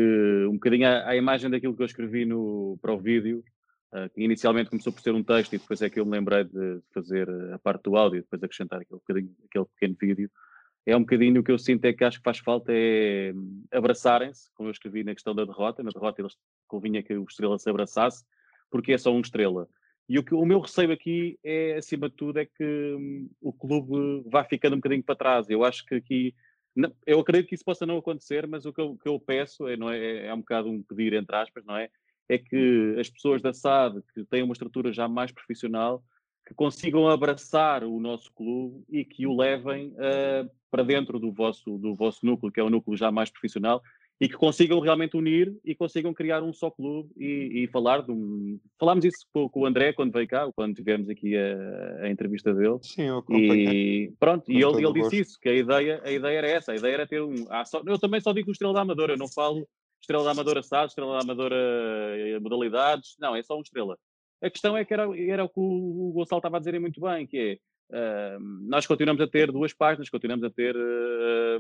um 0.48 0.54
bocadinho 0.54 0.88
à, 0.88 1.16
imagem 1.16 1.50
daquilo 1.50 1.76
que 1.76 1.82
eu 1.82 1.86
escrevi 1.86 2.24
no, 2.24 2.78
para 2.82 2.94
o 2.94 3.00
vídeo, 3.00 3.44
uh, 3.94 4.10
que 4.14 4.24
inicialmente 4.24 4.70
começou 4.70 4.94
por 4.94 5.02
ser 5.02 5.14
um 5.14 5.24
texto 5.24 5.54
e 5.54 5.58
depois 5.58 5.82
é 5.82 5.90
que 5.90 6.00
eu 6.00 6.06
me 6.06 6.12
lembrei 6.12 6.46
de 6.46 6.82
fazer 6.94 7.30
a 7.54 7.60
parte 7.60 7.84
do 7.84 7.98
áudio 7.98 8.20
e 8.20 8.22
depois 8.22 8.42
acrescentar 8.42 8.80
aquele, 8.80 9.02
aquele 9.50 9.66
pequeno 9.66 9.98
vídeo, 10.00 10.32
é 10.86 10.96
um 10.96 11.02
bocadinho 11.02 11.42
o 11.42 11.44
que 11.44 11.52
eu 11.52 11.58
sinto 11.58 11.86
é 11.86 11.94
que 11.94 12.04
acho 12.04 12.20
que 12.20 12.24
faz 12.24 12.38
falta 12.38 12.72
é 12.72 13.34
abraçarem-se, 13.72 14.52
como 14.54 14.70
eu 14.70 14.72
escrevi 14.72 15.04
na 15.04 15.14
questão 15.14 15.34
da 15.34 15.44
derrota, 15.44 15.82
na 15.82 15.90
derrota 15.90 16.22
eles 16.22 16.36
convinha 16.68 17.02
que 17.02 17.16
o 17.16 17.24
Estrela 17.24 17.58
se 17.58 17.70
abraçasse, 17.70 18.24
porque 18.70 18.94
é 18.94 18.98
só 18.98 19.12
um 19.12 19.22
Estrela. 19.22 19.68
E 20.08 20.20
o, 20.20 20.24
que, 20.24 20.36
o 20.36 20.46
meu 20.46 20.60
receio 20.60 20.92
aqui 20.92 21.40
é, 21.44 21.78
acima 21.78 22.10
de 22.10 22.16
tudo, 22.16 22.38
é 22.38 22.46
que 22.46 22.64
hum, 22.64 23.28
o 23.42 23.52
clube 23.52 24.24
vá 24.30 24.44
ficando 24.44 24.74
um 24.74 24.78
bocadinho 24.78 25.04
para 25.04 25.16
trás. 25.16 25.50
Eu 25.50 25.64
acho 25.64 25.84
que 25.86 25.96
aqui, 25.96 26.36
não, 26.76 26.94
eu 27.08 27.20
acredito 27.20 27.50
que 27.50 27.56
isso 27.56 27.66
possa 27.66 27.86
não 27.86 27.98
acontecer, 27.98 28.46
mas 28.46 28.66
o 28.66 28.74
que 28.74 28.80
eu, 28.80 28.96
que 28.98 29.10
eu 29.10 29.20
peço, 29.20 29.68
é, 29.68 29.76
não 29.76 29.90
é, 29.90 30.28
é 30.28 30.34
um 30.34 30.40
bocado 30.40 30.70
um 30.70 30.84
pedir, 30.84 31.14
entre 31.14 31.36
aspas, 31.36 31.66
não 31.66 31.76
é? 31.76 31.90
É 32.30 32.38
que 32.38 32.96
as 33.00 33.10
pessoas 33.10 33.42
da 33.42 33.54
SAD, 33.54 34.02
que 34.14 34.24
têm 34.26 34.44
uma 34.44 34.54
estrutura 34.54 34.94
já 34.94 35.08
mais 35.08 35.32
profissional, 35.32 36.04
que 36.46 36.54
consigam 36.54 37.08
abraçar 37.08 37.84
o 37.84 38.00
nosso 38.00 38.32
clube 38.34 38.84
e 38.90 39.04
que 39.04 39.26
o 39.26 39.36
levem 39.36 39.88
uh, 39.90 40.50
para 40.70 40.84
dentro 40.84 41.20
do 41.20 41.32
vosso, 41.32 41.78
do 41.78 41.96
vosso 41.96 42.26
núcleo, 42.26 42.52
que 42.52 42.60
é 42.60 42.64
um 42.64 42.70
núcleo 42.70 42.96
já 42.96 43.12
mais 43.12 43.30
profissional, 43.30 43.82
e 44.20 44.30
que 44.30 44.36
consigam 44.36 44.80
realmente 44.80 45.18
unir 45.18 45.54
e 45.66 45.76
consigam 45.76 46.14
criar 46.14 46.42
um 46.42 46.54
só 46.54 46.70
clube 46.72 47.10
e, 47.18 47.64
e 47.64 47.68
falar 47.68 48.02
de 48.02 48.12
um. 48.12 48.60
Falámos 48.80 49.04
isso 49.04 49.26
com, 49.34 49.50
com, 49.50 49.62
o 49.62 49.66
André 49.66 49.92
quando 49.92 50.14
veio 50.14 50.28
cá, 50.28 50.50
quando 50.56 50.76
tivemos 50.76 51.10
aqui 51.10 51.36
a, 51.36 52.04
a 52.04 52.10
entrevista 52.10 52.54
dele. 52.54 52.78
Sim, 52.82 53.04
eu 53.04 53.18
acompanhei. 53.18 54.06
E 54.06 54.14
pronto, 54.18 54.50
e 54.50 54.62
ele, 54.62 54.86
ele 54.86 54.94
disse 54.94 55.20
isso, 55.20 55.40
que 55.42 55.50
a 55.50 55.54
ideia, 55.54 56.02
a 56.04 56.12
ideia 56.12 56.38
era 56.38 56.48
essa, 56.48 56.72
a 56.72 56.76
ideia 56.76 56.94
era 56.94 57.08
ter 57.08 57.22
um. 57.22 57.46
Ah, 57.50 57.66
só, 57.66 57.82
eu 57.86 58.00
também 58.00 58.22
só 58.22 58.32
digo 58.32 58.50
o 58.50 58.52
Estrela 58.54 58.74
da 58.74 58.82
Amadora, 58.82 59.14
eu 59.14 59.18
não 59.18 59.28
falo 59.28 59.68
Estrela 60.00 60.24
da 60.24 60.32
Amadora 60.32 60.64
SAD, 60.64 60.90
Estrela 60.90 61.18
da 61.18 61.24
Amadora 61.24 61.56
eh, 61.56 62.40
modalidades, 62.40 63.16
não, 63.20 63.36
é 63.36 63.44
só 63.44 63.58
um 63.58 63.62
Estrela. 63.62 63.98
A 64.46 64.50
questão 64.52 64.78
é 64.78 64.86
que 64.86 64.94
era, 64.94 65.04
era 65.18 65.44
o 65.44 65.50
que 65.50 65.60
o, 65.60 66.12
Gonçalo 66.14 66.40
estava 66.40 66.58
a 66.58 66.60
dizer 66.60 66.80
muito 66.80 67.02
bem, 67.02 67.26
que 67.26 67.38
é. 67.38 67.60
Uh, 67.88 68.40
nós 68.68 68.88
continuamos 68.88 69.22
a 69.22 69.28
ter 69.28 69.52
duas 69.52 69.72
páginas, 69.72 70.10
continuamos 70.10 70.44
a 70.44 70.50
ter 70.50 70.76
uh, 70.76 71.60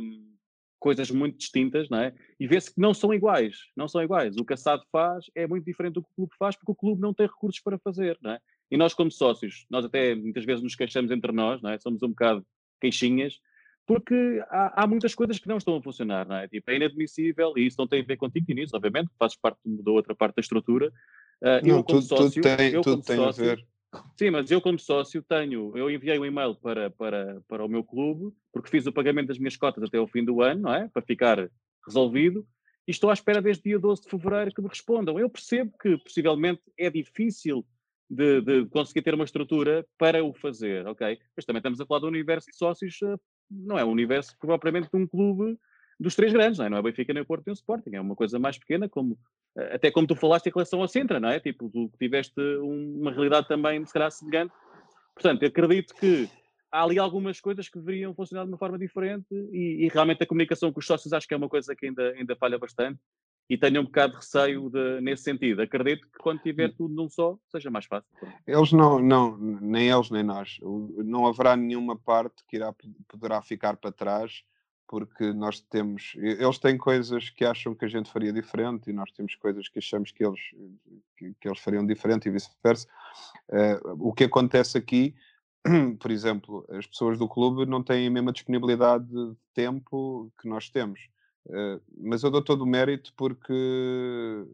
coisas 0.79 1.09
muito 1.09 1.37
distintas, 1.37 1.89
não 1.89 1.99
é? 1.99 2.13
E 2.39 2.47
vê-se 2.47 2.73
que 2.73 2.79
não 2.79 2.93
são 2.93 3.13
iguais, 3.13 3.57
não 3.75 3.87
são 3.87 4.03
iguais. 4.03 4.35
O 4.37 4.45
que 4.45 4.53
a 4.53 4.57
SAD 4.57 4.83
faz 4.91 5.25
é 5.35 5.47
muito 5.47 5.65
diferente 5.65 5.95
do 5.95 6.03
que 6.03 6.09
o 6.09 6.15
clube 6.15 6.33
faz, 6.37 6.55
porque 6.55 6.71
o 6.71 6.75
clube 6.75 7.01
não 7.01 7.13
tem 7.13 7.27
recursos 7.27 7.61
para 7.61 7.79
fazer, 7.79 8.17
não 8.21 8.31
é? 8.31 8.39
E 8.69 8.77
nós, 8.77 8.93
como 8.93 9.11
sócios, 9.11 9.65
nós 9.69 9.85
até 9.85 10.13
muitas 10.15 10.45
vezes 10.45 10.63
nos 10.63 10.75
queixamos 10.75 11.11
entre 11.11 11.31
nós, 11.31 11.61
não 11.61 11.71
é? 11.71 11.79
Somos 11.79 12.01
um 12.03 12.09
bocado 12.09 12.45
queixinhas, 12.81 13.39
porque 13.85 14.43
há, 14.49 14.83
há, 14.83 14.87
muitas 14.87 15.13
coisas 15.13 15.37
que 15.37 15.47
não 15.47 15.57
estão 15.57 15.77
a 15.77 15.81
funcionar, 15.81 16.27
não 16.27 16.35
é? 16.35 16.47
Tipo, 16.47 16.71
é 16.71 16.75
inadmissível, 16.75 17.53
e 17.55 17.67
isso 17.67 17.77
não 17.77 17.87
tem 17.87 18.01
a 18.01 18.05
ver 18.05 18.17
contigo, 18.17 18.45
nisso, 18.53 18.75
obviamente, 18.75 19.09
fazes 19.19 19.37
parte 19.37 19.59
da 19.63 19.91
outra 19.91 20.15
parte 20.15 20.35
da 20.35 20.41
estrutura. 20.41 20.91
Uh, 21.41 21.67
não, 21.67 21.77
eu, 21.77 21.83
como 21.83 21.99
tudo, 21.99 22.07
sócio, 22.07 22.41
tudo 22.41 22.57
tem, 22.57 22.71
eu, 22.71 22.81
tudo 22.81 23.01
tem 23.03 23.15
sócio, 23.15 23.43
a 23.43 23.47
ver. 23.47 23.65
Sim, 24.17 24.31
mas 24.31 24.51
eu 24.51 24.61
como 24.61 24.79
sócio 24.79 25.23
tenho, 25.23 25.71
eu 25.75 25.89
enviei 25.89 26.19
um 26.19 26.25
e-mail 26.25 26.55
para, 26.55 26.89
para, 26.89 27.41
para 27.47 27.65
o 27.65 27.69
meu 27.69 27.83
clube, 27.83 28.33
porque 28.51 28.69
fiz 28.69 28.85
o 28.85 28.91
pagamento 28.91 29.27
das 29.27 29.37
minhas 29.37 29.55
cotas 29.55 29.83
até 29.83 29.99
o 29.99 30.07
fim 30.07 30.23
do 30.23 30.41
ano, 30.41 30.63
não 30.63 30.73
é? 30.73 30.89
Para 30.89 31.01
ficar 31.01 31.49
resolvido, 31.85 32.45
e 32.87 32.91
estou 32.91 33.09
à 33.09 33.13
espera 33.13 33.41
desde 33.41 33.63
dia 33.63 33.79
12 33.79 34.03
de 34.03 34.09
fevereiro 34.09 34.53
que 34.53 34.61
me 34.61 34.67
respondam. 34.67 35.19
Eu 35.19 35.29
percebo 35.29 35.71
que 35.81 35.97
possivelmente 35.97 36.61
é 36.77 36.89
difícil 36.89 37.65
de, 38.09 38.41
de, 38.41 38.65
conseguir 38.67 39.01
ter 39.01 39.13
uma 39.15 39.23
estrutura 39.23 39.85
para 39.97 40.23
o 40.23 40.33
fazer, 40.33 40.85
ok? 40.85 41.17
Mas 41.35 41.45
também 41.45 41.59
estamos 41.59 41.81
a 41.81 41.85
falar 41.85 42.01
do 42.01 42.07
universo 42.07 42.49
de 42.51 42.57
sócios, 42.57 42.99
eh, 43.01 43.17
não 43.49 43.79
é 43.79 43.83
um 43.83 43.89
universo 43.89 44.35
propriamente 44.39 44.89
de 44.91 44.97
um 44.97 45.07
clube 45.07 45.57
dos 45.99 46.15
três 46.15 46.31
grandes, 46.31 46.59
não 46.59 46.65
é? 46.65 46.69
Não 46.69 46.77
é 46.77 46.81
Benfica 46.81 47.13
nem 47.13 47.23
o 47.23 47.25
Porto 47.25 47.43
nem 47.47 47.53
o 47.53 47.55
Sporting, 47.55 47.95
é 47.95 48.01
uma 48.01 48.15
coisa 48.15 48.37
mais 48.37 48.57
pequena, 48.59 48.87
como, 48.87 49.17
até 49.55 49.89
como 49.89 50.07
tu 50.07 50.15
falaste 50.15 50.47
em 50.47 50.51
relação 50.51 50.81
ao 50.81 50.87
Sintra, 50.87 51.19
não 51.19 51.29
é? 51.29 51.39
Tipo, 51.39 51.69
tu 51.69 51.91
tiveste 51.97 52.39
uma 52.59 53.11
realidade 53.11 53.47
também, 53.47 53.85
se 53.85 53.93
calhar, 53.93 54.11
semelhante. 54.11 54.53
Portanto, 55.13 55.45
acredito 55.45 55.95
que 55.95 56.29
há 56.71 56.83
ali 56.83 56.99
algumas 56.99 57.39
coisas 57.39 57.69
que 57.69 57.79
deveriam 57.79 58.13
funcionar 58.13 58.43
de 58.43 58.51
uma 58.51 58.57
forma 58.57 58.77
diferente 58.77 59.27
e, 59.31 59.85
e, 59.85 59.87
realmente 59.87 60.23
a 60.23 60.27
comunicação 60.27 60.73
com 60.73 60.79
os 60.79 60.85
sócios 60.85 61.13
acho 61.13 61.27
que 61.27 61.33
é 61.33 61.37
uma 61.37 61.47
coisa 61.47 61.73
que 61.73 61.85
ainda, 61.85 62.11
ainda 62.11 62.35
falha 62.35 62.59
bastante 62.59 62.99
e 63.49 63.57
tenho 63.57 63.81
um 63.81 63.85
bocado 63.85 64.13
de 64.13 64.19
receio 64.19 64.69
de, 64.69 65.01
nesse 65.01 65.23
sentido. 65.23 65.61
Acredito 65.61 66.01
que 66.11 66.17
quando 66.17 66.41
tiver 66.41 66.69
hum. 66.71 66.73
tudo 66.77 66.95
num 66.95 67.09
só, 67.09 67.37
seja 67.49 67.69
mais 67.69 67.85
fácil. 67.85 68.09
Eles 68.45 68.71
não, 68.73 68.99
não, 68.99 69.37
nem 69.37 69.89
eles 69.89 70.09
nem 70.09 70.23
nós. 70.23 70.57
Não 70.61 71.27
haverá 71.27 71.55
nenhuma 71.55 71.95
parte 71.97 72.43
que 72.47 72.57
irá, 72.57 72.73
poderá 73.07 73.41
ficar 73.41 73.77
para 73.77 73.91
trás 73.91 74.43
porque 74.87 75.33
nós 75.33 75.59
temos, 75.59 76.13
eles 76.15 76.59
têm 76.59 76.77
coisas 76.77 77.29
que 77.29 77.43
acham 77.43 77.73
que 77.73 77.85
a 77.85 77.87
gente 77.87 78.11
faria 78.11 78.31
diferente 78.31 78.89
e 78.89 78.93
nós 78.93 79.11
temos 79.11 79.35
coisas 79.35 79.67
que 79.67 79.79
achamos 79.79 80.11
que 80.11 80.23
eles, 80.23 80.39
que, 81.17 81.33
que 81.39 81.47
eles 81.47 81.59
fariam 81.59 81.85
diferente 81.85 82.27
e 82.27 82.31
vice-versa. 82.31 82.87
Uh, 83.49 84.09
o 84.09 84.13
que 84.13 84.25
acontece 84.25 84.77
aqui, 84.77 85.15
por 85.99 86.11
exemplo, 86.11 86.65
as 86.69 86.85
pessoas 86.85 87.17
do 87.17 87.27
clube 87.27 87.65
não 87.65 87.81
têm 87.81 88.07
a 88.07 88.11
mesma 88.11 88.31
disponibilidade 88.31 89.05
de 89.05 89.35
tempo 89.53 90.31
que 90.39 90.47
nós 90.47 90.69
temos. 90.69 90.99
Uh, 91.47 91.81
mas 91.97 92.23
eu 92.23 92.31
dou 92.31 92.43
todo 92.43 92.61
o 92.63 92.67
mérito 92.67 93.13
porque 93.15 93.53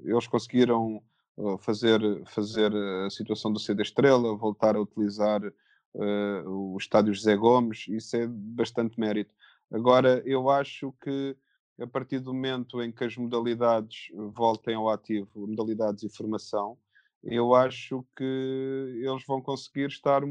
eles 0.03 0.27
conseguiram 0.27 1.01
eh, 1.37 1.57
fazer, 1.59 1.99
fazer 2.27 2.71
a 2.75 3.09
situação 3.09 3.51
do 3.51 3.59
CD 3.59 3.81
Estrela, 3.81 4.35
voltar 4.35 4.75
a 4.75 4.81
utilizar 4.81 5.41
uh, 5.43 6.49
o 6.49 6.77
estádio 6.77 7.13
José 7.13 7.35
Gomes, 7.35 7.87
isso 7.87 8.15
é 8.17 8.27
bastante 8.27 8.99
mérito 8.99 9.33
Agora, 9.71 10.21
eu 10.25 10.49
acho 10.49 10.93
que 11.01 11.35
a 11.79 11.87
partir 11.87 12.19
do 12.19 12.33
momento 12.33 12.81
em 12.81 12.91
que 12.91 13.03
as 13.03 13.15
modalidades 13.15 14.09
voltem 14.33 14.75
ao 14.75 14.89
ativo, 14.89 15.47
modalidades 15.47 16.03
e 16.03 16.09
formação, 16.09 16.77
eu 17.23 17.53
acho 17.53 18.05
que 18.15 18.23
eles 18.23 19.23
vão 19.25 19.41
conseguir 19.41 19.87
estar 19.87 20.21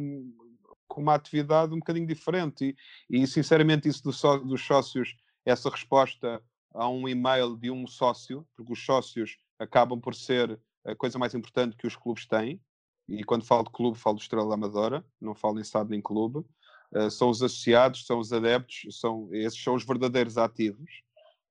com 0.86 1.00
uma 1.00 1.14
atividade 1.14 1.72
um 1.72 1.78
bocadinho 1.78 2.06
diferente. 2.06 2.76
E, 3.08 3.22
e 3.22 3.26
sinceramente, 3.26 3.88
isso 3.88 4.02
do 4.02 4.12
só, 4.12 4.36
dos 4.38 4.64
sócios, 4.64 5.16
essa 5.44 5.70
resposta 5.70 6.42
a 6.74 6.88
um 6.88 7.08
e-mail 7.08 7.56
de 7.56 7.70
um 7.70 7.86
sócio, 7.86 8.46
porque 8.56 8.72
os 8.72 8.84
sócios 8.84 9.38
acabam 9.58 10.00
por 10.00 10.14
ser 10.14 10.58
a 10.84 10.94
coisa 10.94 11.18
mais 11.18 11.34
importante 11.34 11.76
que 11.76 11.86
os 11.86 11.96
clubes 11.96 12.26
têm. 12.26 12.60
E 13.08 13.24
quando 13.24 13.44
falo 13.44 13.64
de 13.64 13.70
clube, 13.70 13.98
falo 13.98 14.16
de 14.16 14.22
Estrela 14.22 14.54
Amadora, 14.54 15.04
não 15.20 15.34
falo 15.34 15.58
em 15.58 15.62
estado 15.62 15.90
nem 15.90 16.00
clube. 16.00 16.44
Uh, 16.92 17.10
são 17.10 17.30
os 17.30 17.42
associados, 17.42 18.04
são 18.04 18.18
os 18.18 18.32
adeptos, 18.32 18.98
são, 18.98 19.28
esses 19.32 19.62
são 19.62 19.74
os 19.74 19.84
verdadeiros 19.84 20.36
ativos 20.36 20.90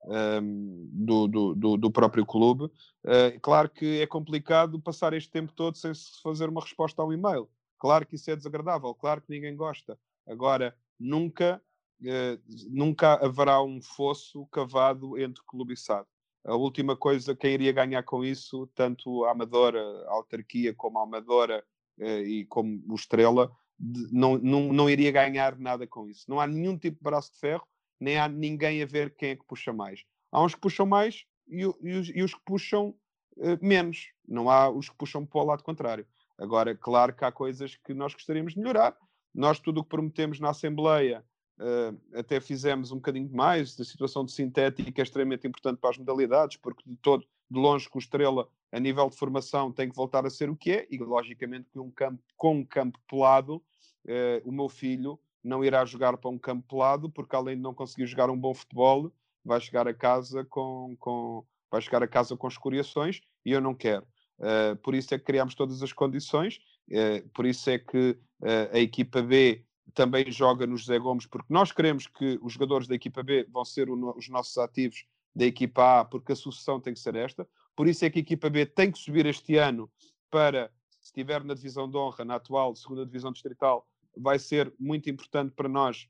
um, 0.03 0.13
ehm, 0.13 0.89
do, 0.91 1.27
do, 1.55 1.77
do, 1.77 1.91
próprio 1.91 2.25
clube. 2.25 2.65
Uh, 2.65 3.39
claro 3.41 3.69
que 3.69 4.01
é 4.01 4.07
complicado 4.07 4.81
passar 4.81 5.13
este 5.13 5.31
tempo 5.31 5.53
todo 5.53 5.77
sem 5.77 5.93
se 5.93 6.21
fazer 6.21 6.49
uma 6.49 6.61
resposta 6.61 7.01
ao 7.01 7.13
e-mail. 7.13 7.49
Claro 7.77 8.05
que 8.05 8.15
isso 8.15 8.29
é 8.29 8.35
desagradável, 8.35 8.93
claro 8.93 9.21
que 9.21 9.31
ninguém 9.31 9.55
gosta. 9.55 9.97
Agora, 10.27 10.75
nunca, 10.99 11.61
uh, 12.01 12.41
nunca 12.69 13.13
haverá 13.25 13.61
um 13.63 13.81
fosso 13.81 14.45
cavado 14.47 15.17
entre 15.17 15.41
clube 15.47 15.73
e 15.73 15.77
SAD. 15.77 16.05
A 16.45 16.55
última 16.55 16.97
coisa, 16.97 17.35
quem 17.35 17.53
iria 17.53 17.71
ganhar 17.71 18.03
com 18.03 18.25
isso, 18.25 18.67
tanto 18.75 19.23
a 19.23 19.31
Amadora, 19.31 19.81
a 20.07 20.11
autarquia, 20.11 20.73
como 20.73 20.99
a 20.99 21.03
Amadora 21.03 21.63
e 21.97 22.45
como 22.45 22.81
o 22.87 22.95
Estrela, 22.95 23.51
não, 23.79 24.37
não, 24.37 24.73
não 24.73 24.89
iria 24.89 25.11
ganhar 25.11 25.57
nada 25.57 25.87
com 25.87 26.09
isso. 26.09 26.25
Não 26.27 26.39
há 26.39 26.45
nenhum 26.45 26.77
tipo 26.77 26.97
de 26.97 27.03
braço 27.03 27.31
de 27.31 27.39
ferro, 27.39 27.65
nem 27.99 28.17
há 28.17 28.27
ninguém 28.27 28.81
a 28.81 28.85
ver 28.85 29.15
quem 29.15 29.31
é 29.31 29.35
que 29.35 29.45
puxa 29.45 29.71
mais. 29.71 30.03
Há 30.31 30.43
uns 30.43 30.53
que 30.53 30.61
puxam 30.61 30.85
mais 30.85 31.25
e, 31.47 31.61
e, 31.61 31.65
os, 31.65 32.09
e 32.09 32.21
os, 32.21 32.33
que 32.33 32.41
puxam 32.45 32.95
uh, 33.37 33.57
menos. 33.61 34.11
Não 34.27 34.49
há 34.49 34.69
os 34.69 34.89
que 34.89 34.95
puxam 34.97 35.25
para 35.25 35.41
o 35.41 35.45
lado 35.45 35.63
contrário. 35.63 36.05
Agora, 36.37 36.75
claro 36.75 37.13
que 37.13 37.25
há 37.25 37.31
coisas 37.31 37.75
que 37.75 37.93
nós 37.93 38.13
gostaríamos 38.13 38.53
de 38.53 38.59
melhorar. 38.59 38.95
Nós, 39.33 39.59
tudo 39.59 39.81
o 39.81 39.83
que 39.83 39.89
prometemos 39.89 40.39
na 40.39 40.49
Assembleia, 40.49 41.23
uh, 41.59 42.17
até 42.17 42.39
fizemos 42.39 42.91
um 42.91 42.95
bocadinho 42.95 43.29
mais. 43.31 43.79
A 43.79 43.85
situação 43.85 44.25
de 44.25 44.31
sintética 44.31 45.01
é 45.01 45.03
extremamente 45.03 45.47
importante 45.47 45.79
para 45.79 45.89
as 45.89 45.97
modalidades, 45.97 46.57
porque 46.57 46.83
de 46.85 46.95
todo, 46.97 47.25
de 47.49 47.59
longe, 47.59 47.89
com 47.89 47.97
o 47.97 48.01
Estrela, 48.01 48.47
a 48.71 48.79
nível 48.79 49.09
de 49.09 49.17
formação, 49.17 49.71
tem 49.71 49.89
que 49.89 49.95
voltar 49.95 50.25
a 50.25 50.29
ser 50.29 50.49
o 50.49 50.55
que 50.55 50.71
é, 50.71 50.87
e 50.89 50.97
logicamente 50.97 51.69
com 51.71 51.81
um 51.81 51.91
campo, 51.91 52.23
com 52.37 52.55
um 52.57 52.65
campo 52.65 52.99
pelado, 53.07 53.55
uh, 53.55 54.41
o 54.43 54.51
meu 54.51 54.69
filho 54.69 55.19
não 55.43 55.63
irá 55.63 55.85
jogar 55.85 56.17
para 56.17 56.29
um 56.29 56.37
campo 56.37 56.67
pelado, 56.67 57.09
porque 57.09 57.35
além 57.35 57.55
de 57.55 57.61
não 57.61 57.73
conseguir 57.73 58.05
jogar 58.05 58.29
um 58.29 58.37
bom 58.37 58.53
futebol, 58.53 59.11
vai 59.43 59.59
chegar 59.59 59.87
a 59.87 59.93
casa 59.93 60.43
com, 60.45 60.95
com 60.99 61.45
vai 61.71 61.81
chegar 61.81 62.03
a 62.03 62.07
casa 62.07 62.35
com 62.35 62.47
escoriações 62.47 63.21
e 63.45 63.51
eu 63.51 63.61
não 63.61 63.73
quero. 63.73 64.05
Uh, 64.39 64.75
por 64.77 64.95
isso 64.95 65.13
é 65.13 65.19
que 65.19 65.25
criámos 65.25 65.55
todas 65.55 65.83
as 65.83 65.93
condições, 65.93 66.59
uh, 66.91 67.27
por 67.29 67.45
isso 67.45 67.69
é 67.69 67.77
que 67.77 68.17
uh, 68.41 68.73
a 68.73 68.79
equipa 68.79 69.21
B 69.21 69.63
também 69.93 70.31
joga 70.31 70.65
no 70.65 70.77
José 70.77 70.97
Gomes, 70.97 71.25
porque 71.25 71.51
nós 71.51 71.71
queremos 71.71 72.07
que 72.07 72.39
os 72.41 72.53
jogadores 72.53 72.87
da 72.87 72.95
equipa 72.95 73.21
B 73.21 73.45
vão 73.49 73.65
ser 73.65 73.89
o, 73.89 74.17
os 74.17 74.29
nossos 74.29 74.57
ativos 74.57 75.05
da 75.35 75.45
equipa 75.45 76.01
A, 76.01 76.05
porque 76.05 76.31
a 76.31 76.35
sucessão 76.35 76.79
tem 76.79 76.93
que 76.93 76.99
ser 76.99 77.15
esta. 77.15 77.47
Por 77.79 77.87
isso 77.87 78.03
é 78.03 78.09
que 78.09 78.19
a 78.19 78.21
equipa 78.21 78.49
B 78.49 78.65
tem 78.65 78.91
que 78.91 78.99
subir 78.99 79.25
este 79.25 79.55
ano 79.55 79.89
para, 80.29 80.69
se 80.99 81.05
estiver 81.05 81.41
na 81.45 81.53
divisão 81.53 81.89
de 81.89 81.95
honra, 81.95 82.25
na 82.25 82.35
atual 82.35 82.75
segunda 82.75 83.05
divisão 83.05 83.31
distrital, 83.31 83.87
vai 84.17 84.37
ser 84.37 84.73
muito 84.77 85.09
importante 85.09 85.53
para 85.55 85.69
nós 85.69 86.05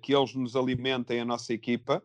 que 0.00 0.14
eles 0.14 0.32
nos 0.36 0.54
alimentem 0.54 1.18
a 1.18 1.24
nossa 1.24 1.52
equipa. 1.52 2.00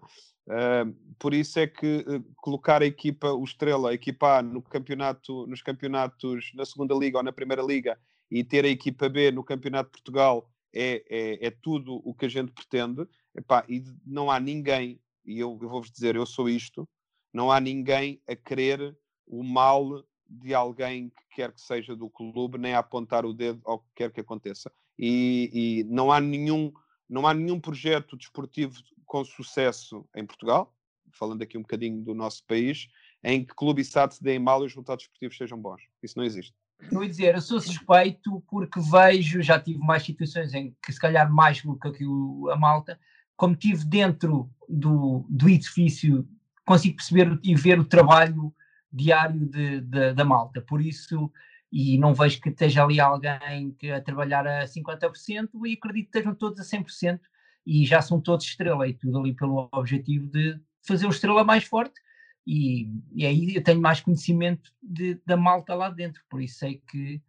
Uh, 0.48 0.92
por 1.20 1.32
isso 1.32 1.60
é 1.60 1.68
que 1.68 1.98
uh, 2.08 2.24
colocar 2.38 2.82
a 2.82 2.86
equipa, 2.88 3.32
o 3.32 3.44
Estrela, 3.44 3.92
a 3.92 3.94
equipa 3.94 4.40
A 4.40 4.42
no 4.42 4.64
campeonato, 4.64 5.46
nos 5.46 5.62
campeonatos 5.62 6.52
na 6.56 6.66
segunda 6.66 6.96
liga 6.96 7.20
ou 7.20 7.24
na 7.24 7.32
primeira 7.32 7.62
liga 7.62 8.00
e 8.32 8.44
ter 8.44 8.66
a 8.66 8.68
equipa 8.68 9.08
B 9.08 9.30
no 9.30 9.44
campeonato 9.44 9.92
de 9.92 10.02
Portugal 10.02 10.50
é, 10.74 11.04
é, 11.08 11.46
é 11.46 11.52
tudo 11.52 12.02
o 12.04 12.16
que 12.16 12.26
a 12.26 12.30
gente 12.30 12.52
pretende. 12.52 13.08
Epá, 13.36 13.64
e 13.70 13.84
não 14.04 14.32
há 14.32 14.40
ninguém, 14.40 15.00
e 15.24 15.40
eu, 15.40 15.56
eu 15.62 15.70
vou-vos 15.70 15.92
dizer, 15.92 16.16
eu 16.16 16.26
sou 16.26 16.50
isto, 16.50 16.90
não 17.34 17.52
há 17.52 17.60
ninguém 17.60 18.22
a 18.28 18.36
querer 18.36 18.98
o 19.26 19.44
mal 19.44 20.04
de 20.28 20.54
alguém 20.54 21.10
que 21.10 21.36
quer 21.36 21.52
que 21.52 21.62
seja 21.62 21.96
do 21.96 22.10
clube, 22.10 22.58
nem 22.58 22.74
a 22.74 22.80
apontar 22.80 23.26
o 23.26 23.34
dedo 23.34 23.62
ao 23.66 23.80
que 23.80 23.90
quer 23.96 24.12
que 24.12 24.22
aconteça. 24.22 24.72
E, 24.98 25.50
e 25.54 25.84
não 25.86 26.12
há 26.12 26.20
nenhum 26.20 26.72
não 27.10 27.28
há 27.28 27.34
nenhum 27.34 27.60
projeto 27.60 28.16
desportivo 28.16 28.82
com 29.06 29.26
sucesso 29.26 30.08
em 30.16 30.26
Portugal, 30.26 30.74
falando 31.12 31.42
aqui 31.42 31.58
um 31.58 31.62
bocadinho 31.62 32.02
do 32.02 32.16
nosso 32.16 32.46
país, 32.46 32.88
em 33.22 33.44
que 33.44 33.54
clube 33.54 33.82
e 33.82 33.86
SAD 33.86 34.16
se 34.16 34.24
deem 34.24 34.40
mal 34.40 34.62
e 34.62 34.68
os 34.68 34.72
resultados 34.72 35.04
esportivos 35.04 35.36
sejam 35.36 35.62
bons. 35.62 35.82
Isso 36.02 36.18
não 36.18 36.24
existe. 36.24 36.56
Eu 36.90 37.04
ia 37.04 37.10
dizer, 37.10 37.36
eu 37.36 37.42
sou 37.42 37.60
suspeito 37.60 38.42
porque 38.48 38.80
vejo, 38.80 39.42
já 39.42 39.60
tive 39.60 39.80
mais 39.80 40.04
situações 40.04 40.54
em 40.54 40.74
que 40.82 40.94
se 40.94 41.00
calhar 41.00 41.32
mais 41.32 41.62
do 41.62 41.78
que 41.78 42.06
a 42.52 42.56
malta, 42.56 42.98
como 43.36 43.58
tive 43.58 43.84
dentro 43.84 44.50
do, 44.70 45.26
do 45.30 45.50
edifício, 45.50 46.26
consigo 46.72 46.96
perceber 46.96 47.40
e 47.44 47.56
ver 47.56 47.80
o 47.80 47.86
trabalho 47.86 48.54
diário 48.92 49.46
de, 49.46 49.82
de, 49.82 50.14
da 50.14 50.26
malta. 50.26 50.62
Por 50.62 50.82
isso, 50.82 51.32
e 51.72 51.98
não 51.98 52.14
vejo 52.14 52.42
que 52.42 52.50
esteja 52.50 52.84
ali 52.84 53.00
alguém 53.00 53.72
que 53.78 53.92
a 53.92 54.02
trabalhar 54.02 54.46
a 54.48 54.66
50% 54.66 55.50
e 55.66 55.74
acredito 55.74 56.12
que 56.12 56.18
estejam 56.18 56.36
todos 56.36 56.60
a 56.60 56.64
100% 56.64 57.20
e 57.66 57.86
já 57.86 58.02
são 58.02 58.20
todos 58.20 58.46
estrela 58.46 58.88
e 58.88 58.94
tudo 58.94 59.20
ali 59.20 59.34
pelo 59.34 59.70
objetivo 59.72 60.28
de 60.28 60.60
fazer 60.82 61.06
o 61.06 61.12
estrela 61.12 61.44
mais 61.44 61.64
forte 61.64 62.00
e, 62.46 62.90
e 63.14 63.26
aí 63.26 63.56
eu 63.56 63.64
tenho 63.64 63.80
mais 63.80 64.02
conhecimento 64.02 64.74
de, 64.82 65.20
da 65.26 65.38
malta 65.38 65.76
lá 65.76 65.90
dentro, 65.90 66.24
por 66.30 66.42
isso 66.42 66.60
sei 66.60 66.82
que 66.90 67.22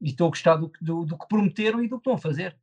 e 0.00 0.10
estou 0.10 0.26
a 0.26 0.30
gostar 0.30 0.56
do, 0.56 0.70
do, 0.80 1.04
do 1.04 1.18
que 1.18 1.28
prometeram 1.28 1.82
e 1.82 1.88
do 1.88 1.96
que 1.96 2.00
estão 2.00 2.14
a 2.14 2.18
fazer. 2.18 2.56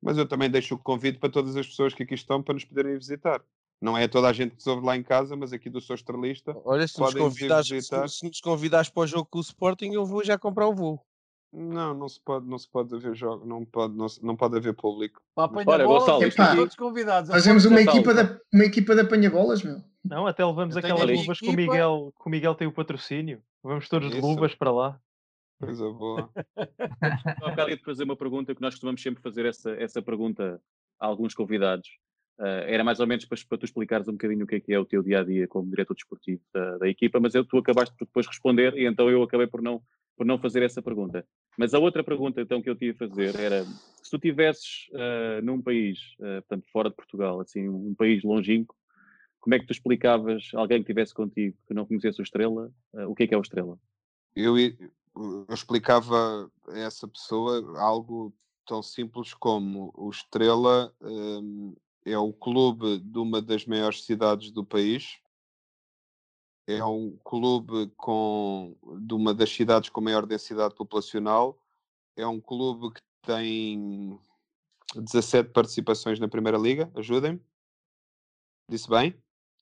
Mas 0.00 0.18
eu 0.18 0.26
também 0.26 0.50
deixo 0.50 0.74
o 0.74 0.78
convite 0.78 1.18
para 1.18 1.30
todas 1.30 1.56
as 1.56 1.66
pessoas 1.66 1.94
que 1.94 2.02
aqui 2.02 2.14
estão 2.14 2.42
para 2.42 2.54
nos 2.54 2.64
poderem 2.64 2.94
visitar. 2.94 3.42
Não 3.80 3.96
é 3.96 4.08
toda 4.08 4.28
a 4.28 4.32
gente 4.32 4.56
que 4.56 4.62
se 4.62 4.68
ouve 4.68 4.84
lá 4.84 4.96
em 4.96 5.02
casa, 5.02 5.36
mas 5.36 5.52
aqui 5.52 5.70
do 5.70 5.80
seu 5.80 5.94
estrelista. 5.94 6.56
Olha, 6.64 6.86
se 6.86 6.98
nos, 7.00 7.14
convidares, 7.14 7.68
se, 7.68 8.08
se 8.08 8.26
nos 8.26 8.40
convidares 8.40 8.88
para 8.88 9.02
o 9.02 9.06
jogo 9.06 9.28
com 9.30 9.38
o 9.38 9.42
Sporting, 9.42 9.92
eu 9.92 10.04
vou 10.04 10.24
já 10.24 10.36
comprar 10.36 10.66
o 10.66 10.74
voo. 10.74 11.00
Não, 11.52 11.94
não 11.94 12.08
se 12.08 12.20
pode, 12.20 12.46
não 12.46 12.58
se 12.58 12.68
pode 12.68 12.94
haver 12.94 13.14
jogo, 13.14 13.46
não 13.46 13.64
pode, 13.64 13.96
não, 13.96 14.06
não 14.22 14.36
pode 14.36 14.56
haver 14.56 14.74
público. 14.74 15.22
Olha, 15.34 15.86
Gonçalo, 15.86 16.22
Epá, 16.22 16.54
todos 16.54 16.76
convidados. 16.76 17.30
Fazemos 17.30 17.64
uma 17.64 17.80
equipa, 17.80 18.12
da, 18.12 18.38
uma 18.52 18.64
equipa 18.64 18.94
de 18.94 19.00
apanha-bolas, 19.00 19.62
meu. 19.62 19.82
Não, 20.04 20.26
até 20.26 20.44
levamos 20.44 20.76
aquelas 20.76 21.08
luvas 21.08 21.38
que 21.38 21.48
o 21.48 21.52
Miguel, 21.52 22.12
que 22.20 22.26
o 22.26 22.30
Miguel 22.30 22.54
tem 22.54 22.68
o 22.68 22.72
patrocínio. 22.72 23.42
Vamos 23.62 23.88
todos 23.88 24.10
de 24.10 24.20
luvas 24.20 24.54
para 24.54 24.70
lá. 24.70 25.00
Coisa 25.58 25.90
boa. 25.90 26.30
Bocado 27.40 27.76
de 27.76 27.82
fazer 27.82 28.04
uma 28.04 28.16
pergunta 28.16 28.54
que 28.54 28.60
nós 28.60 28.74
costumamos 28.74 29.02
sempre 29.02 29.22
fazer 29.22 29.46
essa, 29.46 29.70
essa 29.72 30.02
pergunta 30.02 30.60
a 31.00 31.06
alguns 31.06 31.34
convidados. 31.34 31.88
Uh, 32.38 32.62
era 32.66 32.84
mais 32.84 33.00
ou 33.00 33.06
menos 33.06 33.24
para, 33.24 33.36
para 33.48 33.58
tu 33.58 33.64
explicares 33.64 34.06
um 34.06 34.12
bocadinho 34.12 34.44
o 34.44 34.46
que 34.46 34.54
é 34.54 34.60
que 34.60 34.72
é 34.72 34.78
o 34.78 34.84
teu 34.84 35.02
dia 35.02 35.20
a 35.20 35.24
dia 35.24 35.48
como 35.48 35.68
diretor 35.68 35.94
desportivo 35.94 36.40
da, 36.54 36.78
da 36.78 36.88
equipa, 36.88 37.18
mas 37.18 37.34
eu, 37.34 37.44
tu 37.44 37.58
acabaste 37.58 37.96
por 37.98 38.04
depois 38.04 38.28
responder 38.28 38.74
e 38.74 38.86
então 38.86 39.10
eu 39.10 39.24
acabei 39.24 39.48
por 39.48 39.60
não, 39.60 39.82
por 40.16 40.24
não 40.24 40.38
fazer 40.38 40.62
essa 40.62 40.80
pergunta. 40.80 41.26
Mas 41.58 41.74
a 41.74 41.80
outra 41.80 42.04
pergunta 42.04 42.40
então 42.40 42.62
que 42.62 42.70
eu 42.70 42.76
tinha 42.76 42.92
a 42.92 42.94
fazer 42.94 43.34
era 43.34 43.64
se 43.64 44.10
tu 44.10 44.20
tivesses 44.20 44.86
uh, 44.92 45.44
num 45.44 45.60
país, 45.60 45.98
uh, 46.20 46.40
portanto 46.42 46.64
fora 46.72 46.90
de 46.90 46.94
Portugal, 46.94 47.40
assim 47.40 47.68
um 47.68 47.92
país 47.92 48.22
longínquo, 48.22 48.72
como 49.40 49.56
é 49.56 49.58
que 49.58 49.66
tu 49.66 49.72
explicavas 49.72 50.50
a 50.54 50.60
alguém 50.60 50.78
que 50.78 50.92
estivesse 50.92 51.12
contigo 51.12 51.56
que 51.66 51.74
não 51.74 51.86
conhecesse 51.86 52.20
o 52.20 52.22
Estrela, 52.22 52.70
o 53.08 53.14
que 53.14 53.24
é 53.24 53.26
que 53.26 53.34
é 53.34 53.38
o 53.38 53.42
Estrela? 53.42 53.78
Eu, 54.36 54.56
eu 54.58 55.46
explicava 55.50 56.50
a 56.68 56.78
essa 56.78 57.08
pessoa 57.08 57.80
algo 57.80 58.32
tão 58.66 58.82
simples 58.82 59.32
como 59.34 59.92
o 59.96 60.10
Estrela 60.10 60.92
um, 61.00 61.74
é 62.04 62.18
o 62.18 62.32
clube 62.32 62.98
de 62.98 63.18
uma 63.18 63.40
das 63.40 63.66
maiores 63.66 64.04
cidades 64.04 64.50
do 64.50 64.64
país. 64.64 65.18
É 66.66 66.84
um 66.84 67.16
clube 67.24 67.90
com, 67.96 68.76
de 69.00 69.14
uma 69.14 69.32
das 69.32 69.50
cidades 69.50 69.88
com 69.88 70.00
maior 70.00 70.26
densidade 70.26 70.74
populacional. 70.74 71.58
É 72.16 72.26
um 72.26 72.40
clube 72.40 72.94
que 72.94 73.00
tem 73.22 74.18
17 74.94 75.50
participações 75.50 76.18
na 76.18 76.28
Primeira 76.28 76.58
Liga. 76.58 76.90
Ajudem-me. 76.94 77.40
Disse 78.68 78.88
bem? 78.88 79.14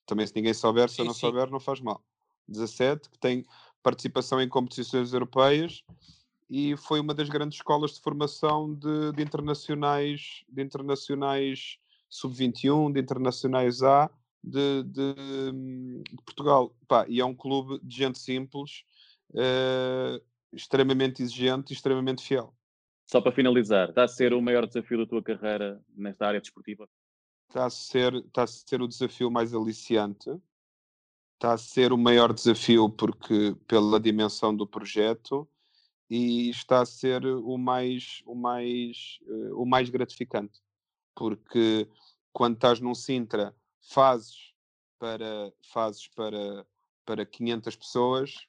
Também, 0.04 0.26
se 0.26 0.34
ninguém 0.34 0.54
souber, 0.54 0.88
se 0.88 1.00
eu 1.00 1.04
não 1.04 1.14
sim. 1.14 1.20
souber, 1.20 1.50
não 1.50 1.60
faz 1.60 1.80
mal. 1.80 2.02
17, 2.48 3.10
que 3.10 3.18
tem 3.18 3.44
participação 3.82 4.40
em 4.40 4.48
competições 4.48 5.12
europeias 5.12 5.84
e 6.48 6.76
foi 6.76 7.00
uma 7.00 7.12
das 7.12 7.28
grandes 7.28 7.58
escolas 7.58 7.94
de 7.94 8.00
formação 8.00 8.72
de, 8.74 9.12
de 9.12 9.22
internacionais, 9.22 10.44
de 10.48 10.62
internacionais 10.62 11.78
sub-21, 12.08 12.92
de 12.92 13.00
internacionais 13.00 13.82
A 13.82 14.10
de, 14.46 14.84
de, 14.84 15.14
de 15.14 16.22
Portugal. 16.24 16.74
Pá, 16.86 17.04
e 17.08 17.20
é 17.20 17.24
um 17.24 17.34
clube 17.34 17.80
de 17.82 17.96
gente 17.96 18.18
simples, 18.18 18.84
uh, 19.30 20.22
extremamente 20.52 21.22
exigente 21.22 21.72
e 21.72 21.74
extremamente 21.74 22.22
fiel. 22.22 22.54
Só 23.10 23.20
para 23.20 23.32
finalizar, 23.32 23.88
está 23.88 24.04
a 24.04 24.08
ser 24.08 24.32
o 24.32 24.40
maior 24.40 24.66
desafio 24.66 24.98
da 24.98 25.06
tua 25.06 25.22
carreira 25.22 25.80
nesta 25.94 26.26
área 26.26 26.40
desportiva? 26.40 26.88
Está 27.48 27.66
a 27.66 27.70
ser, 27.70 28.14
está 28.14 28.42
a 28.44 28.46
ser 28.46 28.80
o 28.80 28.88
desafio 28.88 29.30
mais 29.30 29.54
aliciante. 29.54 30.30
Está 31.34 31.52
a 31.52 31.58
ser 31.58 31.92
o 31.92 31.98
maior 31.98 32.32
desafio 32.32 32.88
porque 32.88 33.54
pela 33.68 34.00
dimensão 34.00 34.56
do 34.56 34.66
projeto 34.66 35.46
e 36.08 36.48
está 36.50 36.80
a 36.80 36.86
ser 36.86 37.24
o 37.26 37.58
mais, 37.58 38.22
o 38.24 38.34
mais, 38.34 39.18
uh, 39.26 39.62
o 39.62 39.66
mais 39.66 39.90
gratificante 39.90 40.60
porque 41.16 41.88
quando 42.32 42.54
estás 42.54 42.78
num 42.78 42.94
Sintra 42.94 43.56
fazes 43.80 44.54
para, 44.98 45.52
fazes 45.72 46.06
para, 46.08 46.66
para 47.04 47.24
500 47.24 47.74
pessoas 47.74 48.46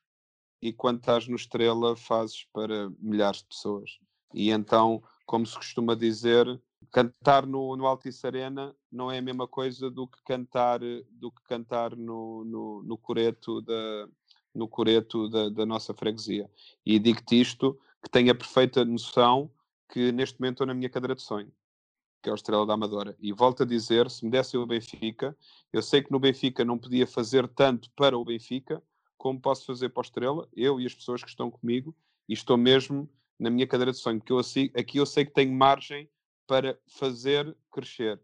e 0.62 0.74
quando 0.74 1.00
estás 1.00 1.28
no 1.28 1.36
Estrela 1.36 1.96
fazes 1.96 2.44
para 2.52 2.90
milhares 3.00 3.40
de 3.40 3.46
pessoas. 3.46 3.98
E 4.34 4.52
então, 4.52 5.02
como 5.26 5.46
se 5.46 5.56
costuma 5.56 5.96
dizer, 5.96 6.46
cantar 6.92 7.46
no, 7.46 7.76
no 7.78 7.88
Altice 7.88 8.28
Arena 8.28 8.76
não 8.92 9.10
é 9.10 9.20
a 9.20 9.22
mesma 9.22 9.48
coisa 9.48 9.90
do 9.90 10.08
que 10.08 10.22
cantar, 10.24 10.80
do 11.12 11.32
que 11.32 11.44
cantar 11.44 11.96
no, 11.96 12.44
no, 12.44 12.84
no 12.84 12.98
coreto, 12.98 13.62
da, 13.62 14.10
no 14.54 14.68
coreto 14.68 15.30
da, 15.30 15.48
da 15.50 15.66
nossa 15.66 15.94
freguesia. 15.94 16.52
E 16.86 17.00
digo-te 17.00 17.40
isto, 17.40 17.80
que 18.04 18.10
tenho 18.10 18.32
a 18.32 18.36
perfeita 18.36 18.84
noção 18.84 19.50
que 19.90 20.12
neste 20.12 20.42
momento 20.42 20.56
estou 20.56 20.68
na 20.68 20.74
minha 20.74 20.90
cadeira 20.90 21.16
de 21.16 21.22
sonho 21.22 21.52
que 22.22 22.30
é 22.30 22.32
o 22.32 22.36
Estrela 22.36 22.66
da 22.66 22.74
Amadora. 22.74 23.16
E 23.20 23.32
volto 23.32 23.64
a 23.64 23.66
dizer, 23.66 24.10
se 24.10 24.26
me 24.26 24.32
dessem 24.32 24.60
o 24.60 24.66
Benfica, 24.66 25.38
eu 25.72 25.82
sei 25.82 26.02
que 26.02 26.12
no 26.12 26.20
Benfica 26.20 26.66
não 26.66 26.78
podia 26.78 27.06
fazer 27.06 27.48
tanto 27.48 27.90
para 27.92 28.18
o 28.18 28.26
Benfica 28.26 28.82
como 29.18 29.42
posso 29.42 29.66
fazer 29.66 29.90
para 29.90 30.02
o 30.02 30.04
Estrela, 30.04 30.48
eu 30.56 30.80
e 30.80 30.86
as 30.86 30.94
pessoas 30.94 31.24
que 31.24 31.30
estão 31.30 31.50
comigo, 31.50 31.96
e 32.30 32.34
estou 32.34 32.56
mesmo 32.56 33.10
na 33.40 33.50
minha 33.50 33.68
cadeira 33.68 33.92
de 33.92 33.98
sonho, 33.98 34.20
porque 34.20 34.32
eu, 34.32 34.40
aqui 34.80 34.98
eu 34.98 35.06
sei 35.06 35.26
que 35.26 35.34
tenho 35.34 35.54
margem 35.54 36.10
para 36.46 36.80
fazer 36.88 37.56
crescer 37.72 38.22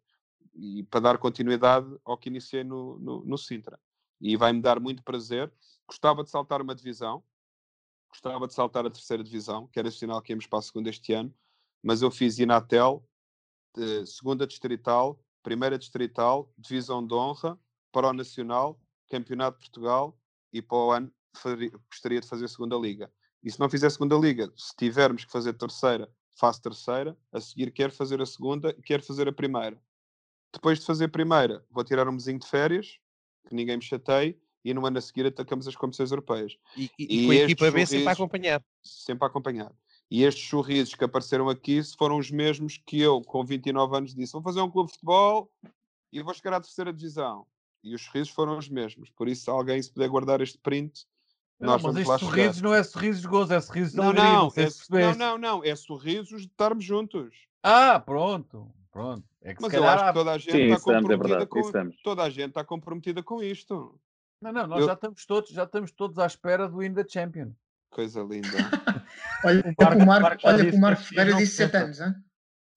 e 0.53 0.83
para 0.83 0.99
dar 0.99 1.17
continuidade 1.17 1.87
ao 2.05 2.17
que 2.17 2.29
iniciei 2.29 2.63
no, 2.63 2.97
no, 2.99 3.25
no 3.25 3.37
Sintra. 3.37 3.79
E 4.21 4.37
vai-me 4.37 4.61
dar 4.61 4.79
muito 4.79 5.03
prazer. 5.03 5.51
Gostava 5.87 6.23
de 6.23 6.29
saltar 6.29 6.61
uma 6.61 6.75
divisão, 6.75 7.23
gostava 8.09 8.47
de 8.47 8.53
saltar 8.53 8.85
a 8.85 8.89
terceira 8.89 9.23
divisão, 9.23 9.67
que 9.67 9.79
era 9.79 9.91
sinal 9.91 10.21
que 10.21 10.31
íamos 10.31 10.47
para 10.47 10.59
a 10.59 10.61
segunda 10.61 10.89
este 10.89 11.13
ano, 11.13 11.33
mas 11.81 12.01
eu 12.01 12.09
fiz 12.09 12.39
Inatel, 12.39 13.03
segunda 14.05 14.45
distrital, 14.47 15.19
primeira 15.41 15.77
distrital, 15.77 16.51
divisão 16.57 17.05
de 17.05 17.13
honra, 17.13 17.59
para 17.91 18.07
o 18.07 18.13
nacional, 18.13 18.79
campeonato 19.09 19.59
de 19.59 19.65
Portugal 19.65 20.17
e 20.51 20.61
para 20.61 20.77
o 20.77 20.91
ano 20.91 21.11
faria, 21.35 21.71
gostaria 21.89 22.21
de 22.21 22.27
fazer 22.27 22.47
segunda 22.47 22.75
liga. 22.75 23.11
E 23.43 23.51
se 23.51 23.59
não 23.59 23.69
fizer 23.69 23.89
segunda 23.89 24.15
liga, 24.15 24.51
se 24.55 24.75
tivermos 24.75 25.25
que 25.25 25.31
fazer 25.31 25.53
terceira, 25.53 26.09
faço 26.35 26.61
terceira, 26.61 27.17
a 27.31 27.39
seguir 27.39 27.71
quero 27.71 27.91
fazer 27.91 28.21
a 28.21 28.25
segunda 28.25 28.73
e 28.77 28.81
quero 28.81 29.03
fazer 29.03 29.27
a 29.27 29.33
primeira. 29.33 29.79
Depois 30.51 30.79
de 30.79 30.85
fazer 30.85 31.05
a 31.05 31.09
primeira, 31.09 31.65
vou 31.69 31.83
tirar 31.83 32.07
um 32.07 32.13
mesinho 32.13 32.39
de 32.39 32.47
férias, 32.47 32.99
que 33.47 33.55
ninguém 33.55 33.77
me 33.77 33.83
chateie, 33.83 34.39
e 34.63 34.73
no 34.73 34.85
ano 34.85 34.97
a 34.97 35.01
seguir 35.01 35.25
atacamos 35.25 35.67
as 35.67 35.75
competições 35.75 36.11
europeias. 36.11 36.57
E, 36.77 36.89
e, 36.97 37.23
e 37.23 37.25
com 37.25 37.31
a 37.31 37.35
equipa 37.35 37.71
B 37.71 37.85
sempre 37.85 38.07
a 38.07 38.11
acompanhar. 38.11 38.63
Sempre 38.81 39.25
a 39.25 39.27
acompanhar. 39.27 39.73
E 40.13 40.23
estes 40.23 40.47
sorrisos 40.47 40.93
que 40.93 41.03
apareceram 41.03 41.49
aqui 41.49 41.81
foram 41.97 42.19
os 42.19 42.29
mesmos 42.29 42.77
que 42.77 43.01
eu, 43.01 43.19
com 43.23 43.43
29 43.43 43.97
anos, 43.97 44.13
disse: 44.13 44.33
vou 44.33 44.43
fazer 44.43 44.61
um 44.61 44.69
clube 44.69 44.89
de 44.89 44.93
futebol 44.93 45.51
e 46.11 46.21
vou 46.21 46.31
chegar 46.35 46.53
à 46.53 46.61
terceira 46.61 46.93
divisão. 46.93 47.47
E 47.83 47.95
os 47.95 48.05
sorrisos 48.05 48.29
foram 48.31 48.55
os 48.55 48.69
mesmos. 48.69 49.09
Por 49.09 49.27
isso, 49.27 49.49
alguém, 49.49 49.81
se 49.81 49.91
puder 49.91 50.07
guardar 50.07 50.39
este 50.39 50.59
print, 50.59 51.07
não, 51.59 51.69
nós 51.69 51.81
mas 51.81 52.05
vamos 52.05 52.19
sorrisos 52.19 52.61
não 52.61 52.75
é 52.75 52.83
sorrisos 52.83 53.23
de 53.23 53.27
gozo, 53.27 53.53
é 53.55 53.59
sorrisos 53.59 53.93
de 53.93 53.97
não, 53.97 54.03
alegria. 54.09 54.23
Não, 54.33 54.51
não, 54.89 54.99
é, 54.99 55.01
não, 55.01 55.15
não, 55.15 55.37
não, 55.39 55.63
é 55.63 55.75
sorrisos 55.75 56.41
de 56.43 56.47
estarmos 56.47 56.85
juntos. 56.85 57.35
Ah, 57.63 57.99
pronto, 57.99 58.71
pronto. 58.91 59.27
É 59.41 59.55
mas 59.59 59.73
eu 59.73 59.83
acho 59.83 60.05
que 60.05 60.13
toda 60.13 60.31
a 60.31 60.37
gente 60.37 60.51
Sim, 60.51 60.63
está 60.65 60.75
é 60.75 60.79
comprometida 60.79 61.41
é 61.41 61.45
com 61.47 61.91
toda 62.03 62.21
a 62.21 62.29
gente 62.29 62.49
está 62.49 62.63
comprometida 62.63 63.23
com 63.23 63.41
isto. 63.41 63.99
Não, 64.39 64.53
não, 64.53 64.67
nós 64.67 64.81
eu... 64.81 64.85
já 64.85 64.93
estamos 64.93 65.25
todos, 65.25 65.49
já 65.49 65.63
estamos 65.63 65.91
todos 65.91 66.19
à 66.19 66.27
espera 66.27 66.69
do 66.69 66.77
Win 66.77 66.93
the 66.93 67.03
Champion. 67.09 67.53
Coisa 67.93 68.21
linda. 68.21 68.47
olha, 69.45 69.61
o 69.61 69.83
Marco, 69.83 70.01
o 70.01 70.05
Marco, 70.05 70.47
olha 70.47 70.69
que 70.69 70.75
o 70.75 70.79
Marco 70.79 71.01
Ferreira 71.03 71.37
disse 71.37 71.55
7 71.57 71.77
anos, 71.77 71.99
hein? 71.99 72.13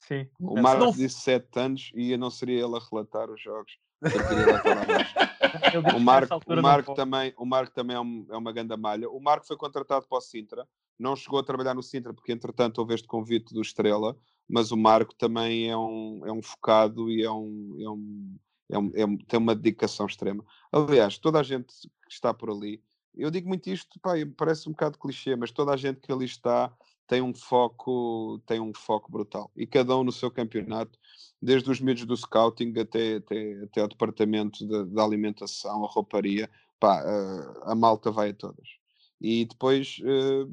Sim. 0.01 0.29
O 0.39 0.61
Marco 0.61 0.85
não... 0.85 0.93
disse 0.93 1.21
7 1.21 1.59
anos 1.59 1.91
e 1.95 2.17
não 2.17 2.31
seria 2.31 2.65
ele 2.65 2.77
a 2.77 2.81
relatar 2.91 3.31
os 3.31 3.41
jogos. 3.41 3.73
o 5.97 6.01
Marco, 6.01 6.41
o 6.47 6.63
Marco 6.63 6.95
também, 6.95 7.35
o 7.37 7.47
Marco 7.47 7.75
também 7.75 7.97
é, 7.97 8.01
um, 8.01 8.27
é 8.31 8.37
uma 8.37 8.53
grande 8.53 8.77
malha. 8.77 9.09
O 9.09 9.21
Marco 9.21 9.47
foi 9.47 9.57
contratado 9.57 10.07
para 10.07 10.19
o 10.19 10.21
Sintra, 10.21 10.69
não 10.99 11.17
chegou 11.17 11.39
a 11.39 11.45
trabalhar 11.45 11.75
no 11.75 11.83
Sintra 11.83 12.13
porque 12.13 12.33
entretanto 12.33 12.79
houve 12.79 12.95
este 12.95 13.09
convite 13.09 13.55
do 13.55 13.63
Estrela, 13.63 14.17
mas 14.49 14.71
o 14.71 14.77
Marco 14.77 15.15
também 15.15 15.71
é 15.71 15.77
um, 15.77 16.23
é 16.27 16.33
um 16.33 16.43
focado 16.43 17.11
e 17.11 17.23
é 17.23 17.31
um, 17.31 17.77
é 17.81 17.89
um, 17.89 18.37
é 18.71 18.79
um, 18.79 18.93
é 18.95 19.07
um, 19.07 19.17
tem 19.17 19.39
uma 19.41 19.55
dedicação 19.55 20.07
extrema. 20.07 20.45
Aliás, 20.71 21.19
toda 21.19 21.41
a 21.41 21.43
gente 21.43 21.73
que 22.07 22.13
está 22.13 22.35
por 22.35 22.51
ali, 22.51 22.83
eu 23.17 23.31
digo 23.31 23.49
muito 23.49 23.69
isto, 23.69 23.99
pá, 24.01 24.13
parece 24.37 24.69
um 24.69 24.73
bocado 24.73 24.99
clichê, 24.99 25.35
mas 25.37 25.51
toda 25.51 25.73
a 25.73 25.77
gente 25.77 26.01
que 26.01 26.13
ali 26.13 26.25
está 26.25 26.73
tem 27.07 27.23
um 27.23 27.33
foco, 27.33 28.41
tem 28.47 28.61
um 28.61 28.73
foco 28.75 29.11
brutal. 29.11 29.51
E 29.57 29.67
cada 29.67 29.97
um 29.97 30.05
no 30.05 30.13
seu 30.13 30.31
campeonato, 30.31 30.99
desde 31.41 31.71
os 31.71 31.81
miúdos 31.81 32.05
do 32.05 32.17
scouting 32.17 32.75
até, 32.79 33.17
até, 33.17 33.63
até 33.63 33.81
ao 33.81 33.89
departamento 33.89 34.67
da 34.67 34.83
de, 34.83 34.91
de 34.91 35.01
alimentação, 35.01 35.85
a 35.85 35.89
rouparia, 35.89 36.51
pá, 36.81 37.01
a, 37.01 37.73
a, 37.73 37.75
malta 37.75 38.11
vai 38.11 38.31
a 38.31 38.35
todas. 38.35 38.69
E 39.21 39.45
depois, 39.45 39.99
uh, 40.01 40.51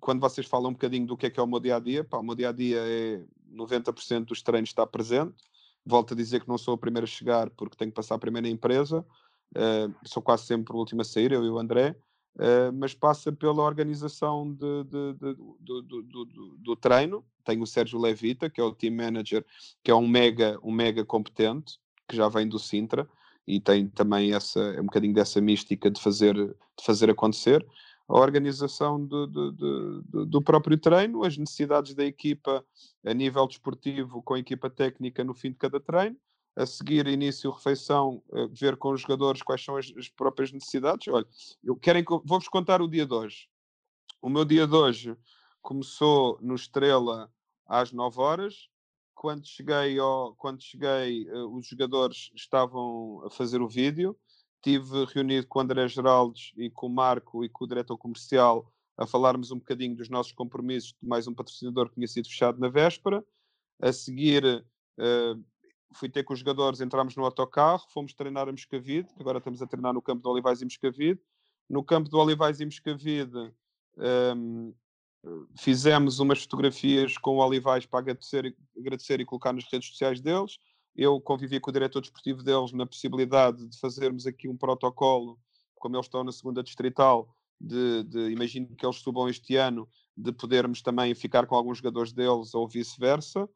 quando 0.00 0.20
vocês 0.20 0.46
falam 0.46 0.70
um 0.70 0.74
bocadinho 0.74 1.06
do 1.06 1.16
que 1.16 1.26
é 1.26 1.30
que 1.30 1.40
é 1.40 1.42
o 1.42 1.46
meu 1.46 1.60
dia 1.60 1.76
a 1.76 1.80
dia, 1.80 2.04
pá, 2.04 2.18
o 2.18 2.22
meu 2.22 2.34
dia 2.34 2.50
a 2.50 2.52
dia 2.52 2.78
é 2.78 3.24
90% 3.52 4.26
dos 4.26 4.42
treinos 4.42 4.70
está 4.70 4.86
presente. 4.86 5.34
Volto 5.84 6.14
a 6.14 6.16
dizer 6.16 6.42
que 6.42 6.48
não 6.48 6.58
sou 6.58 6.74
o 6.74 6.78
primeiro 6.78 7.04
a 7.04 7.08
chegar 7.08 7.50
porque 7.50 7.76
tenho 7.76 7.90
que 7.90 7.96
passar 7.96 8.14
a 8.14 8.18
primeira 8.18 8.48
empresa. 8.48 9.04
Uh, 9.56 9.94
sou 10.04 10.22
quase 10.22 10.44
sempre 10.44 10.74
o 10.74 10.78
último 10.78 11.00
a 11.00 11.04
sair, 11.04 11.32
eu 11.32 11.44
e 11.44 11.50
o 11.50 11.58
André. 11.58 11.96
Uh, 12.36 12.72
mas 12.72 12.94
passa 12.94 13.32
pela 13.32 13.64
organização 13.64 14.52
de, 14.52 14.84
de, 14.84 15.12
de, 15.14 15.34
do, 15.60 15.82
do, 15.82 16.02
do, 16.02 16.56
do, 16.58 16.76
treino. 16.76 17.24
Tenho 17.44 17.62
o 17.62 17.66
Sérgio 17.66 17.98
Levita, 17.98 18.48
que 18.48 18.60
é 18.60 18.64
o 18.64 18.72
team 18.72 18.94
manager, 18.94 19.44
que 19.82 19.90
é 19.90 19.94
um 19.94 20.06
mega, 20.06 20.58
um 20.62 20.70
mega 20.70 21.04
competente, 21.04 21.80
que 22.06 22.14
já 22.14 22.28
vem 22.28 22.46
do 22.48 22.58
Sintra 22.58 23.08
e 23.46 23.58
tem 23.58 23.88
também 23.88 24.34
essa, 24.34 24.60
um 24.78 24.84
bocadinho 24.84 25.14
dessa 25.14 25.40
mística 25.40 25.90
de 25.90 26.00
fazer, 26.00 26.34
de 26.34 26.84
fazer 26.84 27.10
acontecer. 27.10 27.66
A 28.06 28.18
organização 28.18 29.04
do, 29.04 29.26
do, 29.26 30.26
do 30.26 30.42
próprio 30.42 30.78
treino, 30.78 31.24
as 31.24 31.36
necessidades 31.36 31.94
da 31.94 32.04
equipa 32.04 32.64
a 33.04 33.14
nível 33.14 33.46
desportivo 33.46 34.22
com 34.22 34.34
a 34.34 34.38
equipa 34.38 34.70
técnica 34.70 35.24
no 35.24 35.34
fim 35.34 35.50
de 35.50 35.56
cada 35.56 35.80
treino 35.80 36.16
a 36.58 36.66
seguir 36.66 37.06
início 37.06 37.52
refeição, 37.52 38.20
uh, 38.30 38.48
ver 38.48 38.76
com 38.76 38.90
os 38.90 39.02
jogadores 39.02 39.42
quais 39.42 39.64
são 39.64 39.76
as, 39.76 39.92
as 39.96 40.08
próprias 40.08 40.50
necessidades. 40.50 41.06
Olha, 41.06 41.26
eu 41.62 41.76
querem 41.76 42.04
que 42.04 42.10
vou-vos 42.10 42.48
contar 42.48 42.82
o 42.82 42.88
dia 42.88 43.06
de 43.06 43.14
hoje. 43.14 43.48
O 44.20 44.28
meu 44.28 44.44
dia 44.44 44.66
de 44.66 44.74
hoje 44.74 45.16
começou 45.62 46.36
no 46.42 46.56
Estrela 46.56 47.32
às 47.64 47.92
9 47.92 48.20
horas. 48.20 48.68
Quando 49.14 49.46
cheguei, 49.46 50.00
ao, 50.00 50.34
quando 50.34 50.60
cheguei 50.60 51.30
uh, 51.30 51.56
os 51.56 51.68
jogadores 51.68 52.32
estavam 52.34 53.22
a 53.24 53.30
fazer 53.30 53.62
o 53.62 53.68
vídeo. 53.68 54.18
Tive 54.60 55.04
reunido 55.14 55.46
com 55.46 55.60
o 55.60 55.62
André 55.62 55.86
Geraldes 55.86 56.52
e 56.56 56.68
com 56.68 56.88
o 56.88 56.90
Marco 56.90 57.44
e 57.44 57.48
com 57.48 57.64
o 57.64 57.68
diretor 57.68 57.96
comercial 57.96 58.68
a 58.96 59.06
falarmos 59.06 59.52
um 59.52 59.58
bocadinho 59.58 59.94
dos 59.94 60.08
nossos 60.08 60.32
compromissos 60.32 60.92
de 61.00 61.08
mais 61.08 61.28
um 61.28 61.34
patrocinador 61.34 61.88
que 61.88 61.94
tinha 61.94 62.08
sido 62.08 62.28
fechado 62.28 62.58
na 62.58 62.68
véspera. 62.68 63.24
A 63.80 63.92
seguir, 63.92 64.44
uh, 64.98 65.44
fui 65.94 66.08
ter 66.08 66.22
com 66.22 66.32
os 66.32 66.40
jogadores, 66.40 66.80
entramos 66.80 67.16
no 67.16 67.24
autocarro, 67.24 67.84
fomos 67.88 68.12
treinar 68.12 68.48
a 68.48 68.52
Moscavide, 68.52 69.08
agora 69.18 69.38
estamos 69.38 69.62
a 69.62 69.66
treinar 69.66 69.92
no 69.92 70.02
campo 70.02 70.22
do 70.22 70.30
Olivais 70.30 70.60
e 70.60 70.64
Moscavide. 70.64 71.20
No 71.68 71.82
campo 71.84 72.08
do 72.08 72.18
Olivais 72.18 72.60
e 72.60 72.64
Moscavide 72.64 73.52
um, 74.36 74.72
fizemos 75.56 76.18
umas 76.18 76.42
fotografias 76.42 77.16
com 77.18 77.36
o 77.36 77.44
Olivais 77.44 77.84
para 77.84 78.00
agradecer, 78.00 78.56
agradecer 78.76 79.20
e 79.20 79.24
colocar 79.24 79.52
nas 79.52 79.64
redes 79.70 79.88
sociais 79.88 80.20
deles. 80.20 80.58
Eu 80.94 81.20
convivi 81.20 81.60
com 81.60 81.70
o 81.70 81.72
diretor 81.72 82.00
desportivo 82.00 82.42
deles 82.42 82.72
na 82.72 82.86
possibilidade 82.86 83.66
de 83.66 83.78
fazermos 83.78 84.26
aqui 84.26 84.48
um 84.48 84.56
protocolo, 84.56 85.38
como 85.76 85.96
eles 85.96 86.06
estão 86.06 86.24
na 86.24 86.32
segunda 86.32 86.62
distrital, 86.62 87.34
de, 87.60 88.04
de 88.04 88.30
imagino 88.30 88.74
que 88.74 88.84
eles 88.84 88.96
subam 88.96 89.28
este 89.28 89.56
ano, 89.56 89.88
de 90.16 90.32
podermos 90.32 90.82
também 90.82 91.14
ficar 91.14 91.46
com 91.46 91.54
alguns 91.54 91.78
jogadores 91.78 92.12
deles 92.12 92.54
ou 92.54 92.68
vice-versa. 92.68 93.48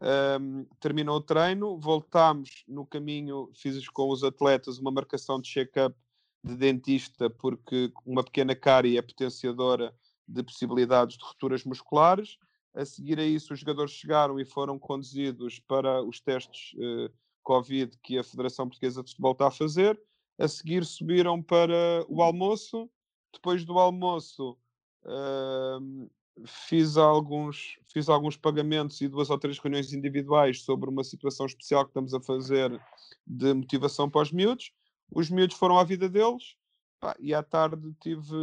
Um, 0.00 0.64
terminou 0.80 1.16
o 1.16 1.20
treino, 1.20 1.78
voltámos 1.78 2.64
no 2.66 2.84
caminho, 2.84 3.50
fiz 3.54 3.88
com 3.88 4.10
os 4.10 4.24
atletas 4.24 4.78
uma 4.78 4.90
marcação 4.90 5.40
de 5.40 5.48
check-up 5.48 5.96
de 6.42 6.56
dentista, 6.56 7.30
porque 7.30 7.92
uma 8.04 8.22
pequena 8.22 8.54
cárie 8.54 8.98
é 8.98 9.02
potenciadora 9.02 9.94
de 10.28 10.42
possibilidades 10.42 11.16
de 11.16 11.24
rupturas 11.24 11.64
musculares. 11.64 12.36
A 12.74 12.84
seguir 12.84 13.18
a 13.20 13.24
isso, 13.24 13.54
os 13.54 13.60
jogadores 13.60 13.92
chegaram 13.92 14.38
e 14.38 14.44
foram 14.44 14.78
conduzidos 14.78 15.60
para 15.60 16.02
os 16.02 16.20
testes 16.20 16.72
uh, 16.74 17.10
Covid 17.42 17.96
que 18.02 18.18
a 18.18 18.24
Federação 18.24 18.68
Portuguesa 18.68 19.02
de 19.02 19.10
Futebol 19.10 19.32
está 19.32 19.46
a 19.46 19.50
fazer. 19.50 20.00
A 20.38 20.48
seguir, 20.48 20.84
subiram 20.84 21.40
para 21.40 22.04
o 22.08 22.20
almoço. 22.20 22.90
Depois 23.32 23.64
do 23.64 23.78
almoço, 23.78 24.58
uh, 25.04 26.10
fiz 26.44 26.96
alguns, 26.96 27.78
fiz 27.92 28.08
alguns 28.08 28.36
pagamentos 28.36 29.00
e 29.00 29.08
duas 29.08 29.30
ou 29.30 29.38
três 29.38 29.58
reuniões 29.58 29.92
individuais 29.92 30.62
sobre 30.62 30.90
uma 30.90 31.04
situação 31.04 31.46
especial 31.46 31.84
que 31.84 31.90
estamos 31.90 32.12
a 32.12 32.20
fazer 32.20 32.80
de 33.26 33.54
motivação 33.54 34.10
para 34.10 34.22
os 34.22 34.32
miúdos. 34.32 34.72
Os 35.10 35.30
miúdos 35.30 35.56
foram 35.56 35.78
à 35.78 35.84
vida 35.84 36.08
deles 36.08 36.56
pá, 37.00 37.14
e 37.20 37.32
à 37.32 37.42
tarde 37.42 37.94
tive 38.00 38.36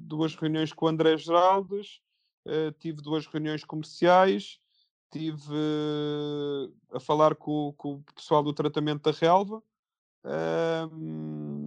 duas 0.00 0.34
reuniões 0.34 0.72
com 0.72 0.86
o 0.86 0.88
André 0.88 1.16
Geraldes, 1.16 2.00
uh, 2.46 2.72
tive 2.78 3.00
duas 3.00 3.26
reuniões 3.26 3.64
comerciais, 3.64 4.58
tive 5.10 5.50
uh, 5.50 6.72
a 6.92 7.00
falar 7.00 7.34
com, 7.34 7.74
com, 7.76 7.94
o 7.94 8.04
pessoal 8.14 8.42
do 8.42 8.52
tratamento 8.52 9.10
da 9.10 9.18
relva. 9.18 9.62
Uh, 10.22 11.59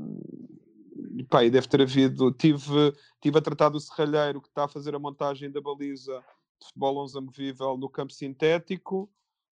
pá, 1.29 1.43
e 1.43 1.49
deve 1.49 1.67
ter 1.67 1.81
havido. 1.81 2.31
Tive, 2.31 2.93
tive 3.21 3.37
a 3.37 3.41
tratar 3.41 3.69
do 3.69 3.79
serralheiro 3.79 4.41
que 4.41 4.47
está 4.47 4.65
a 4.65 4.67
fazer 4.67 4.95
a 4.95 4.99
montagem 4.99 5.51
da 5.51 5.61
baliza 5.61 6.23
de 6.59 6.67
futebol 6.67 7.03
11 7.03 7.17
amovível 7.17 7.77
no 7.77 7.89
campo 7.89 8.13
sintético. 8.13 9.09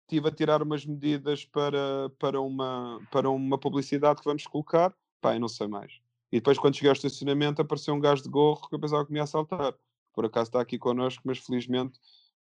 Tive 0.07 0.29
a 0.29 0.31
tirar 0.31 0.61
umas 0.61 0.85
medidas 0.85 1.45
para, 1.45 2.09
para, 2.17 2.41
uma, 2.41 2.99
para 3.11 3.29
uma 3.29 3.57
publicidade 3.57 4.19
que 4.19 4.25
vamos 4.25 4.45
colocar. 4.47 4.93
Pá, 5.21 5.35
eu 5.35 5.39
não 5.39 5.47
sei 5.47 5.67
mais. 5.67 5.99
E 6.31 6.37
depois, 6.37 6.57
quando 6.57 6.75
cheguei 6.75 6.89
ao 6.89 6.95
estacionamento, 6.95 7.61
apareceu 7.61 7.93
um 7.93 7.99
gajo 7.99 8.23
de 8.23 8.29
gorro 8.29 8.67
que 8.67 8.75
eu 8.75 8.79
pensava 8.79 9.05
que 9.05 9.11
me 9.11 9.19
ia 9.19 9.23
assaltar. 9.23 9.73
Por 10.13 10.25
acaso 10.25 10.49
está 10.49 10.59
aqui 10.59 10.77
connosco, 10.77 11.21
mas 11.25 11.37
felizmente 11.37 11.99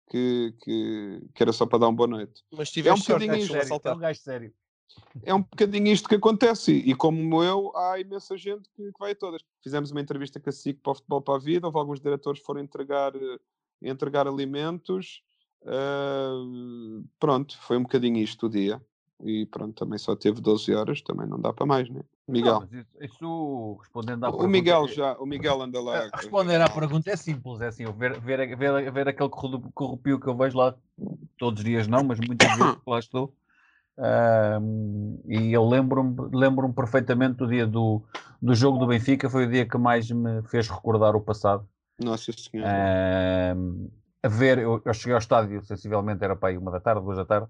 que, 0.09 0.55
que, 0.63 1.23
que 1.35 1.43
era 1.43 1.53
só 1.53 1.67
para 1.67 1.81
dar 1.81 1.89
uma 1.89 1.97
boa 1.97 2.09
noite. 2.09 2.43
Mas 2.53 2.71
tiveste 2.71 3.13
é 3.13 3.15
um 3.15 3.19
bocadinho 3.19 3.45
isto. 3.45 3.57
É 3.57 3.95
um 3.95 3.99
gajo 3.99 4.21
sério 4.21 4.55
é 5.23 5.35
um 5.35 5.43
bocadinho 5.43 5.89
isto 5.89 6.09
que 6.09 6.15
acontece. 6.15 6.73
E 6.73 6.95
como 6.95 7.43
eu, 7.43 7.77
há 7.77 7.99
imensa 7.99 8.37
gente 8.37 8.69
que, 8.77 8.93
que 8.93 8.99
vai 8.99 9.13
a 9.13 9.15
todas. 9.15 9.43
Fizemos 9.63 9.91
uma 9.91 10.01
entrevista 10.01 10.39
com 10.39 10.49
a 10.49 10.53
SIC 10.53 10.81
para 10.83 10.93
o 10.93 10.95
Futebol 10.95 11.23
para 11.23 11.35
a 11.35 11.39
Vida, 11.39 11.67
houve 11.67 11.79
alguns 11.79 12.01
diretores 12.01 12.41
que 12.41 12.47
foram 12.47 12.61
entregar, 12.61 13.15
eh, 13.15 13.39
entregar 13.83 14.27
alimentos. 14.27 15.23
Uh, 15.63 17.05
pronto, 17.19 17.59
foi 17.61 17.77
um 17.77 17.83
bocadinho 17.83 18.19
isto 18.19 18.47
o 18.47 18.51
dia. 18.51 18.81
E 19.23 19.45
pronto, 19.47 19.75
também 19.75 19.99
só 19.99 20.17
teve 20.17 20.41
12 20.41 20.75
horas, 20.75 21.03
também 21.03 21.27
não 21.27 21.39
dá 21.39 21.53
para 21.53 21.67
mais, 21.67 21.91
né? 21.91 22.01
Miguel. 22.27 22.61
Não, 22.61 22.81
isso, 22.81 22.89
isso, 23.01 23.77
respondendo 23.81 24.25
à 24.25 24.29
o 24.29 24.33
pergunta. 24.33 24.51
Miguel 24.51 24.89
já, 24.89 25.13
o 25.19 25.27
Miguel 25.27 25.61
anda 25.61 25.81
lá. 25.81 26.09
Responder 26.15 26.61
à 26.61 26.71
pergunta 26.71 27.11
é 27.11 27.17
simples, 27.17 27.61
é 27.61 27.67
assim, 27.67 27.85
ver, 27.93 28.19
ver, 28.19 28.57
ver, 28.57 28.91
ver 28.91 29.09
aquele 29.09 29.29
corrupio 29.29 30.19
que 30.19 30.27
eu 30.27 30.37
vejo 30.37 30.57
lá 30.57 30.75
todos 31.37 31.61
os 31.61 31.65
dias 31.65 31.87
não, 31.87 32.03
mas 32.03 32.19
muitas 32.19 32.49
vezes 32.57 32.77
lá 32.87 32.99
estou 32.99 33.35
e 35.27 35.53
eu 35.53 35.67
lembro-me 35.69 36.17
lembro 36.33 36.73
perfeitamente 36.73 37.37
do 37.37 37.47
dia 37.47 37.67
do, 37.67 38.03
do 38.41 38.55
jogo 38.55 38.79
do 38.79 38.87
Benfica, 38.87 39.29
foi 39.29 39.47
o 39.47 39.51
dia 39.51 39.67
que 39.67 39.77
mais 39.77 40.11
me 40.11 40.43
fez 40.45 40.69
recordar 40.69 41.15
o 41.15 41.21
passado. 41.21 41.69
Nossa 42.03 42.33
Senhora. 42.33 43.57
a 44.23 44.29
ver, 44.29 44.59
eu, 44.59 44.81
eu, 44.85 44.95
cheguei 44.95 45.13
ao 45.13 45.19
estádio, 45.19 45.63
sensivelmente 45.65 46.25
era 46.25 46.35
para 46.35 46.49
aí 46.49 46.57
uma 46.57 46.71
da 46.71 46.81
tarde, 46.81 47.03
duas 47.03 47.19
da 47.19 47.27
tarde, 47.27 47.49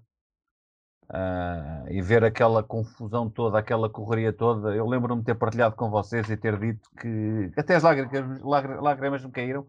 uh, 1.09 1.89
e 1.89 2.01
ver 2.01 2.23
aquela 2.23 2.61
confusão 2.61 3.29
toda, 3.29 3.57
aquela 3.57 3.89
correria 3.89 4.33
toda. 4.33 4.75
Eu 4.75 4.87
lembro-me 4.87 5.21
de 5.21 5.27
ter 5.27 5.35
partilhado 5.35 5.75
com 5.75 5.89
vocês 5.89 6.29
e 6.29 6.35
ter 6.35 6.59
dito 6.59 6.89
que 6.99 7.51
até 7.57 7.75
as 7.75 7.83
lágrimas, 7.83 8.41
lágrimas 8.81 9.23
me 9.23 9.31
caíram 9.31 9.65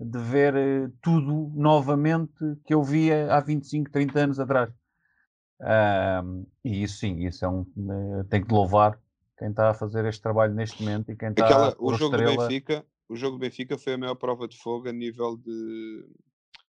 de 0.00 0.18
ver 0.18 0.54
uh, 0.54 0.92
tudo 1.00 1.52
novamente 1.54 2.32
que 2.66 2.74
eu 2.74 2.82
via 2.82 3.32
há 3.32 3.40
25, 3.40 3.90
30 3.90 4.18
anos 4.18 4.40
atrás. 4.40 4.70
E 6.64 6.82
isso 6.82 6.98
sim, 6.98 7.24
isso 7.24 7.44
é 7.44 7.48
um, 7.48 7.60
uh, 7.60 8.24
tem 8.28 8.44
que 8.44 8.52
louvar 8.52 9.00
quem 9.38 9.50
está 9.50 9.70
a 9.70 9.74
fazer 9.74 10.04
este 10.06 10.22
trabalho 10.22 10.54
neste 10.54 10.82
momento 10.82 11.10
e 11.10 11.16
quem 11.16 11.30
está 11.30 11.44
Aquela, 11.44 11.76
o 11.78 11.94
jogo 11.94 12.16
estrela... 12.16 12.36
do 12.36 12.48
Benfica 12.48 12.84
o 13.08 13.16
jogo 13.16 13.36
do 13.36 13.40
Benfica 13.40 13.76
foi 13.78 13.94
a 13.94 13.98
maior 13.98 14.14
prova 14.14 14.48
de 14.48 14.56
fogo 14.56 14.88
a 14.88 14.92
nível 14.92 15.36
de 15.36 16.06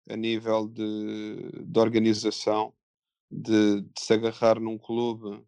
a 0.09 0.15
nível 0.15 0.67
de, 0.67 1.51
de 1.63 1.79
organização 1.79 2.73
de, 3.29 3.81
de, 3.81 3.99
se 3.99 4.13
agarrar 4.13 4.59
num 4.59 4.77
clube 4.77 5.43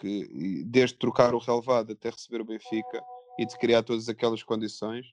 que 0.00 0.64
desde 0.64 0.96
trocar 0.96 1.34
o 1.34 1.38
relevado 1.38 1.92
até 1.92 2.10
receber 2.10 2.40
o 2.40 2.44
Benfica 2.44 3.02
e 3.38 3.46
de 3.46 3.56
criar 3.58 3.82
todas 3.82 4.08
aquelas 4.08 4.42
condições. 4.42 5.06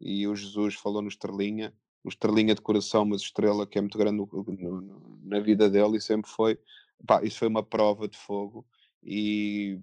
E 0.00 0.28
o 0.28 0.36
Jesus 0.36 0.74
falou 0.74 1.02
no 1.02 1.08
Estrelinha 1.08 1.72
o 2.04 2.08
Estrelinha 2.08 2.54
de 2.54 2.60
coração 2.60 3.04
mas 3.04 3.22
estrela 3.22 3.66
que 3.66 3.78
é 3.78 3.80
muito 3.80 3.98
grande 3.98 4.18
no, 4.18 4.28
no, 4.32 5.20
na 5.24 5.40
vida 5.40 5.68
dele 5.68 5.96
e 5.96 6.00
sempre 6.00 6.30
foi 6.30 6.58
pá, 7.06 7.22
isso 7.22 7.38
foi 7.38 7.48
uma 7.48 7.62
prova 7.62 8.08
de 8.08 8.16
fogo 8.16 8.66
e, 9.02 9.80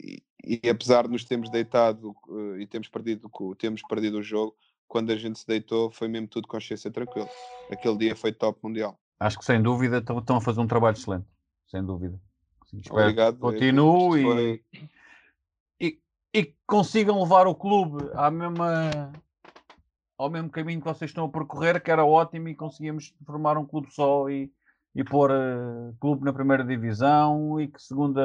e, 0.00 0.22
e 0.62 0.68
apesar 0.68 1.04
de 1.04 1.12
nos 1.12 1.24
termos 1.24 1.50
deitado 1.50 2.14
uh, 2.28 2.58
e 2.58 2.66
termos 2.66 2.88
perdido, 2.88 3.30
temos 3.58 3.82
perdido 3.82 4.18
o 4.18 4.22
jogo, 4.22 4.56
quando 4.86 5.10
a 5.10 5.16
gente 5.16 5.38
se 5.38 5.46
deitou 5.46 5.90
foi 5.90 6.08
mesmo 6.08 6.28
tudo 6.28 6.48
consciência 6.48 6.90
tranquila. 6.90 7.28
Aquele 7.70 7.96
dia 7.98 8.16
foi 8.16 8.32
top 8.32 8.58
mundial. 8.62 8.98
Acho 9.18 9.38
que 9.38 9.44
sem 9.44 9.62
dúvida 9.62 9.98
estão 9.98 10.36
a 10.36 10.40
fazer 10.40 10.60
um 10.60 10.66
trabalho 10.66 10.96
excelente, 10.96 11.26
sem 11.66 11.84
dúvida. 11.84 12.20
Sim, 12.66 12.80
Obrigado. 12.90 13.38
Continue 13.38 14.22
foi... 14.22 14.64
e, 14.72 14.88
e, 15.80 16.00
e 16.34 16.54
consigam 16.66 17.22
levar 17.22 17.46
o 17.46 17.54
clube 17.54 18.10
à 18.14 18.30
mesma, 18.30 19.12
ao 20.18 20.28
mesmo 20.28 20.50
caminho 20.50 20.80
que 20.80 20.86
vocês 20.86 21.10
estão 21.10 21.26
a 21.26 21.28
percorrer, 21.30 21.82
que 21.82 21.90
era 21.90 22.04
ótimo, 22.04 22.48
e 22.48 22.54
conseguimos 22.54 23.14
formar 23.24 23.56
um 23.56 23.64
clube 23.64 23.92
só 23.92 24.28
e, 24.28 24.52
e 24.94 25.02
pôr 25.02 25.30
uh, 25.30 25.94
clube 26.00 26.24
na 26.24 26.32
primeira 26.32 26.64
divisão 26.64 27.60
e 27.60 27.68
que 27.68 27.82
segunda 27.82 28.22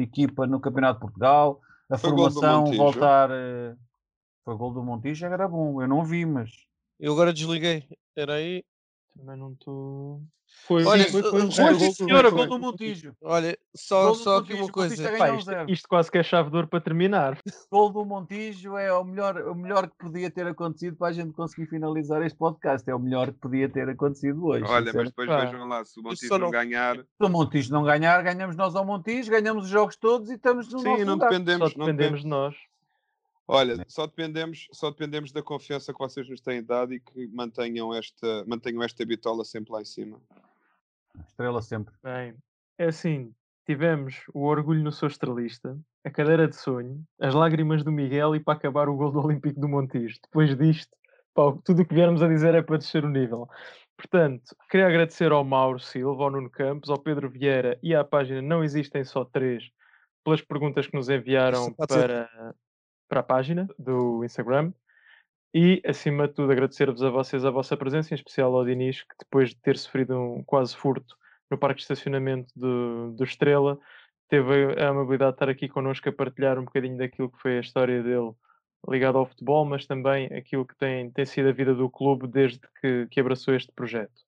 equipa 0.00 0.46
no 0.46 0.60
Campeonato 0.60 0.94
de 0.94 1.00
Portugal, 1.00 1.60
a 1.90 1.98
Foi 1.98 2.10
formação 2.10 2.64
voltar. 2.66 3.30
Uh, 3.30 3.76
foi 4.44 4.56
gol 4.56 4.72
do 4.72 4.82
Montijo, 4.82 5.24
era 5.26 5.46
bom, 5.46 5.80
eu 5.80 5.88
não 5.88 6.04
vi, 6.04 6.26
mas. 6.26 6.50
Eu 6.98 7.12
agora 7.12 7.32
desliguei, 7.32 7.88
era 8.16 8.34
aí. 8.34 8.64
Também 9.16 9.36
não 9.36 9.52
estou. 9.52 10.22
Foi, 10.64 10.84
Olha, 10.84 11.04
foi, 11.10 11.22
foi, 11.22 11.50
foi, 11.50 11.74
foi, 11.74 11.90
senhora, 11.90 12.30
gol 12.30 12.46
do 12.46 12.58
Montijo. 12.58 13.16
Olha, 13.20 13.58
só, 13.74 14.14
só 14.14 14.38
aqui 14.38 14.54
uma 14.54 14.68
coisa. 14.68 15.10
Pai, 15.18 15.36
isto, 15.36 15.50
isto, 15.68 15.88
quase 15.88 16.10
que 16.10 16.18
é 16.18 16.22
chave 16.22 16.50
de 16.50 16.56
ouro 16.56 16.68
para 16.68 16.80
terminar. 16.80 17.36
Gol 17.70 17.90
do 17.90 18.04
Montijo 18.04 18.76
é 18.76 18.92
o 18.92 19.02
melhor, 19.02 19.36
o 19.48 19.54
melhor 19.54 19.88
que 19.88 19.96
podia 19.98 20.30
ter 20.30 20.46
acontecido 20.46 20.96
para 20.96 21.08
a 21.08 21.12
gente 21.12 21.32
conseguir 21.32 21.66
finalizar 21.66 22.22
este 22.22 22.38
podcast. 22.38 22.88
É 22.88 22.94
o 22.94 22.98
melhor 22.98 23.32
que 23.32 23.38
podia 23.38 23.68
ter 23.68 23.88
acontecido 23.88 24.46
hoje. 24.46 24.64
Olha, 24.64 24.92
mas 24.94 25.08
depois 25.08 25.28
Pá. 25.28 25.44
vejam 25.44 25.66
lá, 25.66 25.84
se 25.84 25.98
o 25.98 26.02
Montijo 26.02 26.28
não, 26.30 26.38
não 26.38 26.50
ganhar. 26.50 26.96
Se 26.96 27.04
o 27.18 27.28
Montijo 27.28 27.72
não 27.72 27.82
ganhar, 27.82 28.22
ganhamos 28.22 28.54
nós 28.56 28.76
ao 28.76 28.84
Montijo, 28.84 29.30
ganhamos 29.30 29.64
os 29.64 29.70
jogos 29.70 29.96
todos 29.96 30.30
e 30.30 30.34
estamos 30.34 30.72
no 30.72 30.78
Sim, 30.78 30.88
nosso 30.88 31.04
não 31.04 31.18
dependemos, 31.18 31.72
Só 31.72 31.78
dependemos 31.78 32.20
de 32.20 32.26
nós. 32.28 32.54
Olha, 33.54 33.84
só 33.86 34.06
dependemos, 34.06 34.66
só 34.72 34.90
dependemos 34.90 35.30
da 35.30 35.42
confiança 35.42 35.92
que 35.92 35.98
vocês 35.98 36.26
nos 36.26 36.40
têm 36.40 36.64
dado 36.64 36.94
e 36.94 37.00
que 37.00 37.26
mantenham 37.28 37.92
esta, 37.92 38.44
mantenham 38.46 38.82
esta 38.82 39.04
bitola 39.04 39.44
sempre 39.44 39.72
lá 39.72 39.82
em 39.82 39.84
cima. 39.84 40.18
Estrela 41.28 41.60
sempre. 41.60 41.94
Bem, 42.02 42.34
é 42.78 42.86
assim, 42.86 43.30
tivemos 43.66 44.22
o 44.32 44.46
orgulho 44.46 44.82
no 44.82 44.90
seu 44.90 45.06
estrelista, 45.06 45.78
a 46.02 46.10
cadeira 46.10 46.48
de 46.48 46.56
sonho, 46.56 47.04
as 47.20 47.34
lágrimas 47.34 47.84
do 47.84 47.92
Miguel 47.92 48.34
e 48.34 48.40
para 48.40 48.54
acabar 48.54 48.88
o 48.88 48.96
gol 48.96 49.12
do 49.12 49.20
Olímpico 49.20 49.60
do 49.60 49.68
Montijo. 49.68 50.18
Depois 50.22 50.56
disto, 50.56 50.96
pá, 51.34 51.54
tudo 51.62 51.82
o 51.82 51.86
que 51.86 51.94
viermos 51.94 52.22
a 52.22 52.28
dizer 52.28 52.54
é 52.54 52.62
para 52.62 52.78
descer 52.78 53.04
o 53.04 53.10
nível. 53.10 53.46
Portanto, 53.98 54.56
queria 54.70 54.86
agradecer 54.86 55.30
ao 55.30 55.44
Mauro 55.44 55.78
Silva, 55.78 56.24
ao 56.24 56.30
Nuno 56.30 56.48
Campos, 56.48 56.88
ao 56.88 56.98
Pedro 56.98 57.28
Vieira 57.28 57.78
e 57.82 57.94
à 57.94 58.02
página 58.02 58.40
Não 58.40 58.64
Existem 58.64 59.04
Só 59.04 59.26
Três 59.26 59.70
pelas 60.24 60.40
perguntas 60.40 60.86
que 60.86 60.96
nos 60.96 61.10
enviaram 61.10 61.72
para, 61.74 62.30
para 63.12 63.20
a 63.20 63.22
página 63.22 63.68
do 63.78 64.24
Instagram. 64.24 64.72
E, 65.54 65.82
acima 65.84 66.26
de 66.26 66.32
tudo, 66.32 66.50
agradecer-vos 66.50 67.02
a 67.02 67.10
vocês 67.10 67.44
a 67.44 67.50
vossa 67.50 67.76
presença, 67.76 68.14
em 68.14 68.16
especial 68.16 68.56
ao 68.56 68.64
Dinis, 68.64 69.02
que 69.02 69.14
depois 69.20 69.50
de 69.50 69.56
ter 69.56 69.76
sofrido 69.76 70.18
um 70.18 70.42
quase 70.42 70.74
furto 70.74 71.14
no 71.50 71.58
parque 71.58 71.76
de 71.76 71.82
estacionamento 71.82 72.50
do, 72.56 73.12
do 73.12 73.22
Estrela, 73.22 73.78
teve 74.30 74.80
a 74.82 74.88
amabilidade 74.88 75.32
de 75.32 75.34
estar 75.34 75.50
aqui 75.50 75.68
connosco 75.68 76.08
a 76.08 76.12
partilhar 76.12 76.58
um 76.58 76.64
bocadinho 76.64 76.96
daquilo 76.96 77.30
que 77.30 77.38
foi 77.38 77.58
a 77.58 77.60
história 77.60 78.02
dele 78.02 78.32
ligado 78.88 79.18
ao 79.18 79.26
futebol, 79.26 79.66
mas 79.66 79.84
também 79.84 80.28
aquilo 80.28 80.66
que 80.66 80.74
tem, 80.78 81.10
tem 81.10 81.26
sido 81.26 81.50
a 81.50 81.52
vida 81.52 81.74
do 81.74 81.90
clube 81.90 82.26
desde 82.26 82.60
que, 82.80 83.08
que 83.10 83.20
abraçou 83.20 83.54
este 83.54 83.70
projeto. 83.72 84.22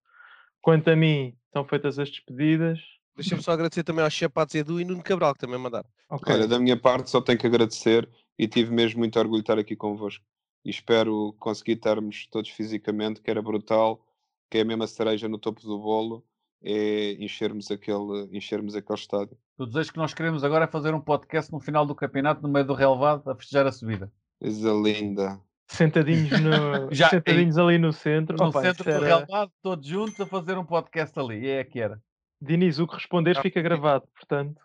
Quanto 0.60 0.90
a 0.90 0.94
mim, 0.94 1.34
estão 1.46 1.64
feitas 1.64 1.98
as 1.98 2.10
despedidas. 2.10 2.80
Deixa-me 3.16 3.42
só 3.42 3.52
agradecer 3.52 3.82
também 3.82 4.04
ao 4.04 4.10
Chapados 4.10 4.54
Edu 4.54 4.78
e 4.78 4.84
Nuno 4.84 5.02
Cabral, 5.02 5.32
que 5.32 5.40
também 5.40 5.58
mandaram. 5.58 5.88
Okay. 6.10 6.34
Olha, 6.34 6.46
da 6.46 6.58
minha 6.58 6.78
parte, 6.78 7.08
só 7.08 7.22
tenho 7.22 7.38
que 7.38 7.46
agradecer 7.46 8.06
e 8.38 8.48
tive 8.48 8.72
mesmo 8.72 8.98
muito 8.98 9.18
orgulho 9.18 9.40
de 9.40 9.44
estar 9.44 9.58
aqui 9.58 9.76
convosco 9.76 10.24
e 10.64 10.70
espero 10.70 11.34
conseguir 11.38 11.72
estarmos 11.72 12.26
todos 12.26 12.50
fisicamente, 12.50 13.20
que 13.20 13.30
era 13.30 13.42
brutal, 13.42 14.04
que 14.50 14.58
é 14.58 14.60
a 14.62 14.64
mesma 14.64 14.86
cereja 14.86 15.28
no 15.28 15.38
topo 15.38 15.60
do 15.60 15.78
bolo, 15.78 16.24
é 16.62 17.12
enchermos 17.22 17.70
aquele, 17.70 18.28
enchermos 18.32 18.74
aquele 18.74 18.98
estádio. 18.98 19.36
O 19.58 19.66
desejo 19.66 19.92
que 19.92 19.98
nós 19.98 20.14
queremos 20.14 20.42
agora 20.42 20.64
é 20.64 20.68
fazer 20.68 20.94
um 20.94 21.00
podcast 21.00 21.52
no 21.52 21.60
final 21.60 21.84
do 21.84 21.94
campeonato, 21.94 22.42
no 22.42 22.48
meio 22.48 22.64
do 22.64 22.72
relevado, 22.72 23.30
a 23.30 23.36
festejar 23.36 23.66
a 23.66 23.72
subida. 23.72 24.10
Coisa 24.40 24.72
linda. 24.72 25.40
Sentadinhos, 25.66 26.40
no, 26.40 26.88
Já, 26.92 27.10
sentadinhos 27.10 27.58
ali 27.58 27.78
no 27.78 27.92
centro. 27.92 28.36
No 28.36 28.48
Opa, 28.48 28.62
centro 28.62 28.84
do 28.84 28.90
era... 28.90 29.06
relevado, 29.06 29.52
todos 29.62 29.86
juntos 29.86 30.18
a 30.20 30.26
fazer 30.26 30.56
um 30.56 30.64
podcast 30.64 31.18
ali. 31.18 31.46
É 31.46 31.62
que 31.64 31.80
era. 31.80 32.02
Diniz, 32.44 32.78
o 32.78 32.86
que 32.86 32.94
responder 32.94 33.40
fica 33.40 33.60
gravado, 33.62 34.06
portanto. 34.14 34.60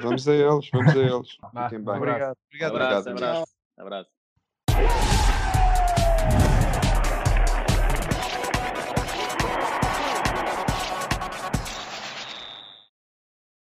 Vamos 0.00 0.28
a 0.28 0.34
eles, 0.34 0.68
vamos 0.70 0.96
a 0.96 0.98
eles. 1.00 1.28
Fiquem 1.64 1.84
bem. 1.84 1.96
Obrigado. 1.96 2.36
Obrigado. 2.48 2.76
Abraço, 2.76 3.10
abraço. 3.10 3.56
abraço. 3.76 4.17